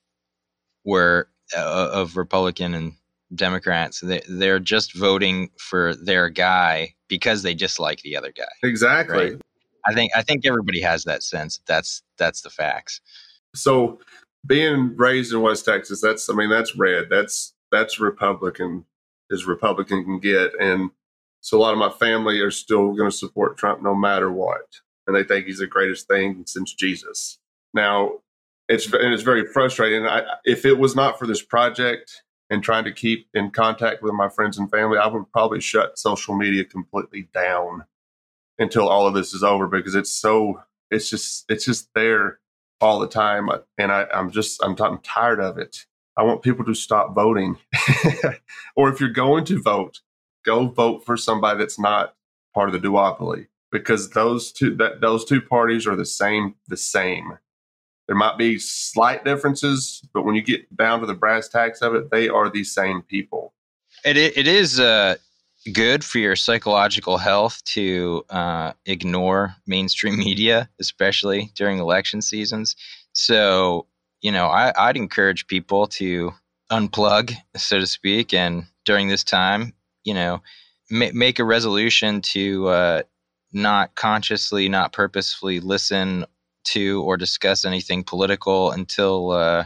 were 0.85 1.29
uh, 1.57 1.91
of 1.93 2.17
Republican 2.17 2.75
and 2.75 2.93
Democrats. 3.35 4.01
They, 4.01 4.23
they're 4.29 4.61
just 4.61 4.95
voting 4.95 5.51
for 5.59 5.95
their 5.95 6.29
guy 6.31 6.95
because 7.09 7.43
they 7.43 7.55
dislike 7.55 8.01
the 8.01 8.17
other 8.17 8.33
guy. 8.33 8.45
Exactly. 8.63 9.33
Right? 9.33 9.41
I 9.87 9.95
think 9.95 10.13
I 10.15 10.23
think 10.23 10.45
everybody 10.47 10.81
has 10.81 11.05
that 11.05 11.23
sense. 11.23 11.61
That's 11.67 12.03
that's 12.19 12.43
the 12.43 12.51
facts. 12.51 13.01
So 13.55 13.99
being 14.47 14.95
raised 14.97 15.33
in 15.33 15.41
West 15.41 15.65
Texas, 15.65 16.01
that's 16.01 16.29
I 16.29 16.35
mean 16.35 16.51
that's 16.51 16.77
red. 16.77 17.07
That's 17.11 17.55
that's 17.73 17.99
Republican 17.99 18.85
as 19.33 19.47
Republican 19.47 20.05
can 20.05 20.19
get, 20.19 20.53
and 20.61 20.91
so 21.41 21.57
a 21.57 21.61
lot 21.61 21.73
of 21.73 21.79
my 21.79 21.91
family 21.91 22.41
are 22.41 22.51
still 22.51 22.93
going 22.93 23.11
to 23.11 23.17
support 23.17 23.57
Trump 23.57 23.83
no 23.83 23.95
matter 23.95 24.31
what, 24.31 24.81
and 25.07 25.17
they 25.17 25.25
think 25.25 25.47
he's 25.47 25.59
the 25.59 25.67
greatest 25.67 26.07
thing 26.07 26.45
since 26.47 26.75
Jesus. 26.75 27.39
Now, 27.73 28.21
it's 28.69 28.93
and 28.93 29.13
it's 29.13 29.23
very 29.23 29.47
frustrating. 29.47 30.07
I, 30.07 30.23
if 30.45 30.65
it 30.65 30.79
was 30.79 30.95
not 30.95 31.19
for 31.19 31.27
this 31.27 31.43
project 31.43 32.23
and 32.51 32.63
trying 32.63 32.85
to 32.85 32.93
keep 32.93 33.29
in 33.35 33.51
contact 33.51 34.03
with 34.03 34.13
my 34.13 34.29
friends 34.29 34.59
and 34.59 34.71
family, 34.71 34.99
I 34.99 35.07
would 35.07 35.31
probably 35.33 35.61
shut 35.61 35.99
social 35.99 36.37
media 36.37 36.65
completely 36.65 37.29
down 37.33 37.85
until 38.59 38.89
all 38.89 39.07
of 39.07 39.15
this 39.15 39.33
is 39.33 39.43
over 39.43 39.67
because 39.67 39.95
it's 39.95 40.11
so 40.11 40.63
it's 40.91 41.09
just 41.09 41.47
it's 41.49 41.65
just 41.65 41.89
there 41.95 42.39
all 42.81 42.99
the 42.99 43.09
time, 43.09 43.49
uh, 43.49 43.59
and 43.79 43.93
I, 43.93 44.07
I'm 44.13 44.31
just 44.31 44.63
I'm, 44.63 44.77
I'm 44.81 44.99
tired 44.99 45.41
of 45.41 45.59
it. 45.59 45.87
I 46.17 46.23
want 46.23 46.43
people 46.43 46.65
to 46.67 46.75
stop 46.75 47.15
voting, 47.15 47.57
or 48.77 48.91
if 48.91 49.01
you're 49.01 49.09
going 49.09 49.45
to 49.47 49.63
vote, 49.63 50.01
go 50.45 50.67
vote 50.67 51.05
for 51.05 51.17
somebody 51.17 51.59
that's 51.59 51.79
not 51.79 52.15
part 52.55 52.69
of 52.69 52.81
the 52.81 52.87
duopoly 52.89 53.47
because 53.71 54.11
those 54.11 54.53
two 54.53 54.75
that 54.77 55.01
those 55.01 55.25
two 55.25 55.41
parties 55.41 55.87
are 55.87 55.97
the 55.97 56.05
same 56.05 56.55
the 56.69 56.77
same. 56.77 57.39
There 58.07 58.17
might 58.17 58.39
be 58.39 58.59
slight 58.59 59.25
differences 59.25 60.07
but 60.13 60.25
when 60.25 60.35
you 60.35 60.43
get 60.43 60.75
down 60.77 61.01
to 61.01 61.07
the 61.07 61.15
brass 61.15 61.49
tacks 61.49 61.81
of 61.81 61.95
it 61.95 62.11
they 62.11 62.29
are 62.29 62.51
the 62.51 62.65
same 62.65 63.03
people. 63.03 63.55
It, 64.05 64.17
it 64.17 64.47
is 64.47 64.81
uh, 64.81 65.17
good 65.73 66.05
for 66.05 66.19
your 66.19 66.37
psychological 66.37 67.19
health 67.19 67.63
to 67.65 68.25
uh, 68.31 68.73
ignore 68.87 69.55
mainstream 69.67 70.19
media 70.19 70.69
especially 70.81 71.53
during 71.55 71.79
election 71.79 72.23
seasons. 72.23 72.77
So 73.13 73.87
you 74.21 74.31
know 74.31 74.47
I, 74.47 74.73
i'd 74.89 74.97
encourage 74.97 75.47
people 75.47 75.87
to 75.87 76.33
unplug 76.71 77.35
so 77.57 77.81
to 77.81 77.87
speak 77.87 78.33
and 78.33 78.65
during 78.85 79.09
this 79.09 79.25
time 79.25 79.73
you 80.05 80.15
know 80.15 80.43
ma- 80.91 81.13
make 81.13 81.39
a 81.39 81.45
resolution 81.45 82.21
to 82.21 82.69
uh, 82.69 83.03
not 83.53 83.95
consciously, 83.95 84.69
not 84.69 84.93
purposefully 84.93 85.61
listen 85.61 86.25
to 86.63 87.03
or 87.03 87.17
discuss 87.17 87.65
anything 87.65 88.05
political 88.05 88.71
until 88.71 89.31
uh, 89.31 89.65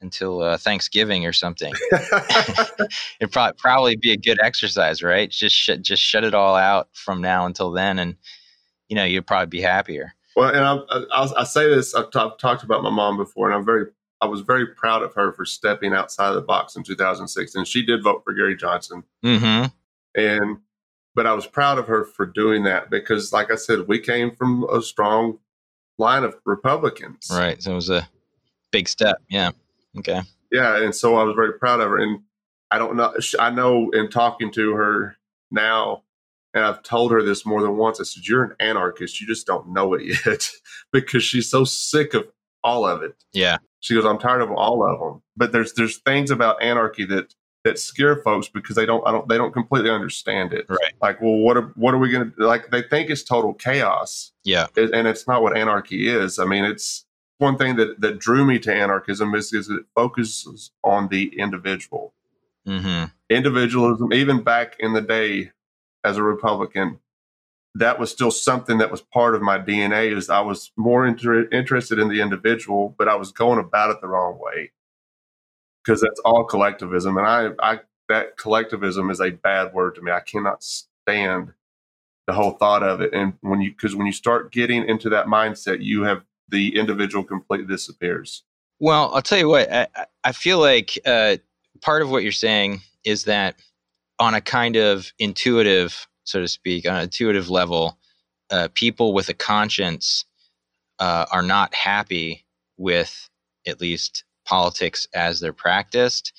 until 0.00 0.42
uh, 0.42 0.56
Thanksgiving 0.56 1.26
or 1.26 1.32
something. 1.32 1.72
It'd 3.20 3.32
pro- 3.32 3.52
probably 3.56 3.96
be 3.96 4.12
a 4.12 4.16
good 4.16 4.38
exercise, 4.42 5.02
right? 5.02 5.30
Just 5.30 5.54
sh- 5.54 5.70
just 5.80 6.02
shut 6.02 6.24
it 6.24 6.34
all 6.34 6.56
out 6.56 6.88
from 6.92 7.20
now 7.20 7.46
until 7.46 7.70
then, 7.70 7.98
and 7.98 8.16
you 8.88 8.96
know 8.96 9.04
you'd 9.04 9.26
probably 9.26 9.46
be 9.46 9.60
happier. 9.60 10.14
Well, 10.34 10.48
and 10.48 10.64
I, 10.64 10.78
I, 11.12 11.40
I 11.40 11.44
say 11.44 11.68
this. 11.68 11.94
I've, 11.94 12.10
t- 12.10 12.18
I've, 12.18 12.38
talked 12.38 12.62
about 12.62 12.82
my 12.82 12.90
mom 12.90 13.16
before, 13.16 13.48
and 13.48 13.54
I'm 13.54 13.66
very 13.66 13.86
I 14.22 14.26
was 14.26 14.40
very 14.42 14.68
proud 14.68 15.02
of 15.02 15.14
her 15.14 15.32
for 15.32 15.44
stepping 15.44 15.92
outside 15.92 16.28
of 16.28 16.36
the 16.36 16.42
box 16.42 16.76
in 16.76 16.84
2006, 16.84 17.56
and 17.56 17.66
she 17.66 17.84
did 17.84 18.04
vote 18.04 18.22
for 18.24 18.32
Gary 18.32 18.56
Johnson. 18.56 19.02
Mm-hmm. 19.24 19.66
And 20.14 20.58
but 21.14 21.26
I 21.26 21.34
was 21.34 21.46
proud 21.46 21.78
of 21.78 21.88
her 21.88 22.04
for 22.04 22.24
doing 22.24 22.62
that 22.64 22.88
because, 22.88 23.32
like 23.32 23.50
I 23.50 23.56
said, 23.56 23.88
we 23.88 23.98
came 23.98 24.34
from 24.34 24.64
a 24.72 24.80
strong 24.80 25.40
line 25.98 26.22
of 26.22 26.36
Republicans. 26.46 27.28
Right. 27.30 27.60
So 27.60 27.72
it 27.72 27.74
was 27.74 27.90
a 27.90 28.08
big 28.70 28.88
step. 28.88 29.16
Yeah. 29.28 29.50
Okay. 29.98 30.22
Yeah, 30.52 30.82
and 30.82 30.94
so 30.94 31.16
I 31.16 31.24
was 31.24 31.34
very 31.34 31.54
proud 31.54 31.80
of 31.80 31.90
her, 31.90 31.98
and 31.98 32.20
I 32.70 32.78
don't 32.78 32.96
know. 32.96 33.12
I 33.40 33.50
know 33.50 33.90
in 33.90 34.08
talking 34.08 34.52
to 34.52 34.74
her 34.74 35.16
now, 35.50 36.04
and 36.54 36.64
I've 36.64 36.84
told 36.84 37.10
her 37.10 37.24
this 37.24 37.44
more 37.44 37.60
than 37.60 37.76
once. 37.76 37.98
I 37.98 38.04
said, 38.04 38.26
"You're 38.26 38.44
an 38.44 38.56
anarchist. 38.60 39.20
You 39.20 39.26
just 39.26 39.46
don't 39.48 39.70
know 39.70 39.94
it 39.94 40.02
yet," 40.04 40.48
because 40.92 41.24
she's 41.24 41.50
so 41.50 41.64
sick 41.64 42.14
of 42.14 42.28
all 42.62 42.86
of 42.86 43.02
it. 43.02 43.16
Yeah. 43.32 43.58
She 43.82 43.94
goes, 43.94 44.04
I'm 44.04 44.18
tired 44.18 44.42
of 44.42 44.50
all 44.52 44.88
of 44.88 45.00
them. 45.00 45.22
But 45.36 45.52
there's 45.52 45.74
there's 45.74 45.98
things 45.98 46.30
about 46.30 46.62
anarchy 46.62 47.04
that 47.06 47.34
that 47.64 47.78
scare 47.78 48.16
folks 48.16 48.48
because 48.48 48.76
they 48.76 48.86
don't 48.86 49.06
I 49.06 49.12
don't 49.12 49.28
they 49.28 49.36
don't 49.36 49.52
completely 49.52 49.90
understand 49.90 50.52
it. 50.52 50.66
Right. 50.68 50.94
Like, 51.00 51.20
well, 51.20 51.36
what 51.36 51.56
are 51.56 51.72
what 51.74 51.92
are 51.92 51.98
we 51.98 52.10
going 52.10 52.32
to 52.32 52.46
like? 52.46 52.70
They 52.70 52.82
think 52.82 53.10
it's 53.10 53.24
total 53.24 53.54
chaos. 53.54 54.32
Yeah. 54.44 54.68
And 54.76 55.06
it's 55.06 55.26
not 55.26 55.42
what 55.42 55.56
anarchy 55.56 56.08
is. 56.08 56.38
I 56.38 56.44
mean, 56.44 56.64
it's 56.64 57.04
one 57.38 57.58
thing 57.58 57.76
that 57.76 58.00
that 58.00 58.20
drew 58.20 58.44
me 58.44 58.60
to 58.60 58.72
anarchism 58.72 59.34
is, 59.34 59.52
is 59.52 59.68
it 59.68 59.84
focuses 59.94 60.70
on 60.84 61.08
the 61.08 61.36
individual. 61.38 62.14
Mm-hmm. 62.66 63.06
Individualism, 63.30 64.12
even 64.12 64.44
back 64.44 64.76
in 64.78 64.92
the 64.92 65.00
day, 65.00 65.50
as 66.04 66.16
a 66.16 66.22
Republican, 66.22 67.00
that 67.74 67.98
was 67.98 68.10
still 68.10 68.30
something 68.30 68.78
that 68.78 68.90
was 68.90 69.00
part 69.00 69.34
of 69.34 69.42
my 69.42 69.58
DNA. 69.58 70.16
Is 70.16 70.30
I 70.30 70.40
was 70.40 70.72
more 70.76 71.06
inter- 71.06 71.48
interested 71.50 71.98
in 71.98 72.08
the 72.08 72.20
individual, 72.20 72.94
but 72.98 73.08
I 73.08 73.14
was 73.14 73.32
going 73.32 73.58
about 73.58 73.90
it 73.90 74.00
the 74.00 74.08
wrong 74.08 74.38
way 74.40 74.72
because 75.84 76.00
that's 76.00 76.20
all 76.20 76.44
collectivism, 76.44 77.16
and 77.16 77.26
I, 77.26 77.50
I 77.58 77.80
that 78.08 78.36
collectivism 78.36 79.10
is 79.10 79.20
a 79.20 79.30
bad 79.30 79.72
word 79.72 79.94
to 79.94 80.02
me. 80.02 80.12
I 80.12 80.20
cannot 80.20 80.62
stand 80.62 81.52
the 82.26 82.32
whole 82.32 82.52
thought 82.52 82.82
of 82.82 83.00
it. 83.00 83.12
And 83.12 83.34
when 83.40 83.60
you, 83.60 83.70
because 83.70 83.96
when 83.96 84.06
you 84.06 84.12
start 84.12 84.52
getting 84.52 84.88
into 84.88 85.08
that 85.10 85.26
mindset, 85.26 85.82
you 85.82 86.02
have 86.04 86.22
the 86.48 86.76
individual 86.76 87.24
completely 87.24 87.66
disappears. 87.66 88.44
Well, 88.78 89.12
I'll 89.14 89.22
tell 89.22 89.38
you 89.38 89.48
what, 89.48 89.72
I, 89.72 89.86
I 90.24 90.32
feel 90.32 90.58
like 90.58 90.98
uh, 91.06 91.36
part 91.80 92.02
of 92.02 92.10
what 92.10 92.22
you're 92.22 92.32
saying 92.32 92.80
is 93.04 93.24
that 93.24 93.56
on 94.18 94.34
a 94.34 94.40
kind 94.40 94.76
of 94.76 95.12
intuitive, 95.18 96.06
so 96.24 96.40
to 96.40 96.48
speak, 96.48 96.86
on 96.88 96.96
an 96.96 97.02
intuitive 97.02 97.50
level, 97.50 97.98
uh, 98.50 98.68
people 98.74 99.12
with 99.12 99.28
a 99.28 99.34
conscience 99.34 100.24
uh, 100.98 101.26
are 101.30 101.42
not 101.42 101.74
happy 101.74 102.44
with 102.76 103.28
at 103.66 103.80
least 103.80 104.24
politics 104.44 105.06
as 105.14 105.40
they're 105.40 105.52
practiced. 105.52 106.32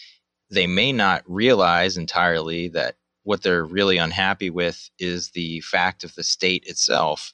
They 0.49 0.67
may 0.67 0.91
not 0.91 1.23
realize 1.25 1.97
entirely 1.97 2.67
that 2.69 2.95
what 3.23 3.41
they're 3.41 3.65
really 3.65 3.97
unhappy 3.97 4.49
with 4.49 4.89
is 4.99 5.31
the 5.31 5.61
fact 5.61 6.03
of 6.03 6.13
the 6.15 6.23
state 6.23 6.65
itself. 6.65 7.33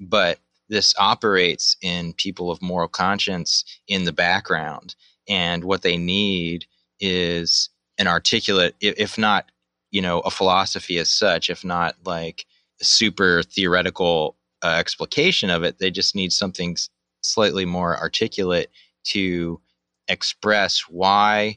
But 0.00 0.38
this 0.68 0.94
operates 0.98 1.76
in 1.82 2.14
people 2.14 2.50
of 2.50 2.62
moral 2.62 2.88
conscience 2.88 3.64
in 3.86 4.04
the 4.04 4.12
background. 4.12 4.94
And 5.28 5.64
what 5.64 5.82
they 5.82 5.96
need 5.96 6.66
is 7.00 7.68
an 7.98 8.06
articulate, 8.06 8.74
if 8.80 9.18
not, 9.18 9.50
you 9.94 10.02
know, 10.02 10.18
a 10.20 10.30
philosophy 10.30 10.98
as 10.98 11.08
such, 11.08 11.48
if 11.48 11.64
not 11.64 11.94
like 12.04 12.46
a 12.80 12.84
super 12.84 13.44
theoretical 13.44 14.36
uh, 14.64 14.74
explication 14.76 15.50
of 15.50 15.62
it, 15.62 15.78
they 15.78 15.88
just 15.88 16.16
need 16.16 16.32
something 16.32 16.76
slightly 17.20 17.64
more 17.64 17.96
articulate 17.96 18.70
to 19.04 19.60
express 20.08 20.80
why 20.88 21.56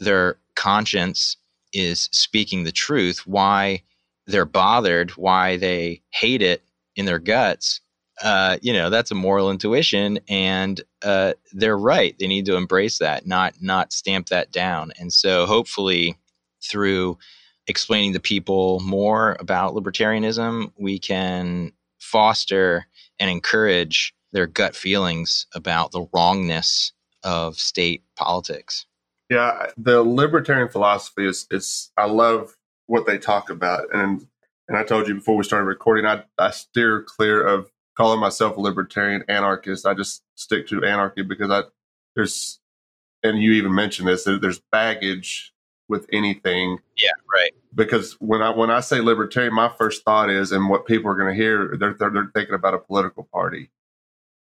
their 0.00 0.38
conscience 0.54 1.36
is 1.74 2.08
speaking 2.12 2.64
the 2.64 2.72
truth, 2.72 3.26
why 3.26 3.82
they're 4.26 4.46
bothered, 4.46 5.10
why 5.10 5.58
they 5.58 6.00
hate 6.14 6.40
it 6.40 6.62
in 6.96 7.04
their 7.04 7.18
guts. 7.18 7.82
Uh, 8.22 8.56
you 8.62 8.72
know, 8.72 8.88
that's 8.88 9.10
a 9.10 9.14
moral 9.14 9.50
intuition, 9.50 10.18
and 10.30 10.80
uh, 11.02 11.34
they're 11.52 11.76
right. 11.76 12.18
They 12.18 12.26
need 12.26 12.46
to 12.46 12.56
embrace 12.56 12.96
that, 13.00 13.26
not 13.26 13.52
not 13.60 13.92
stamp 13.92 14.28
that 14.28 14.50
down. 14.50 14.92
And 14.98 15.12
so, 15.12 15.44
hopefully, 15.44 16.16
through 16.64 17.18
explaining 17.66 18.12
to 18.12 18.20
people 18.20 18.80
more 18.80 19.36
about 19.40 19.74
libertarianism, 19.74 20.72
we 20.78 20.98
can 20.98 21.72
foster 21.98 22.86
and 23.18 23.30
encourage 23.30 24.14
their 24.32 24.46
gut 24.46 24.76
feelings 24.76 25.46
about 25.54 25.92
the 25.92 26.06
wrongness 26.12 26.92
of 27.22 27.58
state 27.58 28.02
politics. 28.16 28.86
Yeah, 29.30 29.66
the 29.76 30.02
libertarian 30.02 30.68
philosophy 30.68 31.26
is 31.26 31.46
is 31.50 31.90
I 31.96 32.06
love 32.06 32.56
what 32.86 33.06
they 33.06 33.18
talk 33.18 33.50
about, 33.50 33.92
and 33.92 34.26
and 34.68 34.76
I 34.76 34.84
told 34.84 35.08
you 35.08 35.14
before 35.14 35.36
we 35.36 35.44
started 35.44 35.66
recording, 35.66 36.06
I 36.06 36.22
I 36.38 36.50
steer 36.50 37.02
clear 37.02 37.44
of 37.44 37.70
calling 37.96 38.20
myself 38.20 38.56
a 38.56 38.60
libertarian 38.60 39.24
anarchist. 39.28 39.86
I 39.86 39.94
just 39.94 40.22
stick 40.36 40.68
to 40.68 40.84
anarchy 40.84 41.22
because 41.22 41.50
I 41.50 41.62
there's 42.14 42.60
and 43.22 43.42
you 43.42 43.52
even 43.52 43.74
mentioned 43.74 44.06
this 44.06 44.24
there's 44.24 44.60
baggage 44.70 45.52
with 45.88 46.06
anything. 46.12 46.78
Yeah, 46.96 47.10
right. 47.32 47.52
Because 47.74 48.14
when 48.14 48.42
I 48.42 48.50
when 48.50 48.70
I 48.70 48.80
say 48.80 49.00
libertarian, 49.00 49.54
my 49.54 49.68
first 49.68 50.04
thought 50.04 50.30
is, 50.30 50.52
and 50.52 50.68
what 50.68 50.86
people 50.86 51.10
are 51.10 51.16
going 51.16 51.34
to 51.34 51.40
hear, 51.40 51.76
they're, 51.78 51.94
they're, 51.94 52.10
they're 52.10 52.30
thinking 52.34 52.54
about 52.54 52.74
a 52.74 52.78
political 52.78 53.24
party. 53.32 53.70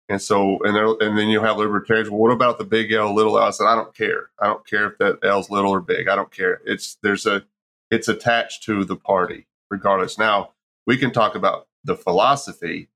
And 0.09 0.21
so, 0.21 0.59
and 0.63 0.75
and 1.01 1.17
then 1.17 1.29
you 1.29 1.41
have 1.41 1.57
libertarians. 1.57 2.09
Well, 2.09 2.19
what 2.19 2.31
about 2.31 2.57
the 2.57 2.65
big 2.65 2.91
L, 2.91 3.13
little 3.15 3.37
L? 3.37 3.45
I 3.45 3.51
said, 3.51 3.67
I 3.67 3.75
don't 3.75 3.95
care. 3.95 4.29
I 4.39 4.47
don't 4.47 4.65
care 4.67 4.87
if 4.87 4.97
that 4.99 5.19
L's 5.23 5.49
little 5.49 5.71
or 5.71 5.81
big. 5.81 6.07
I 6.07 6.15
don't 6.15 6.31
care. 6.31 6.61
It's 6.65 6.97
there's 7.01 7.25
a, 7.25 7.43
it's 7.89 8.07
attached 8.07 8.63
to 8.63 8.83
the 8.83 8.97
party, 8.97 9.47
regardless. 9.69 10.17
Now 10.17 10.51
we 10.85 10.97
can 10.97 11.11
talk 11.11 11.35
about 11.35 11.67
the 11.83 11.95
philosophy 11.95 12.89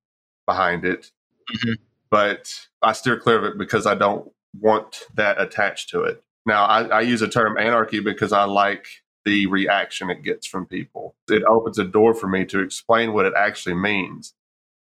behind 0.46 0.86
it, 0.86 1.12
mm-hmm. 1.50 1.82
but 2.10 2.68
I 2.82 2.92
steer 2.92 3.18
clear 3.20 3.38
of 3.38 3.46
it 3.46 3.58
because 3.58 3.86
I 3.86 3.96
don't 3.96 4.32
want 4.60 5.04
that 5.16 5.40
attached 5.42 5.90
to 5.90 6.04
it. 6.04 6.24
Now 6.48 6.66
I, 6.66 6.84
I 6.86 7.02
use 7.02 7.20
the 7.20 7.28
term 7.28 7.58
anarchy 7.58 8.00
because 8.00 8.32
I 8.32 8.46
like 8.46 8.88
the 9.26 9.46
reaction 9.48 10.10
it 10.10 10.24
gets 10.24 10.48
from 10.48 10.66
people. 10.66 11.16
It 11.30 11.44
opens 11.44 11.78
a 11.78 11.84
door 11.84 12.14
for 12.14 12.28
me 12.28 12.46
to 12.46 12.62
explain 12.62 13.14
what 13.14 13.26
it 13.26 13.34
actually 13.36 13.76
means 13.76 14.34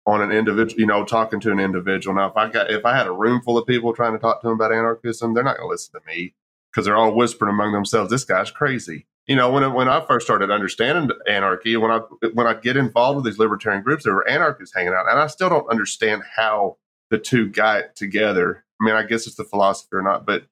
on 0.06 0.22
an 0.22 0.32
individual, 0.32 0.80
you 0.80 0.86
know, 0.86 1.06
talking 1.06 1.40
to 1.40 1.52
an 1.52 1.60
individual. 1.60 2.16
Now, 2.16 2.28
if 2.28 2.36
I 2.36 2.50
got, 2.50 2.70
if 2.70 2.86
I 2.86 2.96
had 2.96 3.08
a 3.08 3.12
room 3.12 3.42
full 3.42 3.58
of 3.58 3.66
people 3.66 3.94
trying 3.94 4.12
to 4.12 4.20
talk 4.20 4.42
to 4.42 4.48
them 4.48 4.56
about 4.56 4.74
anarchism, 4.74 5.34
they're 5.34 5.44
not 5.44 5.58
going 5.58 5.68
to 5.68 5.72
listen 5.72 6.00
to 6.00 6.06
me 6.06 6.36
because 6.72 6.86
they're 6.86 6.98
all 6.98 7.16
whispering 7.16 7.52
among 7.54 7.72
themselves, 7.72 8.12
"This 8.12 8.26
guy's 8.26 8.52
crazy." 8.52 9.08
You 9.26 9.38
know, 9.38 9.50
when 9.50 9.74
when 9.74 9.88
I 9.88 10.06
first 10.06 10.28
started 10.28 10.52
understanding 10.52 11.10
anarchy, 11.28 11.78
when 11.78 11.90
I 11.90 12.00
when 12.34 12.46
I 12.46 12.54
get 12.54 12.78
involved 12.78 13.16
with 13.16 13.26
these 13.26 13.40
libertarian 13.40 13.82
groups, 13.82 14.04
there 14.04 14.14
were 14.14 14.28
anarchists 14.28 14.76
hanging 14.76 14.94
out, 14.94 15.10
and 15.10 15.20
I 15.20 15.28
still 15.28 15.50
don't 15.50 15.72
understand 15.72 16.22
how 16.36 16.78
the 17.10 17.18
two 17.18 17.50
got 17.50 17.96
together. 17.96 18.66
I 18.82 18.86
mean, 18.86 18.96
I 18.96 19.04
guess 19.04 19.26
it's 19.26 19.38
the 19.38 19.46
philosophy 19.46 19.90
or 19.94 20.02
not, 20.02 20.26
but 20.26 20.44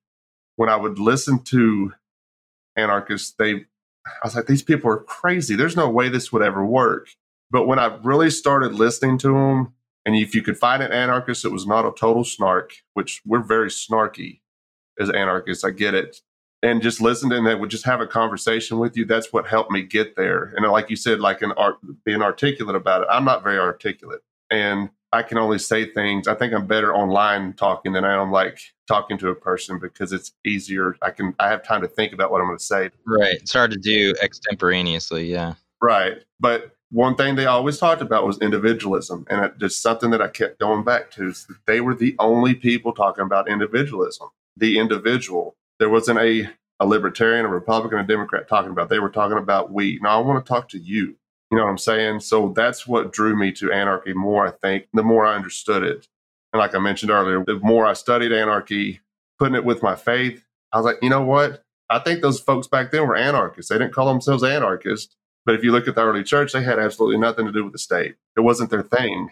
when 0.56 0.70
I 0.70 0.76
would 0.76 1.00
listen 1.00 1.40
to 1.46 1.94
anarchists, 2.76 3.34
they, 3.38 3.54
I 4.06 4.24
was 4.24 4.36
like, 4.36 4.48
these 4.48 4.64
people 4.64 4.90
are 4.92 4.98
crazy. 4.98 5.56
There's 5.56 5.76
no 5.76 5.90
way 5.90 6.10
this 6.10 6.32
would 6.32 6.42
ever 6.42 6.66
work. 6.66 7.10
But 7.52 7.68
when 7.68 7.80
I 7.80 7.98
really 8.04 8.30
started 8.30 8.74
listening 8.74 9.18
to 9.20 9.28
them, 9.30 9.74
and 10.06 10.16
if 10.16 10.36
you 10.36 10.42
could 10.42 10.58
find 10.58 10.84
an 10.84 10.92
anarchist 10.92 11.44
that 11.44 11.52
was 11.52 11.66
not 11.66 11.86
a 11.86 11.92
total 11.98 12.24
snark, 12.24 12.74
which 12.94 13.22
we're 13.26 13.44
very 13.44 13.70
snarky 13.70 14.42
as 15.00 15.10
anarchists, 15.10 15.64
I 15.64 15.72
get 15.72 15.94
it. 15.94 16.22
And 16.62 16.82
just 16.82 17.02
listen 17.02 17.30
them, 17.30 17.44
they 17.44 17.56
would 17.56 17.70
just 17.70 17.86
have 17.86 18.00
a 18.00 18.08
conversation 18.08 18.80
with 18.80 18.96
you. 18.96 19.06
That's 19.06 19.34
what 19.34 19.48
helped 19.48 19.72
me 19.72 19.82
get 19.82 20.16
there. 20.16 20.54
And 20.56 20.70
like 20.72 20.90
you 20.90 20.96
said, 20.96 21.20
like 21.20 21.42
an 21.42 21.52
art, 21.58 21.76
being 22.06 22.22
articulate 22.22 22.76
about 22.76 23.02
it. 23.02 23.08
I'm 23.12 23.26
not 23.26 23.44
very 23.44 23.60
articulate, 23.60 24.22
and 24.50 24.90
I 25.14 25.22
can 25.22 25.38
only 25.38 25.60
say 25.60 25.86
things. 25.86 26.28
I 26.28 26.34
think 26.34 26.54
I'm 26.54 26.66
better 26.66 26.94
online 26.94 27.54
talking 27.54 27.94
than 27.94 28.04
I 28.04 28.20
am 28.20 28.32
like 28.32 28.60
talking 28.88 29.18
to 29.20 29.30
a 29.30 29.36
person 29.36 29.78
because 29.80 30.12
it's 30.12 30.34
easier. 30.44 30.98
I 31.04 31.12
can 31.12 31.36
I 31.40 31.50
have 31.50 31.64
time 31.64 31.82
to 31.82 31.88
think 31.88 32.14
about 32.14 32.32
what 32.32 32.42
I'm 32.42 32.48
going 32.48 32.58
to 32.58 32.64
say. 32.64 32.90
Right. 33.06 33.36
It's 33.36 33.54
hard 33.54 33.72
to 33.72 33.78
do 33.78 34.16
extemporaneously. 34.22 35.32
Yeah. 35.32 35.54
Right. 35.82 36.18
But 36.40 36.76
one 36.90 37.16
thing 37.16 37.36
they 37.36 37.46
always 37.46 37.78
talked 37.78 38.02
about 38.02 38.26
was 38.26 38.40
individualism. 38.40 39.26
And 39.30 39.46
it, 39.46 39.58
just 39.60 39.82
something 39.82 40.10
that 40.12 40.22
I 40.22 40.30
kept 40.30 40.60
going 40.60 40.84
back 40.84 41.12
to. 41.12 41.34
They 41.68 41.80
were 41.80 41.96
the 41.96 42.16
only 42.20 42.56
people 42.56 42.92
talking 42.92 43.24
about 43.24 43.48
individualism, 43.48 44.30
the 44.58 44.80
individual. 44.80 45.56
There 45.80 45.90
wasn't 45.90 46.20
a, 46.20 46.50
a 46.80 46.86
libertarian, 46.86 47.46
a 47.46 47.50
Republican, 47.50 48.00
a 48.00 48.04
Democrat 48.04 48.48
talking 48.48 48.72
about. 48.72 48.90
They 48.90 49.00
were 49.00 49.10
talking 49.10 49.38
about 49.38 49.72
we. 49.72 50.00
Now 50.02 50.20
I 50.20 50.26
want 50.26 50.44
to 50.44 50.50
talk 50.50 50.70
to 50.70 50.80
you. 50.80 51.16
You 51.54 51.60
know 51.60 51.66
what 51.66 51.70
I'm 51.70 51.78
saying? 51.78 52.22
So 52.22 52.52
that's 52.56 52.88
what 52.88 53.14
drew 53.14 53.36
me 53.36 53.52
to 53.52 53.72
anarchy 53.72 54.12
more, 54.12 54.48
I 54.48 54.50
think, 54.50 54.88
the 54.92 55.04
more 55.04 55.24
I 55.24 55.36
understood 55.36 55.84
it. 55.84 56.08
And 56.52 56.60
like 56.60 56.74
I 56.74 56.80
mentioned 56.80 57.12
earlier, 57.12 57.44
the 57.46 57.60
more 57.60 57.86
I 57.86 57.94
studied 57.94 58.32
anarchy, 58.32 59.02
putting 59.38 59.54
it 59.54 59.64
with 59.64 59.84
my 59.84 59.96
faith, 59.96 60.44
I 60.72 60.78
was 60.78 60.86
like, 60.88 60.98
you 61.04 61.12
know 61.12 61.22
what? 61.22 61.64
I 61.92 62.00
think 62.00 62.24
those 62.24 62.40
folks 62.40 62.66
back 62.66 62.90
then 62.90 63.08
were 63.08 63.16
anarchists. 63.16 63.70
They 63.70 63.78
didn't 63.78 63.94
call 63.94 64.08
themselves 64.08 64.44
anarchists. 64.44 65.16
But 65.46 65.54
if 65.54 65.64
you 65.64 65.72
look 65.72 65.88
at 65.88 65.94
the 65.94 66.02
early 66.02 66.24
church, 66.24 66.54
they 66.54 66.64
had 66.64 66.80
absolutely 66.80 67.20
nothing 67.20 67.46
to 67.46 67.52
do 67.52 67.66
with 67.66 67.74
the 67.74 67.78
state. 67.78 68.16
It 68.36 68.42
wasn't 68.42 68.72
their 68.72 68.82
thing. 68.82 69.30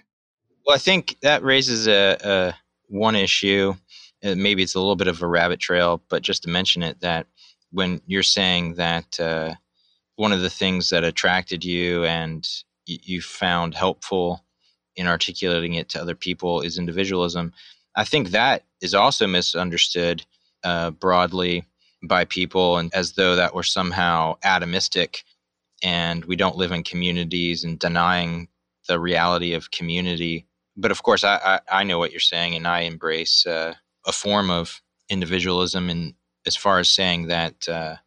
Well, 0.64 0.76
I 0.76 0.80
think 0.80 1.18
that 1.24 1.42
raises 1.42 1.88
a, 1.88 2.18
a 2.24 2.54
one 2.86 3.16
issue. 3.16 3.74
Maybe 4.22 4.62
it's 4.62 4.76
a 4.76 4.80
little 4.80 4.96
bit 4.96 5.08
of 5.08 5.24
a 5.24 5.28
rabbit 5.28 5.60
trail, 5.60 6.04
but 6.08 6.22
just 6.22 6.44
to 6.44 6.50
mention 6.52 6.84
it, 6.84 7.00
that 7.00 7.26
when 7.72 8.00
you're 8.06 8.22
saying 8.22 8.76
that 8.76 9.20
uh, 9.20 9.56
one 10.16 10.32
of 10.32 10.42
the 10.42 10.50
things 10.50 10.90
that 10.90 11.04
attracted 11.04 11.64
you 11.64 12.06
and 12.06 12.48
you 12.86 13.22
found 13.22 13.76
helpful 13.76 14.44
in 14.96 15.08
articulating 15.08 15.76
it 15.76 15.90
to 15.90 16.02
other 16.02 16.16
people 16.16 16.62
is 16.62 16.78
individualism, 16.78 17.54
I 17.96 18.04
think 18.04 18.30
that 18.30 18.66
is 18.82 18.94
also 18.94 19.28
misunderstood 19.28 20.26
uh, 20.64 20.92
broadly 20.92 21.66
by 22.04 22.26
people, 22.26 22.78
and 22.78 22.94
as 22.94 23.14
though 23.14 23.36
that 23.36 23.54
were 23.54 23.64
somehow 23.64 24.38
atomistic 24.44 25.24
and 25.84 26.26
we 26.26 26.36
don't 26.36 26.58
live 26.58 26.72
in 26.72 26.84
communities 26.84 27.64
and 27.64 27.80
denying 27.80 28.48
the 28.88 29.00
reality 29.00 29.54
of 29.54 29.72
community. 29.72 30.46
But 30.78 30.92
of 30.92 31.04
course, 31.04 31.24
I, 31.24 31.36
I, 31.70 31.80
I 31.80 31.84
know 31.84 32.00
what 32.00 32.12
you're 32.12 32.20
saying, 32.20 32.56
and 32.56 32.68
I 32.68 32.82
embrace 32.82 33.46
uh, 33.46 33.76
a 34.06 34.12
form 34.12 34.50
of 34.50 34.82
individualism 35.10 35.90
in 35.90 36.16
as 36.46 36.56
far 36.56 36.80
as 36.80 36.90
saying 36.90 37.28
that 37.28 37.68
uh, 37.70 37.98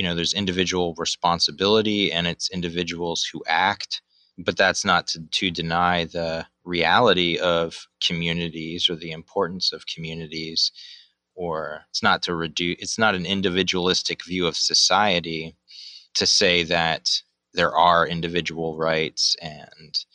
you 0.00 0.04
know 0.04 0.14
there's 0.14 0.32
individual 0.32 0.94
responsibility 0.96 2.10
and 2.10 2.26
it's 2.26 2.48
individuals 2.48 3.22
who 3.30 3.42
act, 3.46 4.00
but 4.38 4.56
that's 4.56 4.82
not 4.82 5.06
to, 5.08 5.20
to 5.30 5.50
deny 5.50 6.06
the 6.06 6.46
reality 6.64 7.36
of 7.36 7.86
communities 8.02 8.88
or 8.88 8.96
the 8.96 9.10
importance 9.10 9.74
of 9.74 9.84
communities 9.84 10.72
or 11.34 11.82
it's 11.90 12.02
not 12.02 12.22
to 12.22 12.34
reduce 12.34 12.76
it's 12.78 12.98
not 12.98 13.14
an 13.14 13.26
individualistic 13.26 14.24
view 14.24 14.46
of 14.46 14.56
society 14.56 15.54
to 16.14 16.24
say 16.24 16.62
that 16.62 17.20
there 17.52 17.76
are 17.76 18.06
individual 18.06 18.78
rights 18.78 19.36
and 19.42 20.06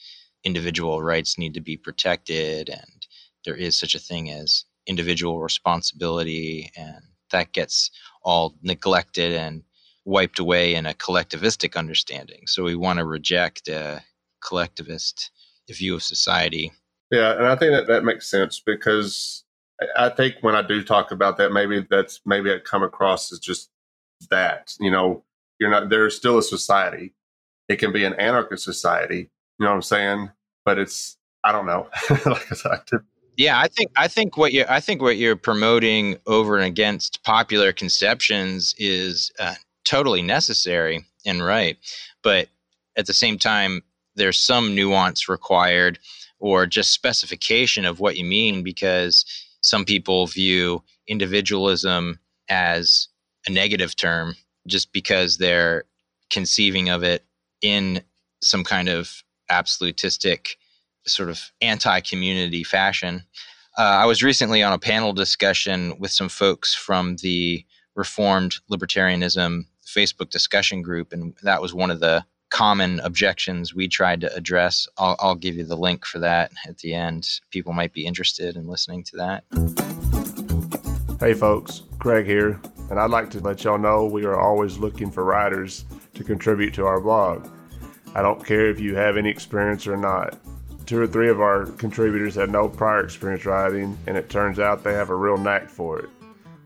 individual 0.44 1.04
rights 1.04 1.38
need 1.38 1.54
to 1.54 1.62
be 1.62 1.78
protected 1.78 2.70
and 2.70 3.06
there 3.46 3.56
is 3.56 3.78
such 3.78 3.94
a 3.94 4.00
thing 4.00 4.32
as 4.32 4.66
individual 4.88 5.40
responsibility 5.42 6.72
and 6.76 7.04
that 7.30 7.54
gets 7.54 7.92
all 8.24 8.56
neglected 8.64 9.32
and 9.34 9.62
wiped 10.06 10.40
away 10.40 10.76
in 10.76 10.86
a 10.86 10.94
collectivistic 10.94 11.76
understanding 11.76 12.44
so 12.46 12.64
we 12.64 12.76
want 12.76 13.00
to 13.00 13.06
reject 13.06 13.68
a 13.68 14.02
collectivist 14.44 15.32
view 15.70 15.96
of 15.96 16.04
society. 16.04 16.72
Yeah, 17.12 17.34
and 17.34 17.46
I 17.46 17.56
think 17.56 17.72
that 17.72 17.88
that 17.88 18.04
makes 18.04 18.30
sense 18.30 18.62
because 18.64 19.44
I 19.98 20.10
think 20.10 20.36
when 20.42 20.56
I 20.56 20.62
do 20.62 20.84
talk 20.84 21.12
about 21.12 21.38
that, 21.38 21.52
maybe 21.52 21.86
that's 21.90 22.22
maybe 22.26 22.52
I 22.52 22.60
come 22.60 22.84
across 22.84 23.32
as 23.32 23.40
just 23.40 23.70
that. 24.30 24.74
You 24.80 24.92
know, 24.92 25.24
you're 25.60 25.70
not 25.70 25.90
there's 25.90 26.16
still 26.16 26.38
a 26.38 26.44
society. 26.44 27.14
It 27.68 27.78
can 27.78 27.92
be 27.92 28.06
an 28.06 28.14
anarchist 28.14 28.64
society. 28.64 29.30
You 29.60 29.66
know 29.66 29.68
what 29.68 29.76
I'm 29.76 29.82
saying? 29.82 30.32
But 30.66 30.80
it's 30.80 31.18
I 31.44 31.52
don't 31.52 31.66
know. 31.66 31.88
like 32.26 32.52
I 32.52 32.56
said, 32.56 33.02
yeah, 33.38 33.60
I 33.60 33.68
think 33.68 33.92
I 33.96 34.08
think 34.08 34.38
what 34.38 34.54
you 34.54 34.66
I 34.68 34.80
think 34.80 35.02
what 35.02 35.18
you're 35.18 35.36
promoting 35.36 36.18
over 36.26 36.58
and 36.58 36.66
against 36.66 37.24
popular 37.24 37.72
conceptions 37.72 38.74
is 38.78 39.32
uh, 39.40 39.56
totally 39.86 40.22
necessary 40.22 41.06
and 41.26 41.44
right, 41.44 41.78
but 42.24 42.50
at 42.98 43.06
the 43.06 43.14
same 43.14 43.38
time, 43.38 43.82
there's 44.16 44.40
some 44.40 44.76
nuance 44.76 45.28
required 45.30 46.00
or 46.40 46.66
just 46.66 46.92
specification 46.92 47.86
of 47.86 48.00
what 48.00 48.18
you 48.18 48.26
mean 48.26 48.64
because 48.64 49.26
some 49.62 49.86
people 49.86 50.28
view 50.28 50.84
individualism 51.08 52.20
as 52.50 53.08
a 53.48 53.52
negative 53.52 53.96
term 53.96 54.36
just 54.68 54.92
because 54.92 55.38
they're 55.38 55.84
conceiving 56.30 56.90
of 56.90 57.04
it 57.04 57.24
in 57.62 58.02
some 58.42 58.64
kind 58.64 58.90
of 58.90 59.24
absolutistic 59.50 60.58
sort 61.06 61.30
of 61.30 61.52
anti-community 61.62 62.64
fashion. 62.64 63.24
Uh, 63.78 63.82
I 63.82 64.06
was 64.06 64.24
recently 64.24 64.64
on 64.64 64.74
a 64.74 64.80
panel 64.80 65.14
discussion 65.14 65.98
with 66.00 66.12
some 66.12 66.30
folks 66.30 66.74
from 66.74 67.18
the 67.18 67.64
Reformed 67.96 68.56
Libertarianism 68.72 69.66
Facebook 69.96 70.30
discussion 70.30 70.82
group, 70.82 71.14
and 71.14 71.34
that 71.44 71.62
was 71.62 71.74
one 71.74 71.92
of 71.92 72.00
the 72.00 72.26
common 72.50 73.00
objections 73.02 73.74
we 73.74 73.88
tried 73.88 74.22
to 74.22 74.34
address. 74.36 74.88
I'll, 74.98 75.16
I'll 75.20 75.36
give 75.36 75.56
you 75.56 75.64
the 75.64 75.78
link 75.78 76.06
for 76.06 76.20
that 76.20 76.52
at 76.68 76.78
the 76.80 76.94
end. 76.94 77.28
People 77.50 77.74
might 77.74 77.94
be 77.94 78.06
interested 78.06 78.56
in 78.56 78.68
listening 78.68 79.04
to 79.06 79.18
that. 79.18 79.44
Hey, 81.20 81.34
folks, 81.34 81.84
Craig 82.00 82.26
here, 82.26 82.60
and 82.90 83.00
I'd 83.00 83.10
like 83.10 83.30
to 83.32 83.40
let 83.40 83.64
y'all 83.64 83.78
know 83.78 84.06
we 84.06 84.26
are 84.26 84.40
always 84.40 84.78
looking 84.78 85.10
for 85.10 85.24
writers 85.24 85.86
to 86.14 86.24
contribute 86.24 86.74
to 86.76 86.86
our 86.86 87.00
blog. 87.00 87.48
I 88.14 88.22
don't 88.22 88.46
care 88.46 88.70
if 88.70 88.80
you 88.80 88.96
have 88.96 89.18
any 89.18 89.30
experience 89.30 89.88
or 89.88 89.98
not 89.98 90.38
two 90.86 91.02
or 91.02 91.08
three 91.08 91.30
of 91.30 91.42
our 91.42 91.66
contributors 91.66 92.36
had 92.36 92.50
no 92.50 92.70
prior 92.70 93.04
experience 93.04 93.46
writing, 93.46 93.98
and 94.08 94.18
it 94.18 94.30
turns 94.30 94.60
out 94.60 94.84
they 94.84 94.94
have 94.94 95.10
a 95.10 95.16
real 95.16 95.38
knack 95.38 95.70
for 95.70 96.00
it. 96.00 96.10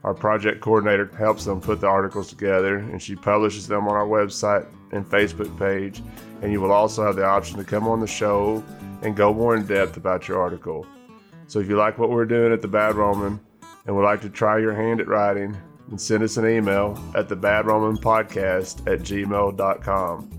Our 0.02 0.14
project 0.14 0.60
coordinator 0.60 1.10
helps 1.16 1.44
them 1.44 1.60
put 1.60 1.80
the 1.80 1.86
articles 1.86 2.28
together, 2.28 2.76
and 2.76 3.02
she 3.02 3.16
publishes 3.16 3.68
them 3.68 3.86
on 3.86 3.94
our 3.94 4.06
website 4.06 4.66
and 4.92 5.04
Facebook 5.04 5.56
page. 5.58 6.02
And 6.42 6.52
you 6.52 6.60
will 6.60 6.72
also 6.72 7.04
have 7.04 7.16
the 7.16 7.24
option 7.24 7.58
to 7.58 7.64
come 7.64 7.86
on 7.86 8.00
the 8.00 8.06
show 8.06 8.64
and 9.02 9.14
go 9.14 9.34
more 9.34 9.56
in 9.56 9.66
depth 9.66 9.96
about 9.96 10.26
your 10.26 10.40
article. 10.40 10.86
So 11.46 11.58
if 11.58 11.68
you 11.68 11.76
like 11.76 11.98
what 11.98 12.10
we're 12.10 12.24
doing 12.24 12.52
at 12.52 12.62
the 12.62 12.68
Bad 12.68 12.94
Roman 12.94 13.40
and 13.86 13.94
would 13.96 14.04
like 14.04 14.22
to 14.22 14.30
try 14.30 14.58
your 14.58 14.74
hand 14.74 15.00
at 15.00 15.08
writing, 15.08 15.56
then 15.88 15.98
send 15.98 16.22
us 16.22 16.36
an 16.36 16.48
email 16.48 16.98
at 17.14 17.28
the 17.28 17.36
Bad 17.36 17.66
Roman 17.66 17.96
Podcast 17.96 18.80
at 18.90 19.00
gmail.com. 19.00 20.30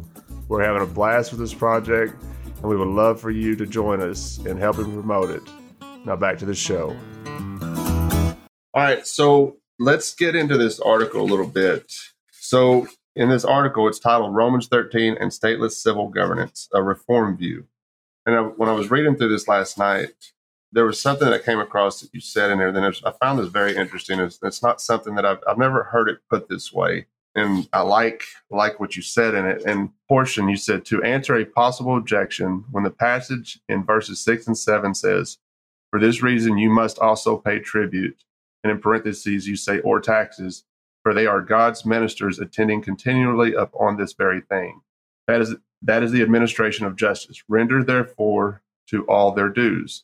We're 0.48 0.64
having 0.64 0.82
a 0.82 0.86
blast 0.86 1.32
with 1.32 1.40
this 1.40 1.54
project 1.54 2.16
and 2.46 2.64
we 2.64 2.78
would 2.78 2.88
love 2.88 3.20
for 3.20 3.32
you 3.32 3.56
to 3.56 3.66
join 3.66 4.02
us 4.02 4.38
in 4.46 4.58
helping 4.58 4.86
promote 4.86 5.30
it. 5.30 5.44
Now 6.06 6.16
back 6.16 6.38
to 6.40 6.46
the 6.46 6.56
show. 6.56 6.96
All 8.74 8.84
right, 8.84 9.06
so 9.06 9.58
let's 9.80 10.14
get 10.14 10.36
into 10.36 10.58
this 10.58 10.80
article 10.80 11.22
a 11.22 11.24
little 11.24 11.48
bit. 11.48 11.94
So, 12.32 12.88
in 13.16 13.30
this 13.30 13.44
article, 13.44 13.88
it's 13.88 14.00
titled 14.00 14.34
Romans 14.34 14.68
13 14.68 15.18
and 15.20 15.32
Stateless 15.32 15.74
Civil 15.74 16.08
Governance, 16.08 16.70
a 16.74 16.82
Reform 16.82 17.38
View. 17.38 17.66
And 18.26 18.36
I, 18.36 18.42
when 18.42 18.70
I 18.70 18.74
was 18.74 18.90
reading 18.90 19.16
through 19.16 19.30
this 19.30 19.48
last 19.48 19.78
night, 19.78 20.14
there 20.72 20.86
was 20.86 21.02
something 21.02 21.30
that 21.30 21.44
came 21.44 21.60
across 21.60 22.00
that 22.00 22.14
you 22.14 22.22
said 22.22 22.50
in 22.50 22.60
there. 22.60 22.72
Then 22.72 22.86
I 23.04 23.12
found 23.12 23.40
this 23.40 23.50
very 23.50 23.76
interesting. 23.76 24.20
It's, 24.20 24.40
it's 24.42 24.64
not 24.64 24.80
something 24.80 25.16
that 25.16 25.26
I've, 25.26 25.40
I've 25.46 25.58
never 25.58 25.84
heard 25.84 26.08
it 26.08 26.20
put 26.30 26.48
this 26.48 26.72
way 26.72 27.08
and 27.36 27.68
I 27.72 27.82
like 27.82 28.24
like 28.50 28.80
what 28.80 28.96
you 28.96 29.02
said 29.02 29.36
in 29.36 29.46
it. 29.46 29.64
And 29.66 29.90
portion 30.08 30.50
you 30.50 30.58
said 30.58 30.86
to 30.86 31.04
answer 31.04 31.36
a 31.36 31.46
possible 31.46 31.98
objection 31.98 32.66
when 32.72 32.84
the 32.84 32.90
passage 32.90 33.60
in 33.70 33.84
verses 33.84 34.20
six 34.20 34.48
and 34.48 34.58
seven 34.58 34.94
says, 34.94 35.38
"For 35.90 36.00
this 36.00 36.22
reason 36.22 36.58
you 36.58 36.70
must 36.70 37.00
also 37.00 37.38
pay 37.38 37.60
tribute," 37.60 38.24
and 38.64 38.72
in 38.72 38.80
parentheses 38.80 39.48
you 39.48 39.56
say 39.56 39.80
or 39.80 40.00
taxes, 40.00 40.64
for 41.04 41.14
they 41.14 41.26
are 41.26 41.42
God's 41.42 41.86
ministers 41.86 42.40
attending 42.40 42.82
continually 42.82 43.54
upon 43.54 43.98
this 43.98 44.14
very 44.14 44.42
thing. 44.42 44.82
That 45.28 45.42
is 45.42 45.56
that 45.84 46.04
is 46.04 46.12
the 46.12 46.22
administration 46.22 46.86
of 46.86 46.96
justice. 46.96 47.44
Render 47.48 47.84
therefore 47.84 48.62
to 48.88 49.04
all 49.06 49.32
their 49.32 49.50
dues. 49.50 50.04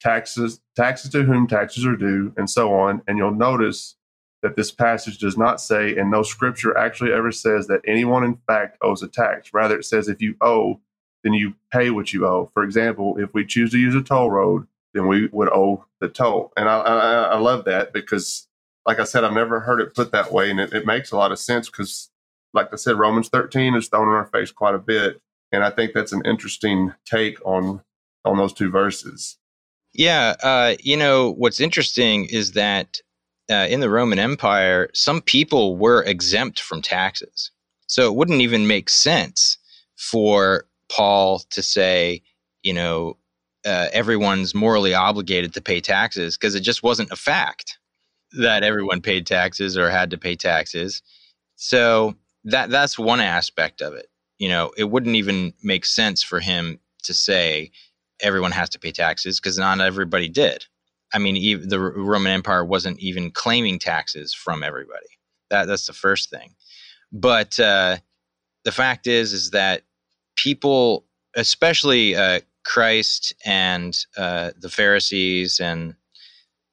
Taxes 0.00 0.60
taxes 0.74 1.10
to 1.12 1.22
whom 1.22 1.46
taxes 1.46 1.86
are 1.86 1.96
due, 1.96 2.32
and 2.36 2.50
so 2.50 2.74
on. 2.74 3.02
And 3.06 3.18
you'll 3.18 3.34
notice 3.34 3.96
that 4.42 4.56
this 4.56 4.72
passage 4.72 5.18
does 5.18 5.38
not 5.38 5.60
say, 5.60 5.96
and 5.96 6.10
no 6.10 6.22
scripture 6.22 6.76
actually 6.76 7.12
ever 7.12 7.30
says 7.30 7.68
that 7.68 7.80
anyone 7.86 8.24
in 8.24 8.36
fact 8.48 8.76
owes 8.82 9.02
a 9.02 9.08
tax. 9.08 9.54
Rather, 9.54 9.78
it 9.78 9.84
says 9.84 10.08
if 10.08 10.20
you 10.20 10.34
owe, 10.40 10.80
then 11.22 11.32
you 11.32 11.54
pay 11.72 11.90
what 11.90 12.12
you 12.12 12.26
owe. 12.26 12.50
For 12.52 12.64
example, 12.64 13.16
if 13.18 13.32
we 13.32 13.46
choose 13.46 13.70
to 13.70 13.78
use 13.78 13.94
a 13.94 14.02
toll 14.02 14.30
road, 14.30 14.66
then 14.94 15.06
we 15.06 15.28
would 15.32 15.48
owe 15.48 15.84
the 16.00 16.08
toll. 16.08 16.52
And 16.56 16.68
I, 16.68 16.78
I, 16.78 17.22
I 17.22 17.38
love 17.38 17.64
that 17.64 17.92
because, 17.92 18.46
like 18.86 18.98
I 18.98 19.04
said, 19.04 19.24
I've 19.24 19.32
never 19.32 19.60
heard 19.60 19.80
it 19.80 19.94
put 19.94 20.12
that 20.12 20.32
way. 20.32 20.50
And 20.50 20.60
it, 20.60 20.72
it 20.72 20.86
makes 20.86 21.12
a 21.12 21.16
lot 21.16 21.32
of 21.32 21.38
sense 21.38 21.68
because, 21.68 22.10
like 22.52 22.72
I 22.72 22.76
said, 22.76 22.98
Romans 22.98 23.28
13 23.28 23.74
is 23.74 23.88
thrown 23.88 24.08
in 24.08 24.14
our 24.14 24.26
face 24.26 24.50
quite 24.50 24.74
a 24.74 24.78
bit. 24.78 25.20
And 25.50 25.64
I 25.64 25.70
think 25.70 25.92
that's 25.92 26.12
an 26.12 26.22
interesting 26.24 26.94
take 27.04 27.44
on 27.44 27.82
on 28.24 28.38
those 28.38 28.52
two 28.52 28.70
verses. 28.70 29.36
Yeah, 29.94 30.36
uh, 30.42 30.74
you 30.80 30.96
know 30.96 31.32
what's 31.32 31.60
interesting 31.60 32.26
is 32.26 32.52
that 32.52 33.00
uh, 33.50 33.66
in 33.68 33.80
the 33.80 33.90
Roman 33.90 34.18
Empire, 34.18 34.88
some 34.94 35.20
people 35.20 35.76
were 35.76 36.02
exempt 36.04 36.60
from 36.60 36.80
taxes. 36.80 37.50
So 37.86 38.06
it 38.06 38.14
wouldn't 38.14 38.40
even 38.40 38.66
make 38.66 38.88
sense 38.88 39.58
for 39.96 40.66
Paul 40.90 41.40
to 41.50 41.62
say, 41.62 42.22
you 42.62 42.72
know, 42.72 43.18
uh, 43.64 43.88
everyone's 43.92 44.54
morally 44.54 44.94
obligated 44.94 45.54
to 45.54 45.60
pay 45.60 45.80
taxes 45.80 46.36
because 46.36 46.54
it 46.54 46.60
just 46.60 46.82
wasn't 46.82 47.10
a 47.12 47.16
fact 47.16 47.78
that 48.32 48.62
everyone 48.62 49.00
paid 49.00 49.26
taxes 49.26 49.76
or 49.76 49.90
had 49.90 50.10
to 50.10 50.18
pay 50.18 50.34
taxes. 50.34 51.02
So 51.56 52.16
that 52.44 52.70
that's 52.70 52.98
one 52.98 53.20
aspect 53.20 53.80
of 53.80 53.94
it. 53.94 54.06
You 54.38 54.48
know, 54.48 54.72
it 54.76 54.84
wouldn't 54.84 55.16
even 55.16 55.52
make 55.62 55.84
sense 55.84 56.22
for 56.22 56.40
him 56.40 56.80
to 57.04 57.14
say 57.14 57.70
everyone 58.20 58.52
has 58.52 58.70
to 58.70 58.78
pay 58.78 58.92
taxes 58.92 59.38
because 59.38 59.58
not 59.58 59.80
everybody 59.80 60.28
did. 60.28 60.66
I 61.12 61.18
mean, 61.18 61.36
even 61.36 61.68
the 61.68 61.78
Roman 61.78 62.32
Empire 62.32 62.64
wasn't 62.64 62.98
even 63.00 63.30
claiming 63.30 63.78
taxes 63.78 64.32
from 64.32 64.62
everybody. 64.62 65.06
That 65.50 65.66
that's 65.66 65.86
the 65.86 65.92
first 65.92 66.30
thing. 66.30 66.54
But 67.12 67.60
uh, 67.60 67.98
the 68.64 68.72
fact 68.72 69.06
is, 69.06 69.32
is 69.32 69.50
that 69.50 69.82
people, 70.36 71.04
especially 71.36 72.16
uh, 72.16 72.40
Christ 72.64 73.34
and 73.44 73.96
uh, 74.16 74.50
the 74.58 74.70
Pharisees 74.70 75.60
and 75.60 75.94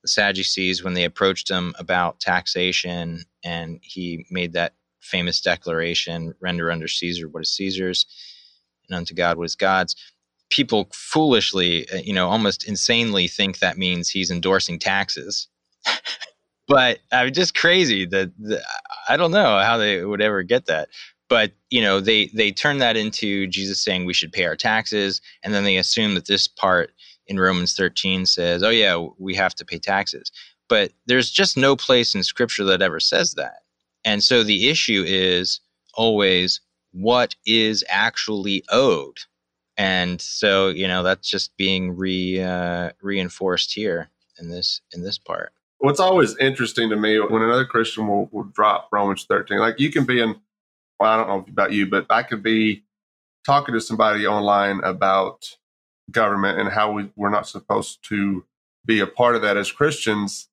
the 0.02 0.08
Sadducees, 0.08 0.84
when 0.84 0.93
they 0.93 1.04
approached 1.04 1.49
him 1.49 1.73
about 1.78 2.19
taxation, 2.19 3.23
and 3.43 3.80
he 3.82 4.25
made 4.32 4.54
that 4.54 4.75
famous 5.02 5.41
declaration: 5.41 6.34
"Render 6.41 6.71
unto 6.71 6.88
Caesar 6.88 7.28
what 7.28 7.43
is 7.43 7.52
Caesar's, 7.54 8.06
and 8.88 8.97
unto 8.97 9.13
God 9.13 9.38
what 9.38 9.45
is 9.45 9.56
God's." 9.56 9.95
people 10.49 10.89
foolishly, 10.91 11.89
uh, 11.89 11.97
you 11.97 12.13
know, 12.13 12.28
almost 12.28 12.67
insanely 12.67 13.28
think 13.28 13.60
that 13.60 13.78
means 13.78 14.10
he's 14.10 14.32
endorsing 14.32 14.80
taxes. 14.80 15.47
but 16.67 16.99
I 17.12 17.25
mean, 17.25 17.34
just 17.34 17.56
crazy 17.56 18.06
that 18.08 18.32
I 19.08 19.17
don't 19.17 19.32
know 19.32 19.60
how 19.60 19.78
they 19.78 20.04
would 20.04 20.21
ever 20.21 20.43
get 20.43 20.65
that. 20.65 20.89
But 21.29 21.51
you 21.69 21.81
know, 21.81 21.99
they 21.99 22.27
they 22.27 22.51
turn 22.51 22.79
that 22.79 22.97
into 22.97 23.47
Jesus 23.47 23.79
saying 23.79 24.06
we 24.06 24.13
should 24.13 24.33
pay 24.33 24.45
our 24.45 24.56
taxes, 24.56 25.21
and 25.43 25.54
then 25.54 25.63
they 25.63 25.77
assume 25.77 26.15
that 26.15 26.27
this 26.27 26.47
part 26.47 26.91
in 27.27 27.39
Romans 27.39 27.75
13 27.75 28.25
says, 28.25 28.63
"Oh 28.63 28.69
yeah, 28.69 29.08
we 29.17 29.35
have 29.35 29.56
to 29.56 29.65
pay 29.65 29.79
taxes." 29.79 30.31
But 30.67 30.91
there's 31.06 31.31
just 31.31 31.58
no 31.58 31.75
place 31.75 32.13
in 32.13 32.23
Scripture 32.23 32.63
that 32.65 32.81
ever 32.81 32.99
says 32.99 33.33
that. 33.35 33.62
And 34.06 34.23
so 34.23 34.43
the 34.43 34.69
issue 34.69 35.04
is 35.06 35.62
always 35.93 36.62
what 36.91 37.35
is 37.45 37.83
actually 37.89 38.63
owed 38.69 39.17
and 39.77 40.19
so 40.21 40.67
you 40.67 40.87
know 40.87 41.04
that's 41.04 41.29
just 41.29 41.56
being 41.58 41.95
re 41.95 42.41
uh, 42.41 42.91
reinforced 43.01 43.73
here 43.73 44.10
in 44.39 44.49
this 44.49 44.81
in 44.93 45.04
this 45.04 45.17
part 45.17 45.51
what's 45.79 45.99
always 45.99 46.35
interesting 46.37 46.89
to 46.89 46.95
me 46.95 47.19
when 47.19 47.41
another 47.41 47.65
christian 47.65 48.08
will, 48.08 48.27
will 48.31 48.43
drop 48.43 48.89
romans 48.91 49.25
13 49.27 49.60
like 49.60 49.79
you 49.79 49.91
can 49.91 50.06
be 50.06 50.21
in 50.21 50.35
well 51.00 51.12
i 51.12 51.17
don't 51.17 51.27
know 51.27 51.45
about 51.52 51.71
you 51.71 51.85
but 51.87 52.06
i 52.10 52.23
could 52.23 52.43
be 52.43 52.83
talking 53.45 53.73
to 53.73 53.81
somebody 53.81 54.27
online 54.27 54.79
about 54.83 55.58
government 56.12 56.60
and 56.60 56.69
how 56.69 56.91
we, 56.91 57.10
we're 57.15 57.29
not 57.29 57.47
supposed 57.47 58.00
to 58.04 58.43
be 58.85 59.00
a 59.00 59.08
part 59.08 59.35
of 59.35 59.41
that 59.41 59.58
as 59.58 59.71
christians 59.71 60.50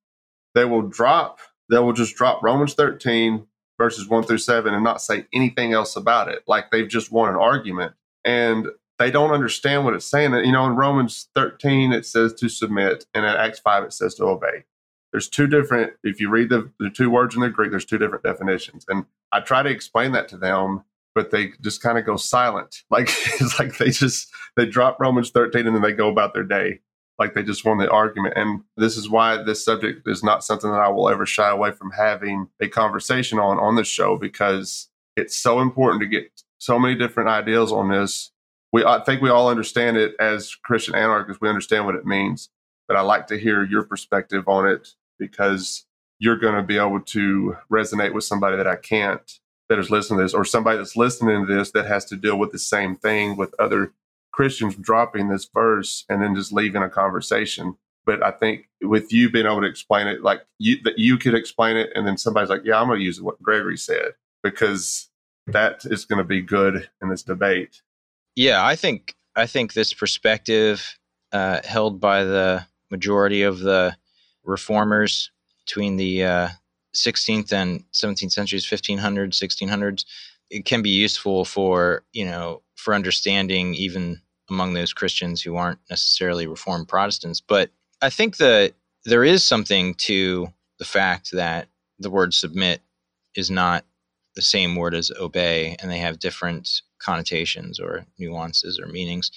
they 0.54 0.64
will 0.64 0.82
drop 0.82 1.38
they 1.70 1.78
will 1.78 1.92
just 1.92 2.14
drop 2.16 2.42
romans 2.42 2.74
13 2.74 3.46
verses 3.78 4.08
1 4.08 4.24
through 4.24 4.38
7 4.38 4.72
and 4.72 4.84
not 4.84 5.02
say 5.02 5.26
anything 5.32 5.72
else 5.72 5.96
about 5.96 6.28
it 6.28 6.42
like 6.46 6.70
they've 6.70 6.88
just 6.88 7.12
won 7.12 7.28
an 7.28 7.36
argument 7.36 7.92
and 8.24 8.68
they 8.98 9.10
don't 9.10 9.32
understand 9.32 9.84
what 9.84 9.94
it's 9.94 10.06
saying. 10.06 10.32
You 10.32 10.52
know, 10.52 10.66
in 10.66 10.76
Romans 10.76 11.28
13, 11.34 11.92
it 11.92 12.06
says 12.06 12.32
to 12.34 12.48
submit, 12.48 13.06
and 13.14 13.24
in 13.24 13.30
Acts 13.30 13.58
5, 13.58 13.84
it 13.84 13.92
says 13.92 14.14
to 14.16 14.24
obey. 14.24 14.64
There's 15.16 15.30
two 15.30 15.46
different, 15.46 15.94
if 16.04 16.20
you 16.20 16.28
read 16.28 16.50
the, 16.50 16.70
the 16.78 16.90
two 16.90 17.08
words 17.08 17.34
in 17.34 17.40
the 17.40 17.48
Greek, 17.48 17.70
there's 17.70 17.86
two 17.86 17.96
different 17.96 18.22
definitions. 18.22 18.84
And 18.86 19.06
I 19.32 19.40
try 19.40 19.62
to 19.62 19.70
explain 19.70 20.12
that 20.12 20.28
to 20.28 20.36
them, 20.36 20.84
but 21.14 21.30
they 21.30 21.52
just 21.62 21.80
kind 21.80 21.96
of 21.96 22.04
go 22.04 22.16
silent. 22.16 22.82
Like 22.90 23.08
it's 23.08 23.58
like 23.58 23.78
they 23.78 23.88
just, 23.88 24.28
they 24.56 24.66
drop 24.66 25.00
Romans 25.00 25.30
13 25.30 25.66
and 25.66 25.74
then 25.74 25.80
they 25.80 25.94
go 25.94 26.10
about 26.10 26.34
their 26.34 26.44
day. 26.44 26.80
Like 27.18 27.32
they 27.32 27.42
just 27.42 27.64
won 27.64 27.78
the 27.78 27.90
argument. 27.90 28.34
And 28.36 28.60
this 28.76 28.98
is 28.98 29.08
why 29.08 29.42
this 29.42 29.64
subject 29.64 30.06
is 30.06 30.22
not 30.22 30.44
something 30.44 30.70
that 30.70 30.82
I 30.82 30.88
will 30.88 31.08
ever 31.08 31.24
shy 31.24 31.48
away 31.48 31.72
from 31.72 31.92
having 31.92 32.48
a 32.60 32.68
conversation 32.68 33.38
on 33.38 33.58
on 33.58 33.74
the 33.74 33.84
show 33.84 34.18
because 34.18 34.90
it's 35.16 35.34
so 35.34 35.60
important 35.60 36.02
to 36.02 36.08
get 36.08 36.30
so 36.58 36.78
many 36.78 36.94
different 36.94 37.30
ideas 37.30 37.72
on 37.72 37.88
this. 37.88 38.32
We 38.70 38.84
I 38.84 39.00
think 39.00 39.22
we 39.22 39.30
all 39.30 39.48
understand 39.48 39.96
it 39.96 40.14
as 40.20 40.54
Christian 40.54 40.94
anarchists. 40.94 41.40
We 41.40 41.48
understand 41.48 41.86
what 41.86 41.94
it 41.94 42.04
means, 42.04 42.50
but 42.86 42.98
I 42.98 43.00
like 43.00 43.28
to 43.28 43.38
hear 43.38 43.64
your 43.64 43.84
perspective 43.84 44.46
on 44.46 44.68
it 44.68 44.90
because 45.18 45.84
you're 46.18 46.36
going 46.36 46.54
to 46.54 46.62
be 46.62 46.78
able 46.78 47.00
to 47.00 47.56
resonate 47.70 48.14
with 48.14 48.24
somebody 48.24 48.56
that 48.56 48.66
I 48.66 48.76
can't 48.76 49.38
that 49.68 49.78
is 49.78 49.90
listening 49.90 50.18
to 50.18 50.24
this, 50.24 50.34
or 50.34 50.44
somebody 50.44 50.78
that's 50.78 50.96
listening 50.96 51.46
to 51.46 51.54
this 51.54 51.72
that 51.72 51.86
has 51.86 52.04
to 52.06 52.16
deal 52.16 52.38
with 52.38 52.52
the 52.52 52.58
same 52.58 52.96
thing 52.96 53.36
with 53.36 53.54
other 53.58 53.92
Christians 54.32 54.76
dropping 54.76 55.28
this 55.28 55.48
verse 55.52 56.04
and 56.08 56.22
then 56.22 56.34
just 56.34 56.52
leaving 56.52 56.82
a 56.82 56.90
conversation. 56.90 57.76
But 58.04 58.22
I 58.22 58.30
think 58.30 58.68
with 58.80 59.12
you 59.12 59.28
being 59.28 59.46
able 59.46 59.62
to 59.62 59.66
explain 59.66 60.06
it, 60.06 60.22
like 60.22 60.42
you, 60.58 60.80
that 60.84 60.98
you 60.98 61.18
could 61.18 61.34
explain 61.34 61.76
it, 61.76 61.90
and 61.94 62.06
then 62.06 62.16
somebody's 62.16 62.50
like, 62.50 62.64
"Yeah, 62.64 62.80
I'm 62.80 62.86
going 62.86 63.00
to 63.00 63.04
use 63.04 63.20
what 63.20 63.42
Gregory 63.42 63.76
said," 63.76 64.12
because 64.44 65.10
that 65.48 65.84
is 65.84 66.04
going 66.04 66.18
to 66.18 66.24
be 66.24 66.40
good 66.40 66.88
in 67.02 67.08
this 67.08 67.22
debate. 67.22 67.82
Yeah, 68.36 68.64
I 68.64 68.76
think 68.76 69.16
I 69.34 69.46
think 69.46 69.72
this 69.72 69.92
perspective 69.92 70.96
uh, 71.32 71.60
held 71.64 72.00
by 72.00 72.22
the 72.22 72.66
majority 72.90 73.42
of 73.42 73.58
the 73.58 73.96
reformers 74.46 75.30
between 75.64 75.96
the 75.96 76.24
uh, 76.24 76.48
16th 76.94 77.52
and 77.52 77.84
17th 77.92 78.32
centuries, 78.32 78.64
1500s, 78.64 79.34
1600s, 79.34 80.04
it 80.50 80.64
can 80.64 80.82
be 80.82 80.90
useful 80.90 81.44
for 81.44 82.04
you 82.12 82.24
know 82.24 82.62
for 82.76 82.94
understanding 82.94 83.74
even 83.74 84.20
among 84.48 84.74
those 84.74 84.92
Christians 84.92 85.42
who 85.42 85.56
aren't 85.56 85.80
necessarily 85.90 86.46
Reformed 86.46 86.88
Protestants. 86.88 87.40
But 87.40 87.70
I 88.00 88.10
think 88.10 88.36
that 88.36 88.74
there 89.04 89.24
is 89.24 89.44
something 89.44 89.94
to 89.94 90.48
the 90.78 90.84
fact 90.84 91.32
that 91.32 91.68
the 91.98 92.10
word 92.10 92.32
submit 92.32 92.80
is 93.34 93.50
not 93.50 93.84
the 94.36 94.42
same 94.42 94.76
word 94.76 94.94
as 94.94 95.10
obey, 95.18 95.76
and 95.80 95.90
they 95.90 95.98
have 95.98 96.18
different 96.18 96.82
connotations 96.98 97.80
or 97.80 98.06
nuances 98.18 98.78
or 98.78 98.86
meanings. 98.86 99.30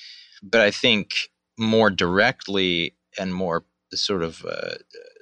But 0.43 0.62
I 0.62 0.72
think 0.72 1.30
more 1.57 1.89
directly 1.89 2.95
and 3.18 3.34
more 3.34 3.66
sort 3.98 4.24
of 4.24 4.46
uh, 4.46 4.76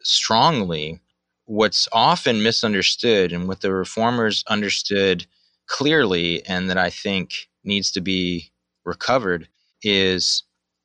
strongly, 0.03 0.99
what's 1.45 1.88
often 1.91 2.43
misunderstood 2.43 3.32
and 3.32 3.47
what 3.47 3.61
the 3.61 3.72
reformers 3.72 4.43
understood 4.47 5.26
clearly, 5.68 6.45
and 6.45 6.70
that 6.70 6.78
I 6.78 6.89
think 6.89 7.49
needs 7.63 7.91
to 7.91 8.01
be 8.01 8.51
recovered, 8.86 9.47
is 9.84 10.43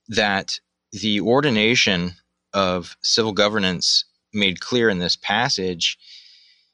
that 0.08 0.58
the 0.92 1.20
ordination 1.20 2.12
of 2.52 2.96
civil 3.02 3.32
governance 3.32 4.04
made 4.34 4.60
clear 4.60 4.88
in 4.88 4.98
this 4.98 5.16
passage 5.16 5.98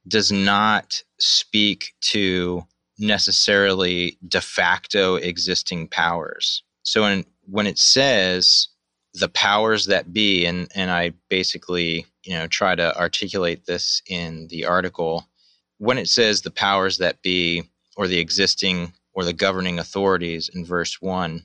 does 0.06 0.32
not 0.32 1.02
speak 1.18 1.94
to 2.00 2.64
necessarily 2.98 4.18
de 4.26 4.40
facto 4.40 5.16
existing 5.16 5.88
powers. 5.88 6.62
So 6.82 7.04
in, 7.04 7.24
when 7.44 7.66
it 7.66 7.78
says 7.78 8.68
the 9.14 9.28
powers 9.28 9.86
that 9.86 10.12
be, 10.12 10.46
and, 10.46 10.70
and 10.74 10.90
I 10.90 11.12
basically 11.28 12.06
you 12.24 12.34
know 12.34 12.46
try 12.46 12.74
to 12.74 12.96
articulate 12.98 13.66
this 13.66 14.02
in 14.06 14.48
the 14.48 14.66
article, 14.66 15.26
when 15.78 15.98
it 15.98 16.08
says 16.08 16.42
the 16.42 16.50
powers 16.50 16.98
that 16.98 17.22
be 17.22 17.62
or 17.96 18.06
the 18.06 18.18
existing 18.18 18.92
or 19.14 19.24
the 19.24 19.32
governing 19.32 19.78
authorities 19.78 20.48
in 20.54 20.64
verse 20.64 21.00
one, 21.00 21.44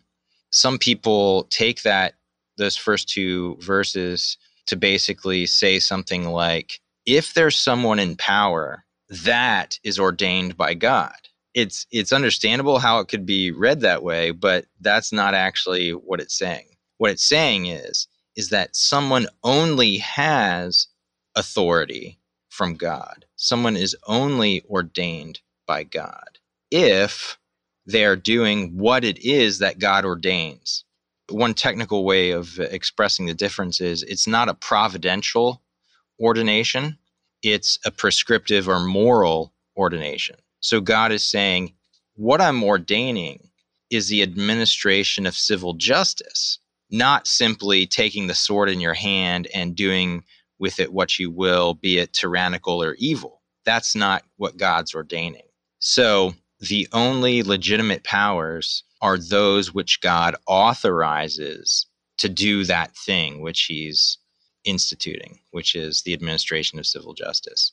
some 0.52 0.78
people 0.78 1.44
take 1.46 1.82
that 1.84 2.16
those 2.58 2.78
first 2.78 3.10
two 3.10 3.58
verses 3.60 4.38
to 4.68 4.76
basically 4.76 5.46
say 5.46 5.80
something 5.80 6.26
like 6.26 6.80
if 7.06 7.34
there's 7.34 7.58
someone 7.58 8.00
in 8.00 8.16
power 8.16 8.84
that 9.10 9.78
is 9.84 10.00
ordained 10.00 10.56
by 10.58 10.74
God. 10.74 11.16
It's 11.54 11.86
it's 11.92 12.14
understandable 12.14 12.80
how 12.80 13.00
it 13.00 13.08
could 13.08 13.28
be 13.28 13.52
read 13.52 13.82
that 13.82 14.02
way 14.02 14.32
but 14.32 14.66
that's 14.82 15.12
not 15.14 15.36
actually 15.36 15.92
what 15.92 16.20
it's 16.20 16.36
saying 16.36 16.66
what 17.04 17.12
it's 17.12 17.26
saying 17.26 17.66
is 17.66 18.08
is 18.38 18.50
that 18.50 18.76
someone 18.76 19.28
only 19.44 19.98
has 19.98 20.88
authority 21.36 22.20
from 22.50 22.76
God 22.76 23.26
someone 23.36 23.76
is 23.76 23.96
only 24.08 24.64
ordained 24.70 25.42
by 25.68 25.84
God 25.84 26.40
if 26.72 27.38
they're 27.86 28.16
doing 28.16 28.78
what 28.78 29.04
it 29.04 29.20
is 29.20 29.60
that 29.60 29.80
God 29.80 30.06
ordains. 30.06 30.86
One 31.30 31.54
technical 31.54 32.06
way 32.06 32.32
of 32.32 32.60
expressing 32.60 33.26
the 33.26 33.34
difference 33.34 33.82
is 33.82 34.04
it's 34.04 34.28
not 34.28 34.50
a 34.50 34.54
providential 34.54 35.62
ordination, 36.22 36.98
it's 37.42 37.80
a 37.86 37.92
prescriptive 37.92 38.70
or 38.70 38.80
moral 38.80 39.54
ordination. 39.76 40.38
So 40.62 40.80
God 40.80 41.12
is 41.12 41.24
saying, 41.24 41.74
what 42.16 42.42
I'm 42.42 42.64
ordaining 42.64 43.50
is 43.90 44.08
the 44.08 44.24
administration 44.24 45.26
of 45.26 45.36
civil 45.36 45.74
justice, 45.74 46.60
not 46.94 47.28
simply 47.28 47.88
taking 47.88 48.28
the 48.28 48.36
sword 48.36 48.70
in 48.70 48.80
your 48.80 48.94
hand 48.94 49.48
and 49.54 49.76
doing 49.76 50.24
with 50.60 50.80
it 50.80 50.94
what 50.94 51.18
you 51.18 51.32
will, 51.32 51.74
be 51.74 51.98
it 51.98 52.14
tyrannical 52.14 52.82
or 52.84 52.94
evil. 53.00 53.42
That's 53.66 53.96
not 53.96 54.24
what 54.38 54.58
God's 54.58 54.94
ordaining. 54.94 55.48
So 55.80 56.36
the 56.60 56.88
only 56.94 57.42
legitimate 57.42 58.04
powers 58.04 58.84
are 59.02 59.18
those 59.18 59.74
which 59.74 60.02
God 60.02 60.36
authorizes 60.48 61.88
to 62.20 62.30
do 62.30 62.64
that 62.66 62.96
thing 62.96 63.42
which 63.42 63.64
he's 63.64 64.20
instituting, 64.64 65.40
which 65.50 65.76
is 65.76 66.04
the 66.04 66.14
administration 66.14 66.78
of 66.78 66.86
civil 66.86 67.16
justice. 67.16 67.72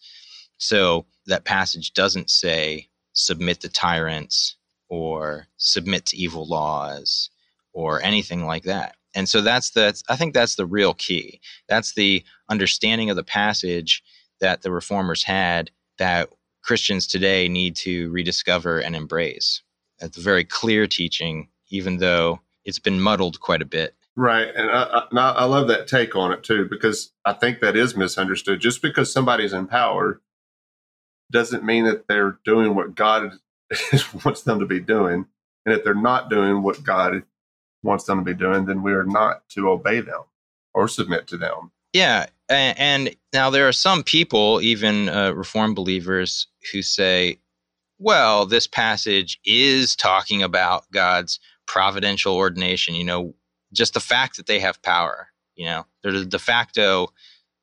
So 0.57 1.05
that 1.27 1.45
passage 1.45 1.93
doesn't 1.93 2.31
say 2.31 2.89
submit 3.13 3.61
to 3.61 3.69
tyrants 3.69 4.57
or 4.89 5.47
submit 5.59 6.07
to 6.07 6.17
evil 6.17 6.49
laws 6.49 7.29
or 7.73 8.03
anything 8.03 8.47
like 8.47 8.65
that. 8.65 8.97
And 9.15 9.29
so 9.29 9.41
that's 9.41 9.71
the 9.71 10.01
I 10.09 10.17
think 10.17 10.35
that's 10.35 10.55
the 10.55 10.67
real 10.67 10.95
key. 10.95 11.41
That's 11.69 11.95
the 11.95 12.25
understanding 12.49 13.11
of 13.11 13.17
the 13.17 13.25
passage 13.25 14.03
that 14.41 14.63
the 14.63 14.71
reformers 14.71 15.25
had 15.25 15.71
that 15.99 16.31
Christians 16.63 17.07
today 17.07 17.49
need 17.49 17.77
to 17.77 18.11
rediscover 18.11 18.79
and 18.79 18.95
embrace. 18.95 19.63
It's 19.99 20.17
a 20.17 20.23
very 20.23 20.45
clear 20.45 20.87
teaching, 20.87 21.49
even 21.69 21.99
though 21.99 22.41
it's 22.65 22.79
been 22.79 23.01
muddled 23.01 23.41
quite 23.41 23.63
a 23.63 23.67
bit. 23.67 23.95
Right. 24.17 24.49
And 24.55 24.71
I, 24.71 25.07
I, 25.13 25.31
I 25.31 25.45
love 25.45 25.69
that 25.69 25.87
take 25.87 26.17
on 26.17 26.33
it 26.33 26.43
too, 26.43 26.67
because 26.69 27.13
I 27.25 27.33
think 27.33 27.61
that 27.61 27.77
is 27.77 27.97
misunderstood. 27.97 28.61
Just 28.61 28.83
because 28.83 29.13
somebody's 29.13 29.53
in 29.53 29.67
power 29.67 30.21
doesn't 31.31 31.65
mean 31.65 31.85
that 31.85 32.09
they're 32.09 32.39
doing 32.45 32.75
what 32.75 32.95
God 32.95 33.33
wants 34.25 34.43
them 34.43 34.59
to 34.61 34.67
be 34.67 34.81
doing. 34.81 35.27
And 35.65 35.75
if 35.75 35.85
they're 35.85 35.95
not 35.95 36.29
doing 36.29 36.63
what 36.63 36.83
God 36.83 37.23
wants 37.83 38.05
them 38.05 38.19
to 38.19 38.25
be 38.25 38.35
doing, 38.35 38.67
then 38.67 38.83
we 38.83 38.93
are 38.93 39.05
not 39.05 39.49
to 39.51 39.69
obey 39.71 40.01
them 40.01 40.23
or 40.75 40.89
submit 40.89 41.27
to 41.29 41.37
them. 41.37 41.71
Yeah, 41.93 42.27
and 42.49 43.17
now 43.33 43.51
there 43.51 43.67
are 43.67 43.73
some 43.73 44.03
people, 44.03 44.61
even 44.61 45.09
uh, 45.09 45.33
Reformed 45.33 45.75
believers, 45.75 46.47
who 46.73 46.83
say, 46.83 47.41
well, 47.99 48.47
this 48.47 48.67
passage 48.67 49.41
is 49.45 49.97
talking 49.97 50.43
about 50.43 50.91
God's 50.93 51.41
providential 51.67 52.37
ordination. 52.37 52.95
You 52.95 53.05
know, 53.05 53.35
just 53.73 53.95
the 53.95 54.01
fact 54.01 54.37
that 54.37 54.47
they 54.47 54.61
have 54.61 54.83
power. 54.83 55.29
You 55.57 55.67
know, 55.67 55.87
they're 56.03 56.13
the 56.13 56.25
de 56.25 56.39
facto 56.39 57.09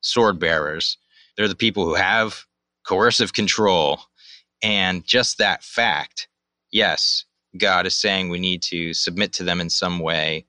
sword 0.02 0.38
bearers. 0.38 0.98
They're 1.36 1.48
the 1.48 1.54
people 1.54 1.84
who 1.84 1.94
have 1.94 2.44
coercive 2.86 3.32
control. 3.32 4.00
And 4.62 5.04
just 5.06 5.38
that 5.38 5.62
fact, 5.62 6.28
yes, 6.70 7.24
God 7.58 7.86
is 7.86 7.94
saying 7.94 8.28
we 8.28 8.38
need 8.38 8.62
to 8.62 8.94
submit 8.94 9.32
to 9.34 9.44
them 9.44 9.60
in 9.60 9.70
some 9.70 9.98
way 9.98 10.46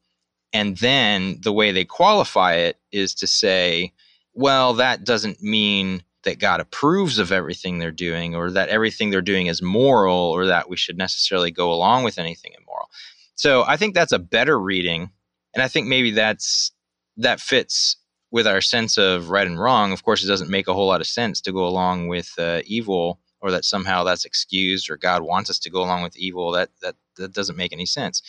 and 0.54 0.78
then 0.78 1.40
the 1.42 1.54
way 1.54 1.72
they 1.72 1.86
qualify 1.86 2.56
it 2.56 2.80
is 2.92 3.14
to 3.16 3.28
say, 3.28 3.94
well, 4.34 4.74
that 4.76 5.04
doesn't 5.04 5.42
mean 5.42 6.04
that 6.24 6.40
God 6.40 6.60
approves 6.60 7.20
of 7.20 7.32
everything 7.32 7.78
they're 7.78 7.92
doing 7.92 8.36
or 8.36 8.52
that 8.52 8.70
everything 8.70 9.10
they're 9.10 9.22
doing 9.22 9.48
is 9.48 9.62
moral 9.62 10.18
or 10.18 10.48
that 10.48 10.70
we 10.70 10.76
should 10.76 10.98
necessarily 10.98 11.52
go 11.52 11.72
along 11.72 12.04
with 12.04 12.18
anything 12.18 12.54
immoral. 12.60 12.90
So 13.36 13.64
I 13.66 13.78
think 13.78 13.94
that's 13.94 14.12
a 14.12 14.20
better 14.20 14.60
reading. 14.60 15.12
And 15.54 15.64
I 15.64 15.68
think 15.68 15.88
maybe 15.88 16.12
that's 16.12 16.72
that 17.18 17.40
fits 17.40 17.98
with 18.32 18.48
our 18.48 18.62
sense 18.62 18.98
of 18.98 19.30
right 19.30 19.48
and 19.48 19.60
wrong. 19.60 19.92
Of 19.92 20.04
course, 20.04 20.24
it 20.24 20.28
doesn't 20.28 20.50
make 20.50 20.68
a 20.68 20.74
whole 20.74 20.88
lot 20.88 21.02
of 21.02 21.08
sense 21.08 21.42
to 21.42 21.52
go 21.52 21.66
along 21.66 22.08
with 22.08 22.34
uh, 22.38 22.62
evil 22.66 23.20
or 23.42 23.52
that 23.52 23.66
somehow 23.66 24.04
that's 24.04 24.26
excused 24.26 24.90
or 24.90 24.98
God 24.98 25.24
wants 25.24 25.50
us 25.50 25.60
to 25.60 25.70
go 25.70 25.82
along 25.84 26.04
with 26.04 26.18
evil. 26.18 26.52
That 26.52 26.70
that 26.82 26.96
that 27.18 27.34
doesn't 27.34 27.58
make 27.58 27.74
any 27.74 27.86
sense. 27.88 28.22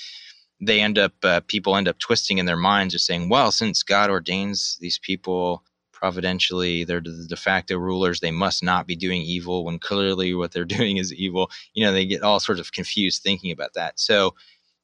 they 0.61 0.81
end 0.81 0.99
up 0.99 1.13
uh, 1.25 1.41
people 1.49 1.77
end 1.77 1.89
up 1.89 1.99
twisting 1.99 2.39
in 2.39 2.47
their 2.47 2.57
minds 2.57 2.95
just 2.95 3.07
saying 3.07 3.29
well 3.29 3.53
since 3.53 3.83
god 3.83 4.11
ordains 4.11 4.79
these 4.81 4.99
people 4.99 5.63
providentially 5.93 6.85
they're 6.85 7.01
the 7.01 7.27
de 7.29 7.37
facto 7.37 7.77
rulers 7.79 8.21
they 8.21 8.31
must 8.31 8.63
not 8.63 8.87
be 8.87 8.97
doing 8.97 9.23
evil 9.23 9.65
when 9.65 9.79
clearly 9.79 10.35
what 10.35 10.53
they're 10.53 10.65
doing 10.79 10.97
is 10.97 11.13
evil 11.15 11.51
you 11.75 11.85
know 11.85 11.93
they 11.93 12.07
get 12.07 12.23
all 12.23 12.41
sorts 12.41 12.61
of 12.61 12.73
confused 12.73 13.23
thinking 13.23 13.53
about 13.53 13.75
that 13.75 13.99
so 14.01 14.35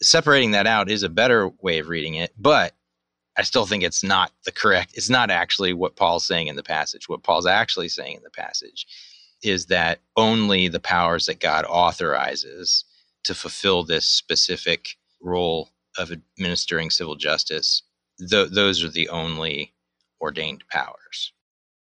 separating 0.03 0.53
that 0.53 0.67
out 0.67 0.91
is 0.91 1.03
a 1.03 1.09
better 1.09 1.51
way 1.63 1.79
of 1.79 1.89
reading 1.89 2.15
it 2.17 2.33
but 2.39 2.75
i 3.39 3.43
still 3.43 3.67
think 3.67 3.83
it's 3.83 4.05
not 4.05 4.33
the 4.45 4.53
correct 4.53 4.93
it's 4.95 5.11
not 5.11 5.31
actually 5.31 5.73
what 5.75 5.97
paul's 5.97 6.27
saying 6.27 6.49
in 6.49 6.57
the 6.57 6.63
passage 6.63 7.09
what 7.09 7.23
paul's 7.23 7.47
actually 7.47 7.89
saying 7.89 8.17
in 8.17 8.23
the 8.23 8.31
passage 8.31 8.87
is 9.47 9.67
that 9.67 10.01
only 10.17 10.69
the 10.69 10.81
powers 10.81 11.27
that 11.27 11.41
god 11.41 11.65
authorizes 11.69 12.85
to 13.25 13.35
fulfill 13.35 13.83
this 13.83 14.07
specific 14.07 14.97
role 15.21 15.71
of 15.99 16.13
administering 16.13 16.91
civil 16.91 17.17
justice, 17.17 17.83
th- 18.19 18.51
those 18.51 18.85
are 18.85 18.91
the 18.91 19.09
only 19.09 19.75
ordained 20.21 20.65
powers. 20.71 21.33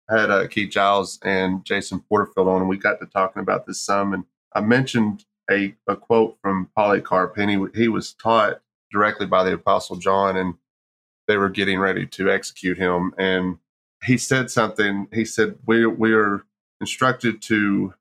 I 0.08 0.20
had 0.20 0.30
uh, 0.30 0.46
Keith 0.48 0.70
Giles 0.70 1.18
and 1.22 1.64
Jason 1.64 2.00
Porterfield 2.00 2.48
on, 2.48 2.60
and 2.60 2.68
we 2.68 2.76
got 2.76 3.00
to 3.00 3.06
talking 3.06 3.42
about 3.42 3.66
this 3.66 3.80
some. 3.80 4.12
And 4.12 4.24
I 4.54 4.60
mentioned 4.60 5.24
a, 5.50 5.74
a 5.86 5.96
quote 5.96 6.36
from 6.42 6.68
Polycarp, 6.76 7.36
and 7.38 7.50
he, 7.50 7.80
he 7.80 7.88
was 7.88 8.12
taught 8.14 8.60
directly 8.92 9.26
by 9.26 9.44
the 9.44 9.54
Apostle 9.54 9.96
John, 9.96 10.36
and 10.36 10.54
they 11.28 11.36
were 11.36 11.48
getting 11.48 11.78
ready 11.78 12.06
to 12.06 12.30
execute 12.30 12.76
him. 12.76 13.14
And 13.18 13.58
he 14.04 14.18
said 14.18 14.50
something. 14.50 15.06
He 15.12 15.24
said, 15.24 15.58
"We 15.66 15.86
we 15.86 16.12
are 16.12 16.44
instructed 16.80 17.42
to 17.42 17.94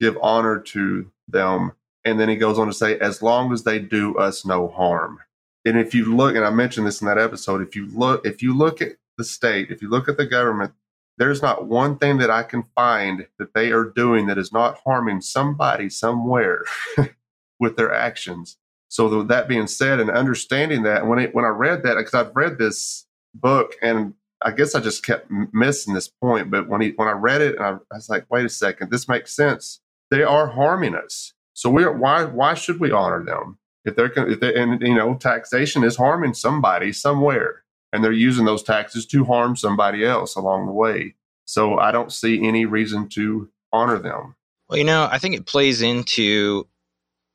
give 0.00 0.18
honor 0.20 0.58
to 0.58 1.10
them 1.28 1.72
and 2.04 2.18
then 2.18 2.28
he 2.28 2.36
goes 2.36 2.58
on 2.58 2.66
to 2.66 2.72
say, 2.72 2.98
as 2.98 3.22
long 3.22 3.52
as 3.52 3.62
they 3.62 3.78
do 3.78 4.16
us 4.16 4.44
no 4.44 4.68
harm. 4.68 5.20
And 5.64 5.78
if 5.78 5.94
you 5.94 6.14
look, 6.14 6.34
and 6.34 6.44
I 6.44 6.50
mentioned 6.50 6.86
this 6.86 7.00
in 7.00 7.06
that 7.06 7.18
episode, 7.18 7.62
if 7.62 7.76
you 7.76 7.86
look, 7.86 8.26
if 8.26 8.42
you 8.42 8.56
look 8.56 8.82
at 8.82 8.96
the 9.16 9.24
state, 9.24 9.70
if 9.70 9.80
you 9.80 9.88
look 9.88 10.08
at 10.08 10.16
the 10.16 10.26
government, 10.26 10.72
there's 11.18 11.42
not 11.42 11.66
one 11.66 11.98
thing 11.98 12.18
that 12.18 12.30
I 12.30 12.42
can 12.42 12.64
find 12.74 13.28
that 13.38 13.54
they 13.54 13.70
are 13.70 13.84
doing 13.84 14.26
that 14.26 14.38
is 14.38 14.52
not 14.52 14.80
harming 14.84 15.20
somebody 15.20 15.88
somewhere 15.88 16.64
with 17.60 17.76
their 17.76 17.94
actions. 17.94 18.56
So 18.88 19.22
that 19.22 19.48
being 19.48 19.68
said, 19.68 20.00
and 20.00 20.10
understanding 20.10 20.82
that, 20.82 21.06
when 21.06 21.18
it, 21.18 21.34
when 21.34 21.44
I 21.44 21.48
read 21.48 21.84
that, 21.84 21.96
because 21.96 22.14
I've 22.14 22.34
read 22.34 22.58
this 22.58 23.06
book, 23.34 23.74
and 23.80 24.14
I 24.44 24.50
guess 24.50 24.74
I 24.74 24.80
just 24.80 25.04
kept 25.04 25.30
missing 25.52 25.94
this 25.94 26.08
point. 26.08 26.50
But 26.50 26.68
when 26.68 26.80
he 26.80 26.92
when 26.96 27.08
I 27.08 27.12
read 27.12 27.40
it, 27.40 27.56
and 27.56 27.64
I, 27.64 27.70
I 27.70 27.96
was 27.96 28.08
like, 28.08 28.26
wait 28.30 28.44
a 28.44 28.48
second, 28.48 28.90
this 28.90 29.08
makes 29.08 29.34
sense. 29.34 29.80
They 30.10 30.22
are 30.22 30.48
harming 30.48 30.94
us. 30.94 31.32
So 31.54 31.70
we 31.70 31.84
are, 31.84 31.92
why 31.92 32.24
why 32.24 32.54
should 32.54 32.80
we 32.80 32.90
honor 32.90 33.24
them 33.24 33.58
if 33.84 33.96
they're 33.96 34.12
if 34.28 34.40
they 34.40 34.54
and 34.54 34.80
you 34.80 34.94
know 34.94 35.14
taxation 35.14 35.84
is 35.84 35.96
harming 35.96 36.34
somebody 36.34 36.92
somewhere 36.92 37.62
and 37.92 38.02
they're 38.02 38.12
using 38.12 38.44
those 38.44 38.62
taxes 38.62 39.06
to 39.06 39.24
harm 39.24 39.54
somebody 39.56 40.04
else 40.04 40.34
along 40.34 40.66
the 40.66 40.72
way. 40.72 41.14
So 41.44 41.78
I 41.78 41.92
don't 41.92 42.12
see 42.12 42.46
any 42.46 42.64
reason 42.64 43.08
to 43.10 43.50
honor 43.72 43.98
them. 43.98 44.36
Well, 44.68 44.78
you 44.78 44.84
know, 44.84 45.08
I 45.10 45.18
think 45.18 45.34
it 45.34 45.44
plays 45.44 45.82
into 45.82 46.66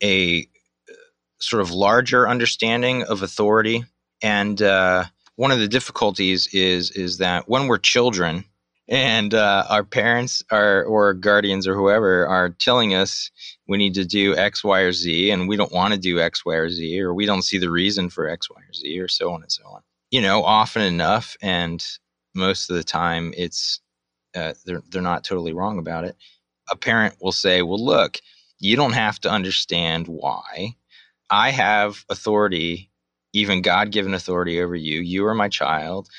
a 0.02 0.42
uh, 0.90 0.94
sort 1.40 1.62
of 1.62 1.72
larger 1.72 2.28
understanding 2.28 3.04
of 3.04 3.22
authority 3.22 3.86
and 4.24 4.60
uh, 4.62 5.06
one 5.38 5.52
of 5.52 5.60
the 5.60 5.68
difficulties 5.68 6.48
is 6.54 6.92
is 6.92 7.18
that 7.20 7.48
when 7.48 7.68
we're 7.68 7.78
children 7.78 8.44
and 8.90 9.34
uh, 9.34 9.66
our 9.70 9.84
parents 9.84 10.44
are 10.52 10.84
or 10.84 11.14
guardians 11.14 11.68
or 11.68 11.76
whoever 11.76 12.28
are 12.28 12.50
telling 12.50 12.94
us 12.94 13.32
we 13.68 13.78
need 13.78 13.94
to 13.94 14.06
do 14.06 14.36
x 14.36 14.64
y 14.64 14.82
or 14.82 14.92
z 14.92 15.32
and 15.32 15.48
we 15.48 15.56
don't 15.56 15.72
want 15.72 15.94
to 15.94 16.00
do 16.00 16.20
x 16.20 16.46
y 16.46 16.56
or 16.56 16.70
z 16.70 17.00
or 17.02 17.14
we 17.14 17.26
don't 17.26 17.44
see 17.44 17.58
the 17.58 17.72
reason 17.72 18.10
for 18.10 18.28
x 18.28 18.50
y 18.50 18.58
or 18.62 18.74
z 18.74 19.00
or 19.00 19.08
so 19.08 19.32
on 19.32 19.42
and 19.42 19.52
so 19.52 19.64
on. 19.66 19.82
You 20.12 20.22
know 20.22 20.44
often 20.44 20.82
enough 20.82 21.38
and 21.42 21.86
most 22.36 22.70
of 22.70 22.76
the 22.76 22.84
time 22.84 23.34
it's 23.38 23.80
uh, 24.36 24.54
they're, 24.66 24.84
they're 24.90 25.02
not 25.02 25.24
totally 25.24 25.54
wrong 25.54 25.80
about 25.80 26.04
it 26.04 26.16
a 26.70 26.76
parent 26.76 27.16
will 27.22 27.32
say 27.32 27.62
well 27.62 27.84
look 27.84 28.20
you 28.60 28.76
don't 28.76 28.94
have 28.94 29.20
to 29.22 29.30
understand 29.30 30.08
why. 30.08 30.76
I 31.30 31.52
have 31.52 32.06
authority 32.10 32.90
even 33.38 33.62
god-given 33.62 34.14
authority 34.14 34.62
over 34.62 34.76
you 34.76 35.00
you 35.00 35.26
are 35.26 35.36
my 35.36 35.50
child 35.50 36.10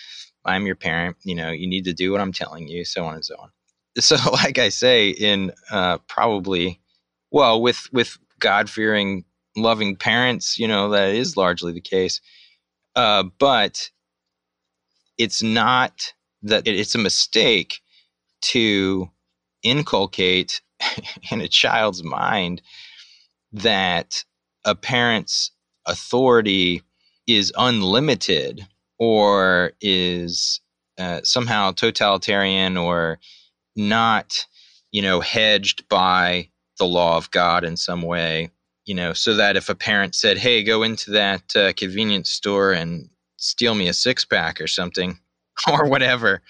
I'm 0.49 0.67
your 0.67 0.77
parent. 0.77 1.17
You 1.25 1.35
know, 1.35 1.51
you 1.51 1.67
need 1.69 1.85
to 1.85 1.93
do 1.93 2.11
what 2.11 2.21
I'm 2.21 2.33
telling 2.33 2.69
you, 2.69 2.85
so 2.85 3.05
on 3.05 3.15
and 3.15 3.25
so 3.25 3.37
on. 3.39 3.51
So, 4.01 4.17
like 4.31 4.59
I 4.59 4.69
say, 4.69 5.09
in 5.09 5.51
uh, 5.73 5.99
probably, 6.07 6.81
well, 7.33 7.61
with 7.61 7.89
with 7.93 8.17
God 8.39 8.71
fearing, 8.71 9.25
loving 9.57 9.97
parents, 9.97 10.57
you 10.57 10.69
know, 10.69 10.91
that 10.91 11.09
is 11.09 11.37
largely 11.37 11.73
the 11.73 11.81
case. 11.81 12.21
Uh, 12.95 13.25
but 13.41 13.91
it's 15.17 15.43
not 15.43 16.13
that 16.43 16.69
it's 16.69 16.95
a 16.95 16.99
mistake 16.99 17.81
to 18.43 19.11
inculcate 19.65 20.61
in 21.33 21.41
a 21.41 21.49
child's 21.49 22.05
mind 22.05 22.63
that 23.51 24.25
a 24.65 24.77
parent's 24.77 25.51
authority 25.87 26.83
is 27.29 27.53
unlimited 27.57 28.67
or 28.99 29.73
is 29.81 30.61
uh, 30.99 31.21
somehow 31.23 31.71
totalitarian 31.71 32.77
or 32.77 33.21
not, 33.77 34.47
you 34.91 35.03
know, 35.03 35.21
hedged 35.21 35.89
by 35.89 36.49
the 36.79 36.87
law 36.87 37.17
of 37.17 37.31
God 37.31 37.65
in 37.65 37.77
some 37.77 38.03
way, 38.03 38.51
you 38.87 38.95
know, 38.95 39.13
so 39.13 39.37
that 39.37 39.57
if 39.57 39.69
a 39.69 39.75
parent 39.75 40.15
said, 40.15 40.39
"Hey, 40.39 40.65
go 40.65 40.83
into 40.83 41.13
that 41.13 41.55
uh, 41.55 41.73
convenience 41.75 42.31
store 42.31 42.73
and 42.73 43.09
steal 43.37 43.75
me 43.75 43.87
a 43.89 43.95
six 43.95 44.25
pack 44.25 44.61
or 44.61 44.67
something," 44.67 45.21
or 45.69 45.87
whatever, 45.87 46.43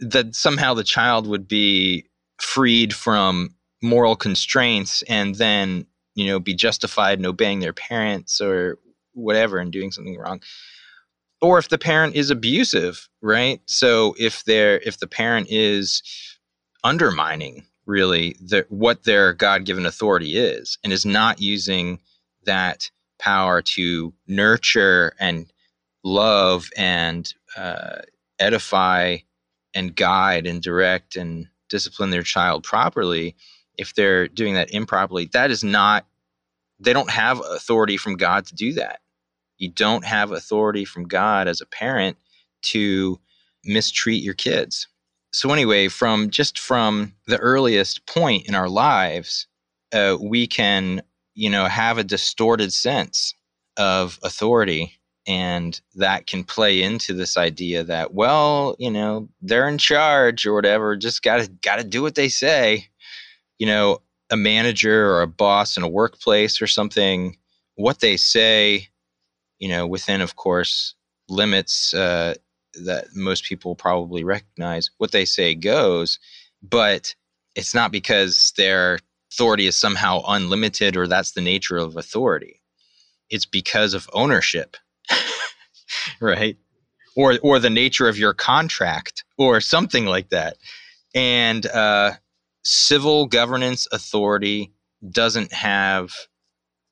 that 0.00 0.34
somehow 0.34 0.74
the 0.74 0.84
child 0.84 1.26
would 1.26 1.46
be 1.46 2.06
freed 2.40 2.94
from 2.94 3.54
moral 3.82 4.16
constraints 4.16 5.02
and 5.02 5.36
then 5.36 5.86
you 6.14 6.26
know 6.26 6.38
be 6.38 6.54
justified 6.54 7.18
in 7.18 7.26
obeying 7.26 7.60
their 7.60 7.72
parents 7.72 8.40
or 8.40 8.78
whatever 9.14 9.58
and 9.58 9.72
doing 9.72 9.90
something 9.90 10.18
wrong 10.18 10.40
or 11.40 11.58
if 11.58 11.68
the 11.68 11.78
parent 11.78 12.14
is 12.14 12.30
abusive 12.30 13.08
right? 13.22 13.60
So 13.66 14.14
if 14.18 14.44
they're 14.44 14.80
if 14.80 14.98
the 14.98 15.06
parent 15.06 15.46
is 15.50 16.02
undermining 16.84 17.64
really 17.86 18.36
the, 18.40 18.66
what 18.68 19.04
their 19.04 19.32
god-given 19.32 19.86
authority 19.86 20.36
is 20.36 20.78
and 20.84 20.92
is 20.92 21.06
not 21.06 21.40
using 21.40 22.00
that 22.44 22.90
power 23.18 23.62
to 23.62 24.12
nurture 24.26 25.14
and 25.18 25.52
love 26.04 26.68
and 26.76 27.32
uh, 27.56 28.00
edify 28.38 29.18
and 29.74 29.94
guide 29.94 30.46
and 30.46 30.62
direct 30.62 31.16
and 31.16 31.46
discipline 31.68 32.10
their 32.10 32.22
child 32.22 32.64
properly 32.64 33.36
if 33.78 33.94
they're 33.94 34.28
doing 34.28 34.54
that 34.54 34.72
improperly 34.74 35.26
that 35.32 35.50
is 35.50 35.64
not 35.64 36.06
they 36.80 36.92
don't 36.92 37.10
have 37.10 37.40
authority 37.40 37.96
from 37.96 38.16
god 38.16 38.44
to 38.44 38.54
do 38.54 38.72
that 38.74 39.00
you 39.62 39.68
don't 39.68 40.04
have 40.04 40.32
authority 40.32 40.84
from 40.84 41.06
God 41.06 41.46
as 41.46 41.60
a 41.60 41.66
parent 41.66 42.16
to 42.62 43.20
mistreat 43.64 44.22
your 44.22 44.34
kids. 44.34 44.88
So 45.32 45.50
anyway, 45.52 45.86
from 45.86 46.30
just 46.30 46.58
from 46.58 47.14
the 47.28 47.38
earliest 47.38 48.04
point 48.06 48.48
in 48.48 48.56
our 48.56 48.68
lives, 48.68 49.46
uh, 49.92 50.18
we 50.20 50.48
can, 50.48 51.00
you 51.34 51.48
know, 51.48 51.66
have 51.66 51.96
a 51.96 52.04
distorted 52.04 52.72
sense 52.72 53.34
of 53.76 54.18
authority, 54.24 54.98
and 55.28 55.80
that 55.94 56.26
can 56.26 56.42
play 56.42 56.82
into 56.82 57.14
this 57.14 57.36
idea 57.36 57.84
that, 57.84 58.12
well, 58.12 58.74
you 58.80 58.90
know, 58.90 59.28
they're 59.40 59.68
in 59.68 59.78
charge 59.78 60.44
or 60.44 60.54
whatever. 60.54 60.96
Just 60.96 61.22
gotta 61.22 61.48
gotta 61.62 61.84
do 61.84 62.02
what 62.02 62.16
they 62.16 62.28
say. 62.28 62.88
You 63.60 63.68
know, 63.68 64.02
a 64.28 64.36
manager 64.36 65.08
or 65.12 65.22
a 65.22 65.28
boss 65.28 65.76
in 65.76 65.84
a 65.84 65.88
workplace 65.88 66.60
or 66.60 66.66
something, 66.66 67.36
what 67.76 68.00
they 68.00 68.16
say 68.16 68.88
you 69.62 69.68
know, 69.68 69.86
within, 69.86 70.20
of 70.20 70.34
course, 70.34 70.96
limits 71.28 71.94
uh, 71.94 72.34
that 72.84 73.14
most 73.14 73.44
people 73.44 73.76
probably 73.76 74.24
recognize. 74.24 74.90
What 74.98 75.12
they 75.12 75.24
say 75.24 75.54
goes, 75.54 76.18
but 76.60 77.14
it's 77.54 77.72
not 77.72 77.92
because 77.92 78.52
their 78.56 78.98
authority 79.30 79.68
is 79.68 79.76
somehow 79.76 80.20
unlimited 80.26 80.96
or 80.96 81.06
that's 81.06 81.30
the 81.30 81.40
nature 81.40 81.76
of 81.76 81.96
authority. 81.96 82.60
It's 83.30 83.46
because 83.46 83.94
of 83.94 84.10
ownership, 84.12 84.76
right? 86.20 86.56
Or, 87.14 87.38
or 87.40 87.60
the 87.60 87.70
nature 87.70 88.08
of 88.08 88.18
your 88.18 88.34
contract 88.34 89.22
or 89.38 89.60
something 89.60 90.06
like 90.06 90.30
that. 90.30 90.56
And 91.14 91.66
uh, 91.66 92.14
civil 92.64 93.26
governance 93.26 93.86
authority 93.92 94.72
doesn't 95.08 95.52
have 95.52 96.12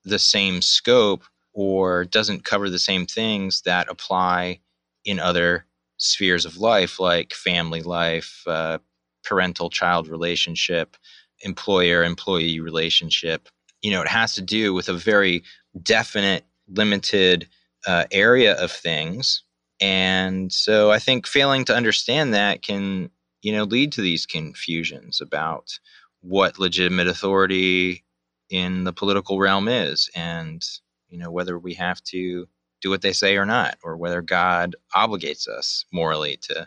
the 0.05 0.21
same 0.21 0.62
scope 0.62 1.25
or 1.53 2.05
doesn't 2.05 2.44
cover 2.44 2.70
the 2.70 2.78
same 2.78 3.07
things 3.07 3.62
that 3.62 3.88
apply 3.90 4.61
in 5.05 5.18
other 5.18 5.66
spheres 5.96 6.44
of 6.44 6.57
life, 6.57 7.01
like 7.01 7.34
family 7.34 7.82
life, 7.82 8.42
uh, 8.46 8.78
parental 9.24 9.70
child 9.70 10.09
relationship, 10.09 10.96
employer 11.42 12.03
employee 12.05 12.61
relationship. 12.61 13.48
You 13.82 13.90
know, 13.90 14.03
it 14.03 14.09
has 14.09 14.34
to 14.34 14.42
do 14.42 14.74
with 14.74 14.88
a 14.88 14.94
very 14.94 15.42
definite, 15.82 16.44
limited 16.68 17.48
uh, 17.86 18.05
area 18.11 18.55
of 18.62 18.70
things. 18.70 19.42
And 19.80 20.53
so 20.53 20.90
I 20.90 20.98
think 20.98 21.26
failing 21.26 21.64
to 21.66 21.76
understand 21.76 22.34
that 22.34 22.62
can, 22.62 23.11
you 23.42 23.53
know, 23.53 23.64
lead 23.64 23.92
to 23.92 24.03
these 24.03 24.26
confusions 24.26 25.20
about 25.20 25.78
what 26.20 26.59
legitimate 26.59 27.07
authority 27.07 28.05
in 28.51 28.84
the 28.84 28.92
political 28.92 29.38
realm 29.38 29.68
is 29.68 30.11
and, 30.14 30.62
you 31.11 31.19
know, 31.19 31.31
whether 31.31 31.59
we 31.59 31.75
have 31.75 32.03
to 32.05 32.49
do 32.81 32.91
what 32.91 33.03
they 33.03 33.13
say 33.13 33.37
or 33.37 33.45
not, 33.45 33.77
or 33.85 33.97
whether 33.97 34.23
God 34.23 34.75
obligates 34.95 35.47
us 35.49 35.85
morally 35.93 36.39
to 36.43 36.67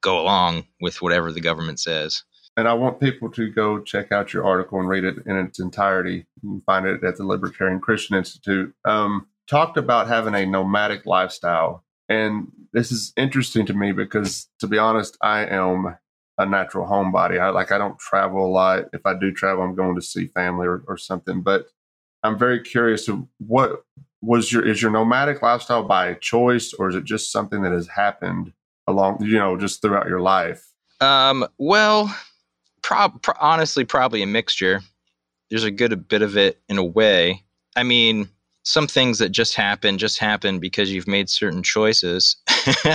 go 0.00 0.20
along 0.20 0.64
with 0.80 1.02
whatever 1.02 1.32
the 1.32 1.40
government 1.40 1.80
says. 1.80 2.22
And 2.56 2.66
I 2.66 2.72
want 2.72 3.00
people 3.00 3.30
to 3.32 3.50
go 3.50 3.80
check 3.80 4.12
out 4.12 4.32
your 4.32 4.46
article 4.46 4.80
and 4.80 4.88
read 4.88 5.04
it 5.04 5.16
in 5.26 5.36
its 5.36 5.58
entirety. 5.58 6.26
You 6.42 6.50
can 6.50 6.62
find 6.62 6.86
it 6.86 7.04
at 7.04 7.16
the 7.16 7.26
Libertarian 7.26 7.80
Christian 7.80 8.16
Institute. 8.16 8.74
Um, 8.84 9.26
talked 9.46 9.76
about 9.76 10.08
having 10.08 10.34
a 10.34 10.46
nomadic 10.46 11.04
lifestyle. 11.04 11.84
And 12.08 12.48
this 12.72 12.90
is 12.90 13.12
interesting 13.16 13.66
to 13.66 13.74
me 13.74 13.92
because, 13.92 14.48
to 14.60 14.66
be 14.66 14.78
honest, 14.78 15.18
I 15.20 15.44
am 15.44 15.96
a 16.38 16.46
natural 16.46 16.86
homebody. 16.86 17.40
I 17.40 17.50
like 17.50 17.72
I 17.72 17.78
don't 17.78 17.98
travel 17.98 18.46
a 18.46 18.48
lot. 18.48 18.84
If 18.92 19.04
I 19.04 19.14
do 19.18 19.32
travel, 19.32 19.64
I'm 19.64 19.74
going 19.74 19.96
to 19.96 20.02
see 20.02 20.26
family 20.28 20.66
or, 20.66 20.82
or 20.86 20.96
something. 20.96 21.42
But 21.42 21.66
I'm 22.26 22.38
very 22.38 22.60
curious 22.60 23.06
to 23.06 23.28
what 23.38 23.84
was 24.22 24.50
your 24.50 24.66
is 24.66 24.82
your 24.82 24.90
nomadic 24.90 25.42
lifestyle 25.42 25.84
by 25.84 26.14
choice 26.14 26.72
or 26.72 26.88
is 26.88 26.96
it 26.96 27.04
just 27.04 27.30
something 27.30 27.62
that 27.62 27.72
has 27.72 27.88
happened 27.88 28.52
along 28.86 29.22
you 29.22 29.38
know 29.38 29.56
just 29.56 29.82
throughout 29.82 30.08
your 30.08 30.20
life? 30.20 30.66
Um, 31.00 31.46
well, 31.58 32.14
prob- 32.82 33.22
pro- 33.22 33.34
honestly, 33.40 33.84
probably 33.84 34.22
a 34.22 34.26
mixture. 34.26 34.80
There's 35.50 35.64
a 35.64 35.70
good 35.70 36.08
bit 36.08 36.22
of 36.22 36.36
it 36.36 36.60
in 36.68 36.78
a 36.78 36.84
way. 36.84 37.44
I 37.76 37.82
mean, 37.82 38.28
some 38.62 38.86
things 38.86 39.18
that 39.18 39.28
just 39.28 39.54
happen 39.54 39.98
just 39.98 40.18
happen 40.18 40.58
because 40.58 40.90
you've 40.90 41.06
made 41.06 41.28
certain 41.28 41.62
choices. 41.62 42.36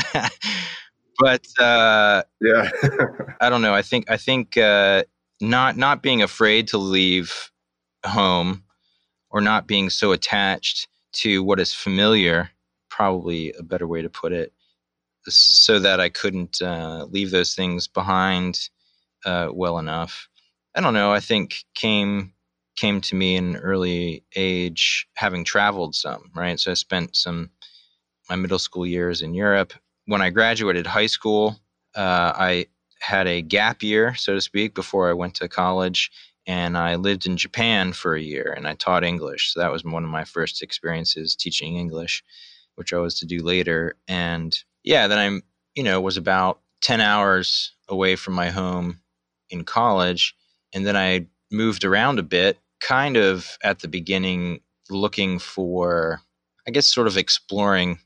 but 1.20 1.46
uh, 1.60 2.24
yeah, 2.42 2.70
I 3.40 3.50
don't 3.50 3.62
know. 3.62 3.74
I 3.74 3.82
think 3.82 4.10
I 4.10 4.18
think 4.18 4.58
uh, 4.58 5.04
not 5.40 5.78
not 5.78 6.02
being 6.02 6.22
afraid 6.22 6.68
to 6.70 6.78
leave 6.78 7.52
home 8.06 8.64
or 9.32 9.42
not 9.42 9.68
being 9.68 9.90
so 9.90 10.12
attached 10.12 10.88
to 11.14 11.44
what 11.44 11.60
is 11.60 11.74
familiar, 11.74 12.50
probably 12.90 13.54
a 13.58 13.64
better 13.64 13.88
way 13.88 14.02
to 14.02 14.10
put 14.10 14.32
it, 14.32 14.54
so 15.28 15.80
that 15.80 16.00
I 16.00 16.10
couldn't 16.10 16.62
uh, 16.62 17.06
leave 17.10 17.32
those 17.32 17.54
things 17.54 17.88
behind 17.88 18.70
uh, 19.26 19.50
well 19.54 19.78
enough. 19.78 20.28
I 20.76 20.82
don't 20.82 20.94
know. 20.94 21.12
I 21.12 21.20
think 21.20 21.64
came 21.76 22.34
came 22.78 23.02
to 23.02 23.16
me 23.16 23.36
in 23.36 23.58
early 23.58 24.24
age, 24.36 25.08
having 25.16 25.44
traveled 25.44 25.96
some. 25.96 26.32
Right, 26.36 26.60
so 26.60 26.72
I 26.72 26.76
spent 26.76 27.16
some 27.16 27.50
my 28.30 28.36
middle 28.36 28.60
school 28.60 28.86
years 28.86 29.22
in 29.22 29.34
Europe. 29.34 29.74
When 30.06 30.22
I 30.22 30.30
graduated 30.30 30.88
high 30.88 31.08
school, 31.08 31.60
uh, 31.96 32.34
I 32.36 32.68
had 33.02 33.28
a 33.28 33.42
gap 33.42 33.84
year, 33.84 34.16
so 34.16 34.34
to 34.34 34.42
speak, 34.42 34.74
before 34.74 35.10
I 35.10 35.14
went 35.14 35.36
to 35.36 35.50
college, 35.50 36.12
and 36.48 36.78
I 36.78 36.96
lived 36.96 37.26
in 37.26 37.38
Japan 37.38 37.94
for 37.94 38.16
a 38.16 38.22
year, 38.22 38.54
and 38.56 38.68
I 38.68 38.74
taught 38.76 39.04
English. 39.04 39.54
So 39.54 39.60
that 39.60 39.72
was 39.72 39.84
one 39.84 40.04
of 40.04 40.10
my 40.10 40.24
first 40.24 40.62
experiences 40.62 41.36
teaching 41.36 41.78
English, 41.78 42.24
which 42.76 42.94
I 42.94 42.98
was 42.98 43.20
to 43.20 43.26
do 43.26 43.39
later. 43.39 43.96
And 44.08 44.58
yeah, 44.84 45.08
then 45.08 45.20
I'm, 45.20 45.44
you 45.76 45.84
know, 45.84 46.02
was 46.02 46.18
about 46.18 46.60
ten 46.82 47.02
hours 47.02 47.74
away 47.88 48.16
from 48.16 48.34
my 48.34 48.50
home 48.50 49.02
in 49.50 49.64
college. 49.64 50.36
And 50.74 50.86
then 50.86 50.98
I 50.98 51.28
moved 51.52 51.84
around 51.84 52.18
a 52.18 52.24
bit, 52.24 52.58
kind 52.80 53.18
of 53.18 53.58
at 53.64 53.80
the 53.80 53.88
beginning, 53.88 54.62
looking 54.89 55.38
for, 55.38 56.22
I 56.68 56.72
guess, 56.72 56.88
sort 56.88 57.08
of 57.08 57.18
exploring 57.18 58.00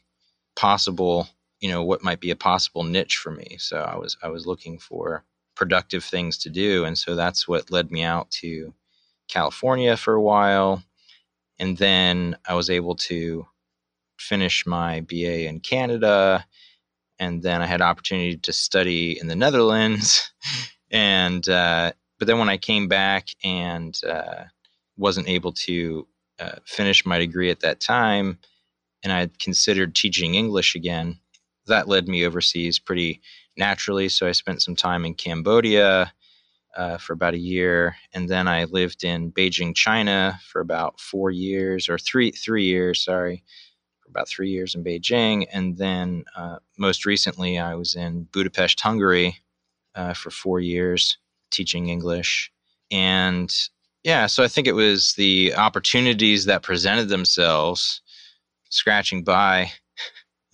possible, 0.55 1.29
you 1.59 1.69
know, 1.69 1.83
what 1.83 2.03
might 2.03 2.19
be 2.19 2.31
a 2.31 2.35
possible 2.35 2.83
niche 2.83 3.17
for 3.17 3.31
me. 3.31 3.57
So 3.59 3.77
I 3.77 3.95
was, 3.95 4.17
I 4.21 4.29
was 4.29 4.45
looking 4.45 4.79
for 4.79 5.23
productive 5.55 6.03
things 6.03 6.37
to 6.39 6.49
do. 6.49 6.85
And 6.85 6.97
so 6.97 7.15
that's 7.15 7.47
what 7.47 7.71
led 7.71 7.91
me 7.91 8.03
out 8.03 8.29
to 8.41 8.73
California 9.27 9.97
for 9.97 10.13
a 10.13 10.21
while. 10.21 10.83
And 11.59 11.77
then 11.77 12.37
I 12.47 12.55
was 12.55 12.69
able 12.69 12.95
to 12.95 13.45
finish 14.19 14.65
my 14.65 15.01
BA 15.01 15.47
in 15.47 15.59
Canada. 15.59 16.45
And 17.19 17.41
then 17.41 17.61
I 17.61 17.65
had 17.65 17.81
opportunity 17.81 18.37
to 18.37 18.53
study 18.53 19.17
in 19.19 19.27
the 19.27 19.35
Netherlands 19.35 20.31
and 20.91 21.47
uh, 21.49 21.91
but 22.19 22.27
then 22.27 22.39
when 22.39 22.49
I 22.49 22.57
came 22.57 22.87
back 22.87 23.27
and 23.43 23.99
uh, 24.07 24.45
wasn't 24.97 25.27
able 25.27 25.51
to 25.51 26.07
uh, 26.39 26.55
finish 26.65 27.05
my 27.05 27.17
degree 27.17 27.49
at 27.49 27.61
that 27.61 27.81
time, 27.81 28.39
and 29.03 29.11
I 29.11 29.19
had 29.19 29.39
considered 29.39 29.93
teaching 29.93 30.35
English 30.35 30.75
again, 30.75 31.19
that 31.67 31.87
led 31.87 32.07
me 32.07 32.25
overseas 32.25 32.79
pretty 32.79 33.21
naturally. 33.57 34.09
So 34.09 34.27
I 34.27 34.31
spent 34.31 34.61
some 34.61 34.75
time 34.75 35.05
in 35.05 35.13
Cambodia 35.13 36.11
uh, 36.75 36.97
for 36.97 37.13
about 37.13 37.33
a 37.33 37.39
year, 37.39 37.95
and 38.13 38.27
then 38.27 38.47
I 38.47 38.65
lived 38.65 39.03
in 39.03 39.31
Beijing, 39.31 39.75
China, 39.75 40.39
for 40.51 40.59
about 40.59 40.99
four 40.99 41.31
years 41.31 41.87
or 41.87 41.97
three 41.97 42.31
three 42.31 42.65
years. 42.65 43.03
Sorry, 43.03 43.43
for 44.01 44.09
about 44.09 44.27
three 44.27 44.49
years 44.49 44.75
in 44.75 44.83
Beijing, 44.83 45.45
and 45.51 45.77
then 45.77 46.25
uh, 46.35 46.57
most 46.77 47.05
recently 47.05 47.57
I 47.57 47.75
was 47.75 47.95
in 47.95 48.27
Budapest, 48.31 48.81
Hungary 48.81 49.37
uh, 49.95 50.13
for 50.13 50.31
four 50.31 50.59
years 50.59 51.17
teaching 51.49 51.89
English. 51.89 52.51
And 52.91 53.53
yeah, 54.03 54.27
so 54.27 54.43
I 54.43 54.47
think 54.47 54.67
it 54.67 54.73
was 54.73 55.13
the 55.13 55.55
opportunities 55.55 56.45
that 56.45 56.61
presented 56.61 57.09
themselves, 57.09 58.01
scratching 58.69 59.23
by, 59.23 59.71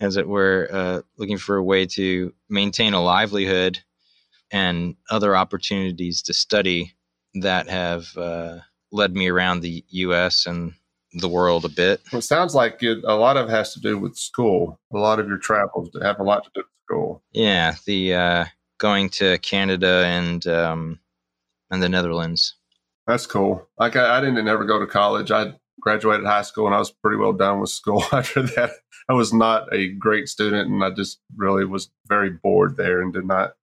as 0.02 0.16
it 0.16 0.28
were, 0.28 0.68
uh, 0.72 1.00
looking 1.16 1.38
for 1.38 1.56
a 1.56 1.62
way 1.62 1.86
to 1.86 2.34
maintain 2.48 2.92
a 2.92 3.02
livelihood 3.02 3.78
and 4.50 4.96
other 5.10 5.36
opportunities 5.36 6.20
to 6.22 6.34
study 6.34 6.92
that 7.34 7.68
have 7.68 8.14
uh, 8.16 8.58
led 8.90 9.14
me 9.14 9.28
around 9.28 9.60
the 9.60 9.84
U.S. 9.88 10.44
and 10.46 10.74
the 11.14 11.28
world 11.28 11.64
a 11.64 11.68
bit. 11.68 12.00
Well, 12.12 12.18
it 12.18 12.22
sounds 12.22 12.54
like 12.54 12.82
it, 12.82 12.98
a 13.04 13.14
lot 13.14 13.36
of 13.36 13.48
it 13.48 13.52
has 13.52 13.72
to 13.74 13.80
do 13.80 13.96
with 13.96 14.16
school. 14.16 14.78
A 14.92 14.98
lot 14.98 15.20
of 15.20 15.28
your 15.28 15.38
travels 15.38 15.90
have 16.02 16.18
a 16.18 16.24
lot 16.24 16.44
to 16.44 16.50
do 16.54 16.60
with 16.60 16.84
school. 16.84 17.22
Yeah, 17.32 17.76
the 17.86 18.14
uh, 18.14 18.44
going 18.78 19.08
to 19.10 19.38
Canada 19.38 20.04
and 20.06 20.46
um, 20.46 20.98
and 21.70 21.82
the 21.82 21.88
Netherlands. 21.88 22.54
That's 23.06 23.26
cool. 23.26 23.66
Like 23.78 23.96
I, 23.96 24.18
I 24.18 24.20
didn't 24.20 24.46
ever 24.48 24.64
go 24.64 24.78
to 24.78 24.86
college. 24.86 25.30
I 25.30 25.54
graduated 25.80 26.26
high 26.26 26.42
school 26.42 26.66
and 26.66 26.74
I 26.74 26.78
was 26.78 26.90
pretty 26.90 27.16
well 27.16 27.32
done 27.32 27.60
with 27.60 27.70
school. 27.70 28.04
After 28.12 28.42
that, 28.42 28.70
I 29.08 29.14
was 29.14 29.32
not 29.32 29.72
a 29.72 29.88
great 29.88 30.28
student 30.28 30.70
and 30.70 30.82
I 30.84 30.90
just 30.90 31.20
really 31.36 31.64
was 31.64 31.90
very 32.06 32.30
bored 32.30 32.76
there 32.76 33.00
and 33.00 33.12
did 33.12 33.26
not 33.26 33.54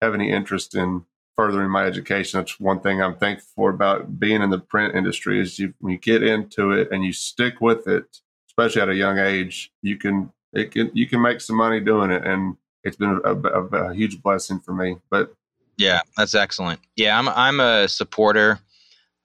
have 0.00 0.14
any 0.14 0.30
interest 0.30 0.74
in 0.74 1.04
furthering 1.36 1.70
my 1.70 1.84
education. 1.84 2.40
That's 2.40 2.58
one 2.58 2.80
thing 2.80 3.02
I'm 3.02 3.16
thankful 3.16 3.48
for 3.54 3.70
about 3.70 4.18
being 4.18 4.42
in 4.42 4.50
the 4.50 4.58
print 4.58 4.94
industry 4.94 5.40
is 5.40 5.58
you 5.58 5.74
when 5.80 5.92
you 5.92 5.98
get 5.98 6.22
into 6.22 6.72
it 6.72 6.90
and 6.90 7.04
you 7.04 7.12
stick 7.12 7.60
with 7.60 7.86
it, 7.86 8.20
especially 8.48 8.82
at 8.82 8.88
a 8.88 8.94
young 8.94 9.18
age, 9.18 9.72
you 9.82 9.96
can 9.96 10.32
it 10.52 10.70
can 10.70 10.90
you 10.94 11.06
can 11.06 11.20
make 11.20 11.40
some 11.40 11.56
money 11.56 11.80
doing 11.80 12.10
it 12.10 12.24
and 12.26 12.56
it's 12.84 12.96
been 12.96 13.20
a, 13.24 13.34
a, 13.34 13.62
a 13.90 13.94
huge 13.94 14.22
blessing 14.22 14.60
for 14.60 14.72
me. 14.72 14.96
But 15.10 15.34
yeah, 15.76 16.00
that's 16.16 16.34
excellent. 16.34 16.80
Yeah, 16.96 17.18
I'm 17.18 17.28
I'm 17.28 17.60
a 17.60 17.88
supporter 17.88 18.60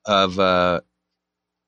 of 0.06 0.40
uh, 0.40 0.82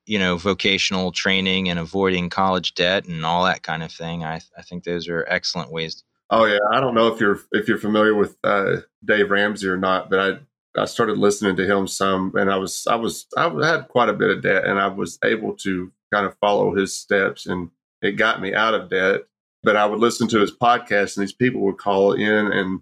you 0.06 0.18
know 0.18 0.36
vocational 0.36 1.12
training 1.12 1.68
and 1.68 1.78
avoiding 1.78 2.30
college 2.30 2.74
debt 2.74 3.06
and 3.06 3.24
all 3.24 3.44
that 3.44 3.62
kind 3.62 3.82
of 3.82 3.92
thing. 3.92 4.24
I 4.24 4.40
I 4.56 4.62
think 4.62 4.84
those 4.84 5.08
are 5.08 5.24
excellent 5.28 5.70
ways. 5.70 6.02
Oh 6.30 6.44
yeah, 6.46 6.58
I 6.72 6.80
don't 6.80 6.94
know 6.94 7.08
if 7.08 7.20
you're 7.20 7.40
if 7.52 7.68
you're 7.68 7.78
familiar 7.78 8.14
with 8.14 8.36
uh, 8.44 8.76
Dave 9.04 9.30
Ramsey 9.30 9.68
or 9.68 9.76
not, 9.76 10.10
but 10.10 10.20
I 10.20 10.80
I 10.80 10.86
started 10.86 11.18
listening 11.18 11.56
to 11.56 11.66
him 11.66 11.86
some, 11.86 12.32
and 12.36 12.50
I 12.50 12.56
was 12.56 12.86
I 12.88 12.96
was 12.96 13.26
I 13.36 13.48
had 13.64 13.88
quite 13.88 14.08
a 14.08 14.14
bit 14.14 14.30
of 14.30 14.42
debt, 14.42 14.64
and 14.64 14.78
I 14.78 14.88
was 14.88 15.18
able 15.24 15.54
to 15.58 15.92
kind 16.12 16.26
of 16.26 16.36
follow 16.38 16.74
his 16.74 16.96
steps, 16.96 17.46
and 17.46 17.70
it 18.02 18.12
got 18.12 18.40
me 18.40 18.54
out 18.54 18.74
of 18.74 18.90
debt 18.90 19.22
but 19.64 19.76
I 19.76 19.86
would 19.86 19.98
listen 19.98 20.28
to 20.28 20.40
his 20.40 20.52
podcast, 20.52 21.16
and 21.16 21.22
these 21.22 21.32
people 21.32 21.62
would 21.62 21.78
call 21.78 22.12
in, 22.12 22.52
and 22.52 22.80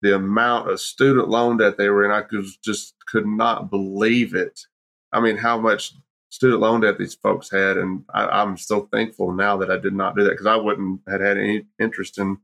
the 0.00 0.16
amount 0.16 0.70
of 0.70 0.80
student 0.80 1.28
loan 1.28 1.58
debt 1.58 1.76
they 1.76 1.90
were 1.90 2.04
in, 2.04 2.10
I 2.10 2.22
could 2.22 2.44
just 2.64 2.94
could 3.06 3.26
not 3.26 3.70
believe 3.70 4.34
it. 4.34 4.60
I 5.12 5.20
mean, 5.20 5.36
how 5.36 5.58
much 5.60 5.92
student 6.34 6.60
loan 6.60 6.80
debt 6.80 6.98
these 6.98 7.14
folks 7.14 7.48
had, 7.48 7.76
and 7.76 8.04
I, 8.12 8.42
am 8.42 8.56
so 8.56 8.88
thankful 8.90 9.32
now 9.32 9.56
that 9.58 9.70
I 9.70 9.78
did 9.78 9.94
not 9.94 10.16
do 10.16 10.24
that 10.24 10.30
because 10.30 10.46
I 10.46 10.56
wouldn't 10.56 11.02
had 11.06 11.20
had 11.20 11.38
any 11.38 11.66
interest 11.78 12.18
in 12.18 12.38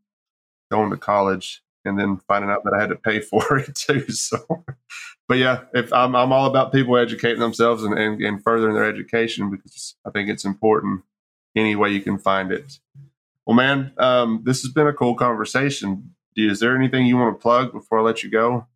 going 0.71 0.91
to 0.91 0.97
college 0.97 1.61
and 1.85 1.99
then 1.99 2.21
finding 2.29 2.53
out 2.53 2.63
that 2.63 2.73
I 2.73 2.81
had 2.81 2.91
to 2.91 2.95
pay 2.95 3.19
for 3.21 3.59
it 3.59 3.75
too. 3.75 4.09
So, 4.13 4.39
but 5.27 5.39
yeah, 5.39 5.63
if 5.75 5.93
I'm, 5.93 6.15
I'm 6.15 6.33
all 6.33 6.47
about 6.47 6.73
people 6.73 6.97
educating 6.97 7.41
themselves 7.41 7.83
and, 7.83 7.99
and, 7.99 8.23
and 8.23 8.43
furthering 8.45 8.75
their 8.75 8.89
education 8.89 9.51
because 9.51 9.97
I 10.07 10.11
think 10.11 10.29
it's 10.29 10.45
important 10.45 11.03
any 11.57 11.75
way 11.75 11.91
you 11.91 12.01
can 12.01 12.17
find 12.17 12.53
it. 12.53 12.79
Well, 13.45 13.57
man, 13.57 13.93
um, 13.99 14.43
this 14.45 14.63
has 14.63 14.71
been 14.71 14.87
a 14.87 14.93
cool 14.93 15.17
conversation. 15.17 16.15
Is 16.37 16.61
there 16.61 16.77
anything 16.77 17.07
you 17.07 17.17
want 17.17 17.37
to 17.37 17.43
plug 17.43 17.73
before 17.73 17.99
I 17.99 18.03
let 18.03 18.23
you 18.23 18.31
go? 18.31 18.69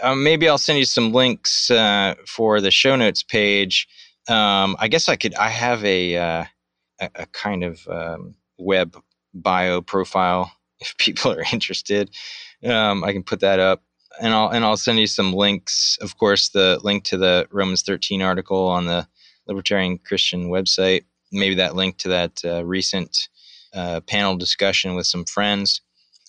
Uh, 0.00 0.14
maybe 0.14 0.48
I'll 0.48 0.58
send 0.58 0.78
you 0.78 0.84
some 0.84 1.12
links 1.12 1.72
uh, 1.72 2.14
for 2.24 2.60
the 2.60 2.70
show 2.70 2.94
notes 2.94 3.24
page. 3.24 3.88
Um, 4.28 4.76
I 4.78 4.88
guess 4.88 5.08
I 5.08 5.16
could. 5.16 5.34
I 5.34 5.48
have 5.48 5.84
a 5.84 6.16
uh, 6.16 6.44
a, 7.00 7.10
a 7.16 7.26
kind 7.26 7.64
of 7.64 7.86
um, 7.88 8.34
web 8.58 8.96
bio 9.34 9.80
profile 9.82 10.52
if 10.80 10.96
people 10.98 11.32
are 11.32 11.44
interested. 11.52 12.10
Um, 12.64 13.04
I 13.04 13.12
can 13.12 13.22
put 13.22 13.40
that 13.40 13.58
up, 13.58 13.82
and 14.20 14.32
I'll 14.32 14.48
and 14.48 14.64
I'll 14.64 14.76
send 14.76 14.98
you 15.00 15.06
some 15.06 15.32
links. 15.32 15.98
Of 16.00 16.16
course, 16.18 16.50
the 16.50 16.78
link 16.82 17.04
to 17.04 17.16
the 17.16 17.46
Romans 17.50 17.82
13 17.82 18.22
article 18.22 18.68
on 18.68 18.86
the 18.86 19.06
Libertarian 19.46 19.98
Christian 19.98 20.48
website. 20.48 21.04
Maybe 21.32 21.54
that 21.56 21.74
link 21.74 21.98
to 21.98 22.08
that 22.08 22.40
uh, 22.44 22.64
recent 22.64 23.28
uh, 23.74 24.00
panel 24.02 24.36
discussion 24.36 24.94
with 24.94 25.06
some 25.06 25.24
friends 25.24 25.80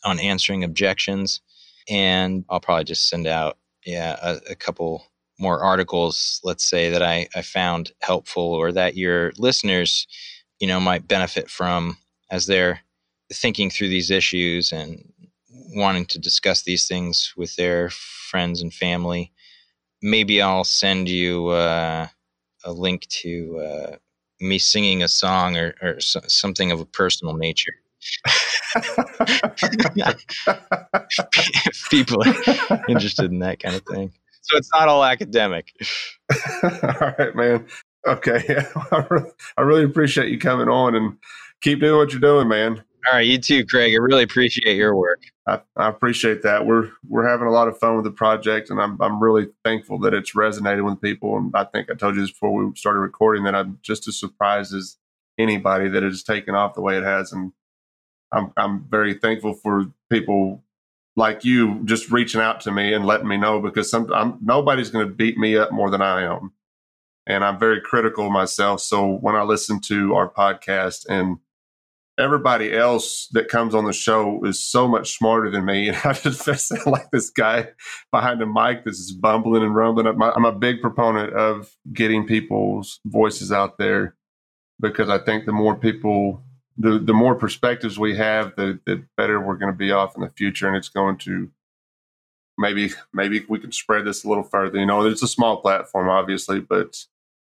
on 0.03 0.19
answering 0.19 0.63
objections, 0.63 1.41
and 1.89 2.45
I'll 2.49 2.59
probably 2.59 2.85
just 2.85 3.07
send 3.09 3.27
out 3.27 3.57
yeah 3.85 4.17
a, 4.21 4.51
a 4.51 4.55
couple 4.55 5.05
more 5.43 5.61
articles. 5.61 6.39
Let's 6.43 6.67
say 6.67 6.89
that 6.89 7.03
I, 7.03 7.27
I 7.35 7.43
found 7.43 7.91
helpful 8.01 8.43
or 8.43 8.71
that 8.71 8.97
your 8.97 9.33
listeners, 9.37 10.07
you 10.59 10.67
know, 10.67 10.79
might 10.79 11.07
benefit 11.07 11.49
from 11.49 11.97
as 12.31 12.47
they're 12.47 12.79
thinking 13.31 13.69
through 13.69 13.89
these 13.89 14.09
issues 14.09 14.71
and 14.71 15.03
wanting 15.75 16.05
to 16.07 16.17
discuss 16.17 16.63
these 16.63 16.87
things 16.87 17.33
with 17.37 17.55
their 17.57 17.89
friends 17.91 18.61
and 18.61 18.73
family, 18.73 19.31
maybe 20.01 20.41
I'll 20.41 20.63
send 20.63 21.09
you 21.09 21.49
uh, 21.49 22.07
a 22.63 22.71
link 22.71 23.05
to 23.21 23.59
uh, 23.59 23.95
me 24.39 24.57
singing 24.57 25.03
a 25.03 25.07
song 25.07 25.57
or, 25.57 25.75
or 25.81 25.99
so, 25.99 26.21
something 26.27 26.71
of 26.71 26.79
a 26.79 26.85
personal 26.85 27.35
nature. 27.35 27.73
if 31.65 31.89
people 31.89 32.21
are 32.23 32.85
interested 32.89 33.31
in 33.31 33.39
that 33.39 33.59
kind 33.59 33.75
of 33.75 33.83
thing. 33.83 34.11
So 34.43 34.57
it's 34.57 34.69
not 34.73 34.87
all 34.87 35.03
academic. 35.03 35.73
all 36.63 37.15
right, 37.17 37.35
man. 37.35 37.67
Okay. 38.07 38.43
I 39.57 39.61
really 39.61 39.83
appreciate 39.83 40.29
you 40.29 40.39
coming 40.39 40.67
on 40.67 40.95
and 40.95 41.17
keep 41.61 41.79
doing 41.79 41.97
what 41.97 42.11
you're 42.11 42.21
doing, 42.21 42.47
man. 42.47 42.83
All 43.07 43.15
right, 43.15 43.27
you 43.27 43.37
too, 43.37 43.65
Craig. 43.65 43.93
I 43.93 43.97
really 43.97 44.23
appreciate 44.23 44.77
your 44.77 44.95
work. 44.95 45.19
I, 45.45 45.59
I, 45.75 45.89
appreciate 45.89 46.41
that. 46.43 46.65
We're 46.65 46.89
we're 47.05 47.27
having 47.27 47.47
a 47.47 47.51
lot 47.51 47.67
of 47.67 47.77
fun 47.77 47.95
with 47.97 48.05
the 48.05 48.11
project, 48.11 48.69
and 48.69 48.81
I'm 48.81 48.97
I'm 49.01 49.21
really 49.21 49.47
thankful 49.65 49.99
that 49.99 50.13
it's 50.13 50.33
resonated 50.33 50.85
with 50.85 51.01
people. 51.01 51.35
And 51.35 51.51
I 51.53 51.65
think 51.65 51.91
I 51.91 51.95
told 51.95 52.15
you 52.15 52.21
this 52.21 52.31
before 52.31 52.53
we 52.53 52.73
started 52.77 52.99
recording 52.99 53.43
that 53.43 53.55
I'm 53.55 53.77
just 53.81 54.07
as 54.07 54.17
surprised 54.17 54.73
as 54.73 54.97
anybody 55.37 55.89
that 55.89 56.01
it 56.01 56.11
has 56.11 56.23
taken 56.23 56.55
off 56.55 56.75
the 56.75 56.81
way 56.81 56.97
it 56.97 57.03
has, 57.03 57.33
and 57.33 57.51
I'm 58.31 58.53
I'm 58.55 58.85
very 58.89 59.15
thankful 59.15 59.53
for 59.53 59.87
people 60.09 60.63
like 61.15 61.45
you 61.45 61.83
just 61.85 62.11
reaching 62.11 62.41
out 62.41 62.61
to 62.61 62.71
me 62.71 62.93
and 62.93 63.05
letting 63.05 63.27
me 63.27 63.37
know 63.37 63.59
because 63.59 63.89
some 63.89 64.11
I'm, 64.13 64.37
nobody's 64.41 64.89
going 64.89 65.07
to 65.07 65.13
beat 65.13 65.37
me 65.37 65.57
up 65.57 65.71
more 65.71 65.89
than 65.89 66.01
I 66.01 66.23
am, 66.23 66.53
and 67.27 67.43
I'm 67.43 67.59
very 67.59 67.81
critical 67.81 68.27
of 68.27 68.31
myself. 68.31 68.81
So 68.81 69.17
when 69.17 69.35
I 69.35 69.43
listen 69.43 69.79
to 69.81 70.15
our 70.15 70.29
podcast 70.29 71.05
and 71.07 71.37
everybody 72.17 72.75
else 72.75 73.27
that 73.31 73.47
comes 73.47 73.73
on 73.73 73.85
the 73.85 73.93
show 73.93 74.43
is 74.45 74.59
so 74.59 74.87
much 74.87 75.17
smarter 75.17 75.49
than 75.49 75.65
me. 75.65 75.89
And 75.93 75.97
I 76.03 76.13
just 76.13 76.43
sound 76.43 76.85
like 76.85 77.09
this 77.11 77.29
guy 77.29 77.69
behind 78.11 78.41
a 78.41 78.45
mic 78.45 78.85
that's 78.85 78.99
just 78.99 79.21
bumbling 79.21 79.63
and 79.63 79.75
rumbling. 79.75 80.07
Up. 80.07 80.15
I'm 80.19 80.45
a 80.45 80.51
big 80.51 80.81
proponent 80.81 81.33
of 81.33 81.75
getting 81.91 82.25
people's 82.25 82.99
voices 83.05 83.51
out 83.51 83.77
there 83.77 84.15
because 84.79 85.09
I 85.09 85.17
think 85.17 85.45
the 85.45 85.51
more 85.51 85.75
people, 85.75 86.43
the, 86.77 86.99
the 86.99 87.13
more 87.13 87.35
perspectives 87.35 87.99
we 87.99 88.15
have, 88.17 88.55
the, 88.55 88.79
the 88.85 89.03
better 89.17 89.39
we're 89.39 89.57
going 89.57 89.71
to 89.71 89.77
be 89.77 89.91
off 89.91 90.15
in 90.15 90.21
the 90.21 90.29
future. 90.29 90.67
And 90.67 90.75
it's 90.75 90.89
going 90.89 91.17
to 91.19 91.49
maybe, 92.57 92.91
maybe 93.13 93.45
we 93.47 93.59
can 93.59 93.71
spread 93.71 94.05
this 94.05 94.23
a 94.23 94.29
little 94.29 94.43
further. 94.43 94.79
You 94.79 94.85
know, 94.85 95.05
it's 95.05 95.23
a 95.23 95.27
small 95.27 95.57
platform, 95.57 96.09
obviously, 96.09 96.59
but 96.59 96.97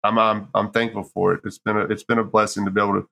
I'm, 0.04 0.18
I'm, 0.18 0.48
I'm 0.54 0.70
thankful 0.70 1.04
for 1.04 1.34
it. 1.34 1.40
It's 1.44 1.58
been 1.58 1.76
a, 1.76 1.84
it's 1.84 2.04
been 2.04 2.18
a 2.18 2.24
blessing 2.24 2.64
to 2.64 2.70
be 2.70 2.80
able 2.80 3.00
to 3.00 3.08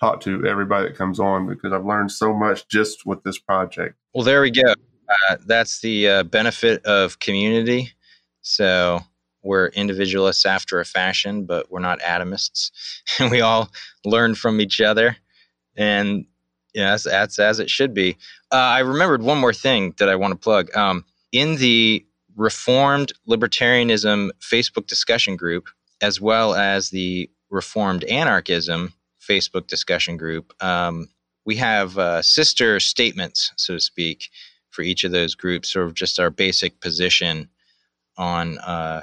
talk 0.00 0.20
to 0.20 0.46
everybody 0.46 0.88
that 0.88 0.96
comes 0.96 1.18
on 1.18 1.48
because 1.48 1.72
I've 1.72 1.84
learned 1.84 2.12
so 2.12 2.32
much 2.32 2.68
just 2.68 3.04
with 3.04 3.22
this 3.24 3.38
project. 3.38 3.96
Well, 4.14 4.24
there 4.24 4.42
we 4.42 4.50
go. 4.50 4.74
Uh, 5.08 5.36
that's 5.46 5.80
the 5.80 6.08
uh, 6.08 6.22
benefit 6.24 6.84
of 6.84 7.18
community. 7.18 7.92
So 8.42 9.00
we're 9.42 9.68
individualists 9.68 10.46
after 10.46 10.80
a 10.80 10.84
fashion, 10.84 11.44
but 11.44 11.70
we're 11.70 11.80
not 11.80 12.00
atomists. 12.00 12.70
And 13.18 13.30
we 13.30 13.40
all 13.40 13.70
learn 14.04 14.34
from 14.34 14.60
each 14.60 14.80
other. 14.80 15.16
And 15.78 16.26
that's, 16.74 17.04
that's 17.04 17.38
as 17.38 17.58
it 17.58 17.70
should 17.70 17.94
be. 17.94 18.18
Uh, 18.52 18.56
I 18.56 18.80
remembered 18.80 19.22
one 19.22 19.38
more 19.38 19.54
thing 19.54 19.94
that 19.98 20.10
I 20.10 20.16
want 20.16 20.32
to 20.32 20.38
plug. 20.38 20.74
Um, 20.76 21.04
in 21.32 21.56
the 21.56 22.04
Reformed 22.36 23.12
Libertarianism 23.28 24.30
Facebook 24.40 24.86
discussion 24.86 25.36
group, 25.36 25.68
as 26.00 26.20
well 26.20 26.54
as 26.54 26.90
the 26.90 27.30
Reformed 27.50 28.04
Anarchism 28.04 28.92
Facebook 29.20 29.66
discussion 29.66 30.16
group. 30.16 30.52
Um, 30.62 31.08
we 31.44 31.56
have 31.56 31.98
uh, 31.98 32.22
sister 32.22 32.78
statements, 32.78 33.52
so 33.56 33.74
to 33.74 33.80
speak, 33.80 34.30
for 34.70 34.82
each 34.82 35.04
of 35.04 35.12
those 35.12 35.34
groups, 35.34 35.72
sort 35.72 35.86
of 35.86 35.94
just 35.94 36.20
our 36.20 36.30
basic 36.30 36.80
position 36.80 37.48
on 38.16 38.58
uh, 38.58 39.02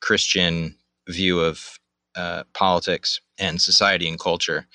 Christian 0.00 0.76
view 1.08 1.40
of 1.40 1.78
uh, 2.14 2.44
politics 2.54 3.20
and 3.38 3.60
society 3.60 4.08
and 4.08 4.18
culture. 4.18 4.66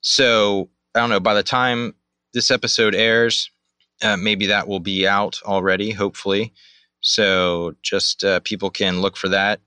So 0.00 0.68
I 0.94 1.00
don't 1.00 1.10
know. 1.10 1.20
By 1.20 1.34
the 1.34 1.42
time 1.42 1.94
this 2.34 2.50
episode 2.50 2.94
airs, 2.94 3.50
uh, 4.02 4.16
maybe 4.16 4.46
that 4.46 4.68
will 4.68 4.80
be 4.80 5.06
out 5.06 5.40
already. 5.44 5.90
Hopefully, 5.90 6.52
so 7.00 7.74
just 7.82 8.24
uh, 8.24 8.40
people 8.40 8.70
can 8.70 9.00
look 9.00 9.16
for 9.16 9.28
that. 9.28 9.60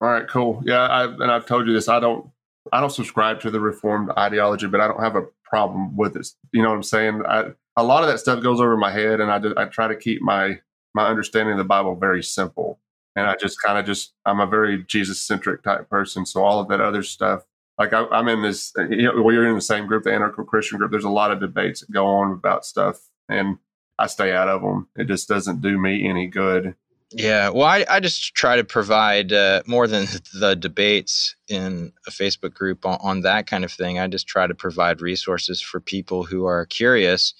All 0.00 0.08
right, 0.08 0.26
cool. 0.28 0.62
Yeah, 0.64 0.88
I've, 0.90 1.20
and 1.20 1.30
I've 1.30 1.46
told 1.46 1.66
you 1.66 1.72
this. 1.72 1.88
I 1.88 2.00
don't 2.00 2.30
I 2.72 2.80
don't 2.80 2.90
subscribe 2.90 3.40
to 3.40 3.50
the 3.50 3.60
reformed 3.60 4.10
ideology, 4.16 4.66
but 4.66 4.80
I 4.80 4.88
don't 4.88 5.02
have 5.02 5.16
a 5.16 5.26
problem 5.44 5.96
with 5.96 6.16
it. 6.16 6.28
You 6.52 6.62
know 6.62 6.70
what 6.70 6.76
I'm 6.76 6.82
saying? 6.82 7.22
I, 7.28 7.52
a 7.76 7.84
lot 7.84 8.02
of 8.02 8.08
that 8.08 8.18
stuff 8.18 8.42
goes 8.42 8.60
over 8.60 8.76
my 8.76 8.90
head, 8.90 9.20
and 9.20 9.30
I 9.30 9.38
just, 9.38 9.56
I 9.56 9.64
try 9.66 9.88
to 9.88 9.96
keep 9.96 10.22
my 10.22 10.60
my 10.94 11.06
understanding 11.06 11.52
of 11.52 11.58
the 11.58 11.64
Bible 11.64 11.94
very 11.94 12.22
simple. 12.22 12.80
And 13.16 13.26
I 13.26 13.36
just 13.36 13.60
kind 13.60 13.78
of 13.78 13.86
just 13.86 14.12
I'm 14.24 14.40
a 14.40 14.46
very 14.46 14.84
Jesus 14.84 15.20
centric 15.20 15.62
type 15.62 15.88
person, 15.88 16.26
so 16.26 16.44
all 16.44 16.60
of 16.60 16.68
that 16.68 16.80
other 16.80 17.02
stuff. 17.02 17.44
Like 17.80 17.94
I, 17.94 18.04
am 18.12 18.28
in 18.28 18.42
this, 18.42 18.74
you 18.90 19.04
know, 19.04 19.22
we're 19.22 19.48
in 19.48 19.54
the 19.54 19.62
same 19.62 19.86
group, 19.86 20.04
the 20.04 20.10
anarcho 20.10 20.46
Christian 20.46 20.76
group. 20.76 20.90
There's 20.90 21.04
a 21.04 21.08
lot 21.08 21.30
of 21.30 21.40
debates 21.40 21.80
that 21.80 21.90
go 21.90 22.04
on 22.04 22.30
about 22.30 22.66
stuff, 22.66 23.00
and 23.26 23.56
I 23.98 24.06
stay 24.06 24.34
out 24.34 24.50
of 24.50 24.60
them. 24.60 24.88
It 24.96 25.06
just 25.06 25.28
doesn't 25.28 25.62
do 25.62 25.78
me 25.78 26.06
any 26.06 26.26
good. 26.26 26.74
Yeah, 27.10 27.48
well, 27.48 27.64
I, 27.64 27.86
I 27.88 28.00
just 28.00 28.34
try 28.34 28.56
to 28.56 28.64
provide 28.64 29.32
uh, 29.32 29.62
more 29.66 29.86
than 29.86 30.06
the 30.38 30.54
debates 30.54 31.34
in 31.48 31.94
a 32.06 32.10
Facebook 32.10 32.52
group 32.52 32.84
on, 32.84 32.98
on, 33.00 33.22
that 33.22 33.46
kind 33.46 33.64
of 33.64 33.72
thing. 33.72 33.98
I 33.98 34.06
just 34.08 34.28
try 34.28 34.46
to 34.46 34.54
provide 34.54 35.00
resources 35.00 35.62
for 35.62 35.80
people 35.80 36.22
who 36.22 36.44
are 36.44 36.66
curious. 36.66 37.32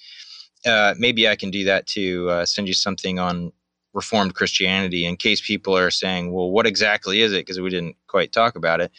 Uh, 0.65 0.95
maybe 0.97 1.29
I 1.29 1.35
can 1.35 1.51
do 1.51 1.65
that 1.65 1.85
to 1.87 2.29
uh, 2.31 2.45
send 2.47 2.67
you 2.67 2.73
something 2.73 3.19
on 3.19 3.51
Reformed 3.93 4.33
Christianity 4.33 5.05
in 5.05 5.17
case 5.17 5.39
people 5.39 5.77
are 5.77 5.91
saying, 5.91 6.33
well, 6.33 6.49
what 6.49 6.65
exactly 6.65 7.21
is 7.21 7.31
it? 7.31 7.45
Because 7.45 7.59
we 7.59 7.69
didn't 7.69 7.95
quite 8.07 8.31
talk 8.31 8.55
about 8.55 8.81
it. 8.81 8.91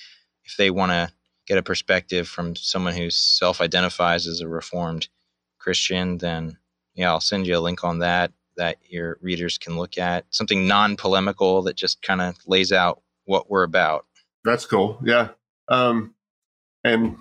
If 0.45 0.57
they 0.57 0.71
want 0.71 0.93
to 0.93 1.11
get 1.47 1.59
a 1.59 1.63
perspective 1.63 2.29
from 2.29 2.57
someone 2.57 2.95
who 2.95 3.11
self 3.11 3.61
identifies 3.61 4.27
as 4.27 4.41
a 4.41 4.49
Reformed 4.49 5.09
Christian, 5.59 6.19
then 6.19 6.59
yeah, 6.95 7.11
I'll 7.11 7.21
send 7.21 7.47
you 7.47 7.57
a 7.57 7.61
link 7.61 7.85
on 7.85 8.01
that 8.01 8.33
that 8.57 8.77
your 8.87 9.19
readers 9.23 9.57
can 9.57 9.77
look 9.79 9.97
at. 9.97 10.27
Something 10.31 10.69
non-polemical 10.69 11.63
that 11.63 11.75
just 11.75 12.03
kind 12.03 12.21
of 12.21 12.37
lays 12.47 12.71
out 12.71 13.01
what 13.25 13.51
we're 13.51 13.63
about. 13.63 14.07
That's 14.45 14.67
cool 14.67 14.99
yeah. 15.03 15.29
Um, 15.69 16.15
and 16.85 17.17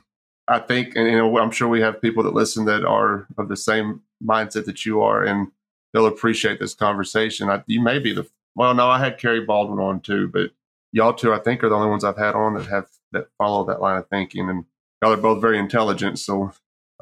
i 0.47 0.59
think 0.59 0.95
and 0.95 1.07
you 1.07 1.17
know 1.17 1.37
i'm 1.37 1.51
sure 1.51 1.67
we 1.67 1.81
have 1.81 2.01
people 2.01 2.23
that 2.23 2.33
listen 2.33 2.65
that 2.65 2.83
are 2.83 3.27
of 3.37 3.47
the 3.47 3.57
same 3.57 4.01
mindset 4.23 4.65
that 4.65 4.85
you 4.85 5.01
are 5.01 5.23
and 5.23 5.51
they'll 5.93 6.05
appreciate 6.07 6.59
this 6.59 6.73
conversation. 6.73 7.49
I, 7.49 7.63
you 7.67 7.81
may 7.81 7.99
be 7.99 8.13
the 8.13 8.27
well 8.55 8.73
no 8.73 8.89
i 8.89 8.99
had 8.99 9.17
Kerry 9.17 9.41
Baldwin 9.41 9.79
on 9.79 9.99
too 9.99 10.27
but 10.27 10.51
y'all 10.91 11.13
two 11.13 11.33
i 11.33 11.39
think 11.39 11.63
are 11.63 11.69
the 11.69 11.75
only 11.75 11.89
ones 11.89 12.03
i've 12.03 12.17
had 12.17 12.35
on 12.35 12.55
that 12.55 12.67
have 12.67 12.87
that 13.11 13.27
follow 13.37 13.65
that 13.65 13.81
line 13.81 13.97
of 13.97 14.07
thinking 14.09 14.49
and 14.49 14.65
y'all 15.01 15.13
are 15.13 15.17
both 15.17 15.41
very 15.41 15.57
intelligent 15.57 16.19
so 16.19 16.51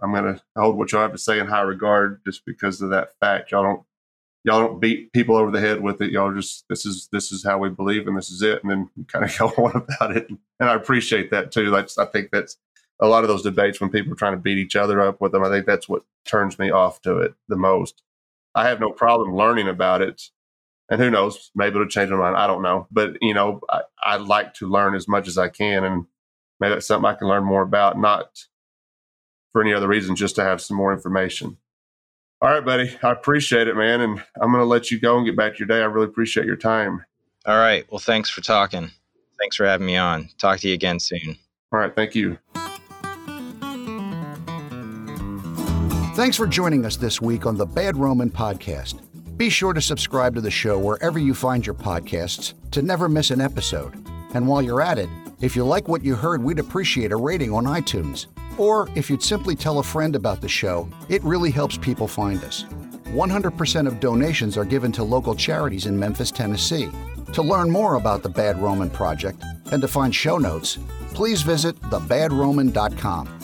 i'm 0.02 0.12
going 0.12 0.24
to 0.24 0.42
hold 0.58 0.78
what 0.78 0.92
y'all 0.92 1.02
have 1.02 1.12
to 1.12 1.18
say 1.18 1.40
in 1.40 1.48
high 1.48 1.62
regard 1.62 2.22
just 2.26 2.46
because 2.46 2.82
of 2.82 2.90
that 2.90 3.10
fact 3.20 3.52
y'all 3.52 3.64
don't 3.64 3.84
y'all 4.44 4.62
don't 4.62 4.80
beat 4.80 5.12
people 5.14 5.36
over 5.36 5.52
the 5.52 5.60
head 5.60 5.82
with 5.82 6.02
it. 6.02 6.12
Y'all 6.12 6.34
just 6.34 6.66
this 6.70 6.86
is 6.86 7.10
this 7.12 7.32
is 7.32 7.44
how 7.44 7.58
we 7.58 7.70
believe 7.70 8.08
and 8.08 8.18
this 8.18 8.32
is 8.32 8.42
it, 8.42 8.64
and 8.64 8.72
then 8.72 9.06
kind 9.08 9.26
of 9.26 9.38
go 9.38 9.48
on 9.64 9.76
about 9.76 10.16
it. 10.16 10.30
And 10.60 10.70
I 10.70 10.76
appreciate 10.76 11.32
that 11.32 11.52
too. 11.52 11.70
That's 11.70 11.98
I 11.98 12.06
think 12.06 12.32
that's 12.32 12.58
a 13.00 13.08
lot 13.08 13.24
of 13.24 13.30
those 13.30 13.44
debates 13.44 13.80
when 13.80 13.90
people 13.90 14.12
are 14.12 14.18
trying 14.18 14.34
to 14.34 14.40
beat 14.40 14.58
each 14.58 14.76
other 14.76 15.02
up 15.02 15.22
with 15.22 15.32
them. 15.32 15.44
I 15.44 15.50
think 15.50 15.66
that's 15.66 15.88
what 15.88 16.04
turns 16.26 16.60
me 16.60 16.70
off 16.70 17.02
to 17.04 17.18
it 17.20 17.34
the 17.48 17.56
most. 17.56 18.02
I 18.56 18.68
have 18.68 18.80
no 18.80 18.92
problem 18.92 19.36
learning 19.36 19.70
about 19.70 20.02
it. 20.02 20.22
And 20.90 21.00
who 21.00 21.12
knows, 21.12 21.52
maybe 21.56 21.76
it'll 21.76 21.88
change 21.88 22.10
my 22.10 22.18
mind. 22.18 22.36
I 22.36 22.48
don't 22.48 22.64
know. 22.64 22.88
But, 22.92 23.18
you 23.22 23.34
know, 23.34 23.62
I, 23.70 23.82
I 24.02 24.18
like 24.18 24.56
to 24.56 24.68
learn 24.68 24.96
as 24.96 25.08
much 25.08 25.28
as 25.28 25.38
I 25.38 25.48
can. 25.48 25.84
And 25.84 26.06
maybe 26.60 26.74
that's 26.74 26.88
something 26.88 27.08
I 27.08 27.14
can 27.14 27.28
learn 27.28 27.44
more 27.44 27.62
about, 27.62 28.00
not 28.00 28.46
for 29.52 29.62
any 29.62 29.74
other 29.74 29.88
reason, 29.88 30.16
just 30.16 30.36
to 30.38 30.44
have 30.44 30.62
some 30.62 30.78
more 30.78 30.92
information. 30.92 31.58
All 32.42 32.50
right, 32.50 32.66
buddy. 32.66 32.98
I 33.04 33.12
appreciate 33.12 33.68
it, 33.68 33.76
man. 33.76 34.02
And 34.02 34.24
I'm 34.42 34.52
going 34.52 34.62
to 34.62 34.66
let 34.66 34.90
you 34.90 35.00
go 35.00 35.18
and 35.18 35.26
get 35.26 35.36
back 35.36 35.54
to 35.54 35.60
your 35.60 35.68
day. 35.68 35.82
I 35.82 35.86
really 35.86 36.08
appreciate 36.08 36.46
your 36.46 36.56
time. 36.56 37.06
All 37.46 37.58
right. 37.58 37.86
Well, 37.92 38.00
thanks 38.00 38.30
for 38.30 38.42
talking. 38.42 38.90
Thanks 39.40 39.56
for 39.56 39.66
having 39.66 39.86
me 39.86 39.96
on. 39.96 40.30
Talk 40.38 40.60
to 40.60 40.68
you 40.68 40.74
again 40.74 41.00
soon. 41.00 41.38
All 41.72 41.80
right. 41.80 41.94
Thank 41.94 42.16
you. 42.16 42.38
Thanks 46.16 46.36
for 46.36 46.48
joining 46.48 46.86
us 46.86 46.98
this 46.98 47.22
week 47.22 47.46
on 47.46 47.58
the 47.58 47.66
Bad 47.66 47.96
Roman 47.96 48.30
Podcast. 48.30 49.00
Be 49.40 49.50
sure 49.50 49.72
to 49.72 49.80
subscribe 49.80 50.36
to 50.36 50.42
the 50.42 50.52
show 50.52 50.78
wherever 50.78 51.18
you 51.18 51.34
find 51.34 51.66
your 51.66 51.74
podcasts 51.74 52.56
to 52.72 52.82
never 52.82 53.08
miss 53.08 53.32
an 53.32 53.40
episode. 53.40 53.94
And 54.34 54.46
while 54.46 54.62
you're 54.62 54.82
at 54.82 55.00
it, 55.00 55.08
if 55.40 55.56
you 55.56 55.64
like 55.64 55.88
what 55.88 56.04
you 56.04 56.14
heard, 56.14 56.44
we'd 56.44 56.60
appreciate 56.60 57.14
a 57.14 57.16
rating 57.16 57.54
on 57.54 57.64
iTunes. 57.64 58.26
Or 58.58 58.90
if 58.96 59.10
you'd 59.10 59.24
simply 59.24 59.56
tell 59.56 59.80
a 59.80 59.84
friend 59.84 60.14
about 60.18 60.42
the 60.42 60.50
show, 60.50 60.90
it 61.08 61.24
really 61.24 61.52
helps 61.52 61.78
people 61.78 62.06
find 62.06 62.44
us. 62.44 62.66
100% 63.14 63.88
of 63.88 64.02
donations 64.02 64.58
are 64.58 64.66
given 64.66 64.92
to 64.92 65.06
local 65.06 65.34
charities 65.34 65.86
in 65.86 65.98
Memphis, 65.98 66.32
Tennessee. 66.32 66.90
To 67.32 67.42
learn 67.42 67.72
more 67.72 67.96
about 67.96 68.24
the 68.24 68.30
Bad 68.30 68.62
Roman 68.62 68.90
Project 68.90 69.42
and 69.72 69.82
to 69.82 69.88
find 69.88 70.14
show 70.14 70.38
notes, 70.38 70.80
please 71.14 71.44
visit 71.44 71.80
thebadroman.com. 71.84 73.39